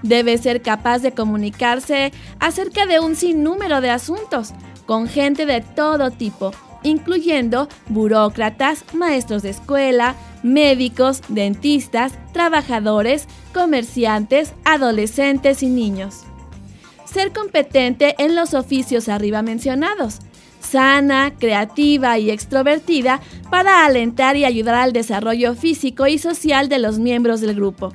Debe 0.01 0.37
ser 0.39 0.61
capaz 0.61 0.99
de 0.99 1.13
comunicarse 1.13 2.11
acerca 2.39 2.87
de 2.87 2.99
un 2.99 3.15
sinnúmero 3.15 3.81
de 3.81 3.91
asuntos 3.91 4.53
con 4.87 5.07
gente 5.07 5.45
de 5.45 5.61
todo 5.61 6.09
tipo, 6.09 6.51
incluyendo 6.83 7.67
burócratas, 7.87 8.83
maestros 8.93 9.41
de 9.43 9.49
escuela, 9.49 10.15
médicos, 10.43 11.21
dentistas, 11.27 12.13
trabajadores, 12.33 13.27
comerciantes, 13.53 14.53
adolescentes 14.63 15.63
y 15.63 15.67
niños. 15.67 16.21
Ser 17.05 17.33
competente 17.33 18.15
en 18.17 18.35
los 18.35 18.53
oficios 18.53 19.09
arriba 19.09 19.41
mencionados. 19.41 20.19
Sana, 20.61 21.33
creativa 21.37 22.17
y 22.19 22.29
extrovertida 22.29 23.19
para 23.49 23.85
alentar 23.85 24.37
y 24.37 24.45
ayudar 24.45 24.75
al 24.75 24.93
desarrollo 24.93 25.55
físico 25.55 26.07
y 26.07 26.17
social 26.19 26.69
de 26.69 26.79
los 26.79 26.99
miembros 26.99 27.41
del 27.41 27.55
grupo. 27.55 27.93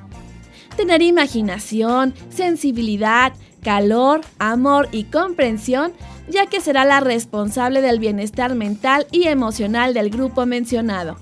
Tener 0.75 1.01
imaginación, 1.01 2.13
sensibilidad, 2.29 3.33
calor, 3.67 4.21
amor 4.39 4.87
y 4.93 5.03
comprensión, 5.03 5.91
ya 6.29 6.45
que 6.45 6.61
será 6.61 6.85
la 6.85 7.01
responsable 7.01 7.81
del 7.81 7.99
bienestar 7.99 8.55
mental 8.55 9.07
y 9.11 9.27
emocional 9.27 9.93
del 9.93 10.09
grupo 10.09 10.45
mencionado. 10.45 11.17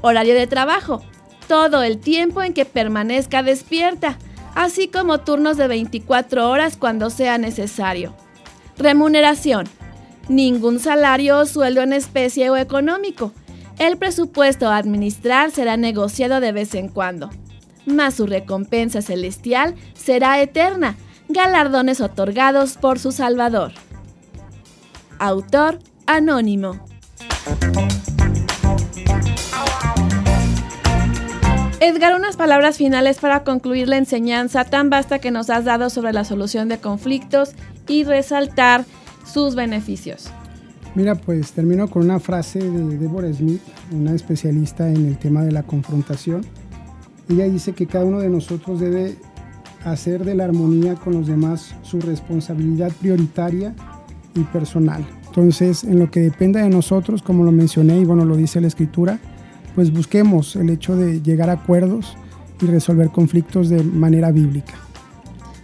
Horario 0.00 0.34
de 0.34 0.46
trabajo. 0.46 1.02
Todo 1.46 1.82
el 1.82 1.98
tiempo 1.98 2.42
en 2.42 2.54
que 2.54 2.64
permanezca 2.64 3.42
despierta, 3.42 4.16
así 4.54 4.88
como 4.88 5.20
turnos 5.20 5.58
de 5.58 5.68
24 5.68 6.48
horas 6.48 6.78
cuando 6.78 7.10
sea 7.10 7.36
necesario. 7.36 8.14
Remuneración. 8.78 9.66
Ningún 10.30 10.80
salario 10.80 11.40
o 11.40 11.44
sueldo 11.44 11.82
en 11.82 11.92
especie 11.92 12.48
o 12.48 12.56
económico. 12.56 13.32
El 13.78 13.98
presupuesto 13.98 14.70
a 14.70 14.78
administrar 14.78 15.50
será 15.50 15.76
negociado 15.76 16.40
de 16.40 16.52
vez 16.52 16.74
en 16.74 16.88
cuando. 16.88 17.28
Mas 17.84 18.14
su 18.14 18.26
recompensa 18.26 19.02
celestial 19.02 19.74
será 19.92 20.40
eterna, 20.40 20.96
galardones 21.28 22.00
otorgados 22.00 22.76
por 22.76 22.98
su 22.98 23.12
Salvador. 23.12 23.72
Autor 25.18 25.78
anónimo. 26.06 26.80
Edgar, 31.80 32.14
unas 32.16 32.36
palabras 32.36 32.78
finales 32.78 33.18
para 33.18 33.44
concluir 33.44 33.88
la 33.88 33.98
enseñanza 33.98 34.64
tan 34.64 34.88
vasta 34.88 35.18
que 35.18 35.30
nos 35.30 35.50
has 35.50 35.66
dado 35.66 35.90
sobre 35.90 36.14
la 36.14 36.24
solución 36.24 36.68
de 36.68 36.78
conflictos 36.78 37.52
y 37.86 38.04
resaltar 38.04 38.86
sus 39.26 39.54
beneficios. 39.54 40.30
Mira, 40.94 41.14
pues 41.14 41.52
termino 41.52 41.88
con 41.88 42.04
una 42.04 42.20
frase 42.20 42.58
de 42.58 42.96
Deborah 42.96 43.32
Smith, 43.32 43.60
una 43.92 44.14
especialista 44.14 44.88
en 44.88 45.06
el 45.06 45.18
tema 45.18 45.42
de 45.42 45.52
la 45.52 45.64
confrontación. 45.64 46.42
Ella 47.28 47.44
dice 47.44 47.72
que 47.72 47.86
cada 47.86 48.04
uno 48.04 48.20
de 48.20 48.30
nosotros 48.30 48.80
debe 48.80 49.16
hacer 49.84 50.24
de 50.24 50.34
la 50.34 50.44
armonía 50.44 50.94
con 50.94 51.14
los 51.14 51.26
demás 51.26 51.74
su 51.82 52.00
responsabilidad 52.00 52.92
prioritaria 53.00 53.74
y 54.34 54.40
personal. 54.44 55.04
Entonces, 55.26 55.84
en 55.84 55.98
lo 55.98 56.10
que 56.10 56.20
dependa 56.20 56.62
de 56.62 56.70
nosotros, 56.70 57.22
como 57.22 57.44
lo 57.44 57.52
mencioné 57.52 57.98
y 57.98 58.04
bueno, 58.04 58.24
lo 58.24 58.36
dice 58.36 58.60
la 58.60 58.68
escritura, 58.68 59.18
pues 59.74 59.92
busquemos 59.92 60.56
el 60.56 60.70
hecho 60.70 60.96
de 60.96 61.20
llegar 61.22 61.50
a 61.50 61.54
acuerdos 61.54 62.16
y 62.60 62.66
resolver 62.66 63.10
conflictos 63.10 63.68
de 63.68 63.82
manera 63.82 64.30
bíblica. 64.30 64.74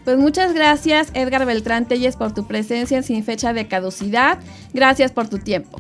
Pues 0.05 0.19
muchas 0.19 0.55
gracias 0.55 1.11
Edgar 1.15 1.47
Beltrán 1.47 1.87
Telles 1.87 2.17
por 2.17 2.33
tu 2.33 2.47
presencia 2.47 3.03
sin 3.03 3.23
fecha 3.23 3.53
de 3.53 3.69
caducidad. 3.69 4.39
Gracias 4.73 5.13
por 5.13 5.29
tu 5.29 5.39
tiempo. 5.39 5.79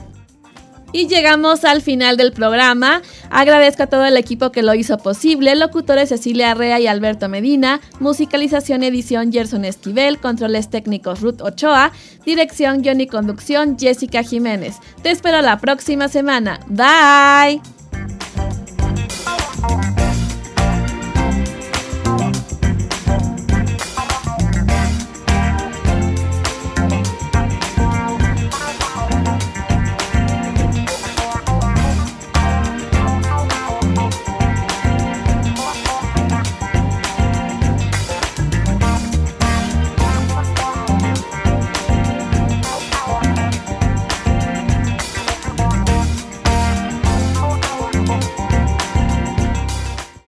Y 0.93 1.07
llegamos 1.07 1.64
al 1.64 1.82
final 1.82 2.16
del 2.16 2.32
programa. 2.32 3.03
Agradezco 3.30 3.84
a 3.84 3.86
todo 3.86 4.05
el 4.05 4.16
equipo 4.16 4.51
que 4.53 4.62
lo 4.62 4.74
hizo 4.74 4.99
posible. 4.99 5.55
Locutores 5.55 6.09
Cecilia 6.09 6.51
Arrea 6.51 6.80
y 6.80 6.86
Alberto 6.86 7.28
Medina. 7.28 7.80
Musicalización, 8.01 8.82
edición 8.82 9.32
Gerson 9.32 9.64
Esquivel. 9.64 10.18
Controles 10.18 10.68
técnicos 10.70 11.20
Ruth 11.20 11.41
Ochoa. 11.41 11.93
Dirección, 12.24 12.82
guion 12.82 13.01
y 13.01 13.07
conducción 13.07 13.78
Jessica 13.78 14.22
Jiménez. 14.22 14.76
Te 15.03 15.11
espero 15.11 15.43
la 15.43 15.59
próxima 15.59 16.09
semana. 16.09 16.61
Bye. 16.68 17.61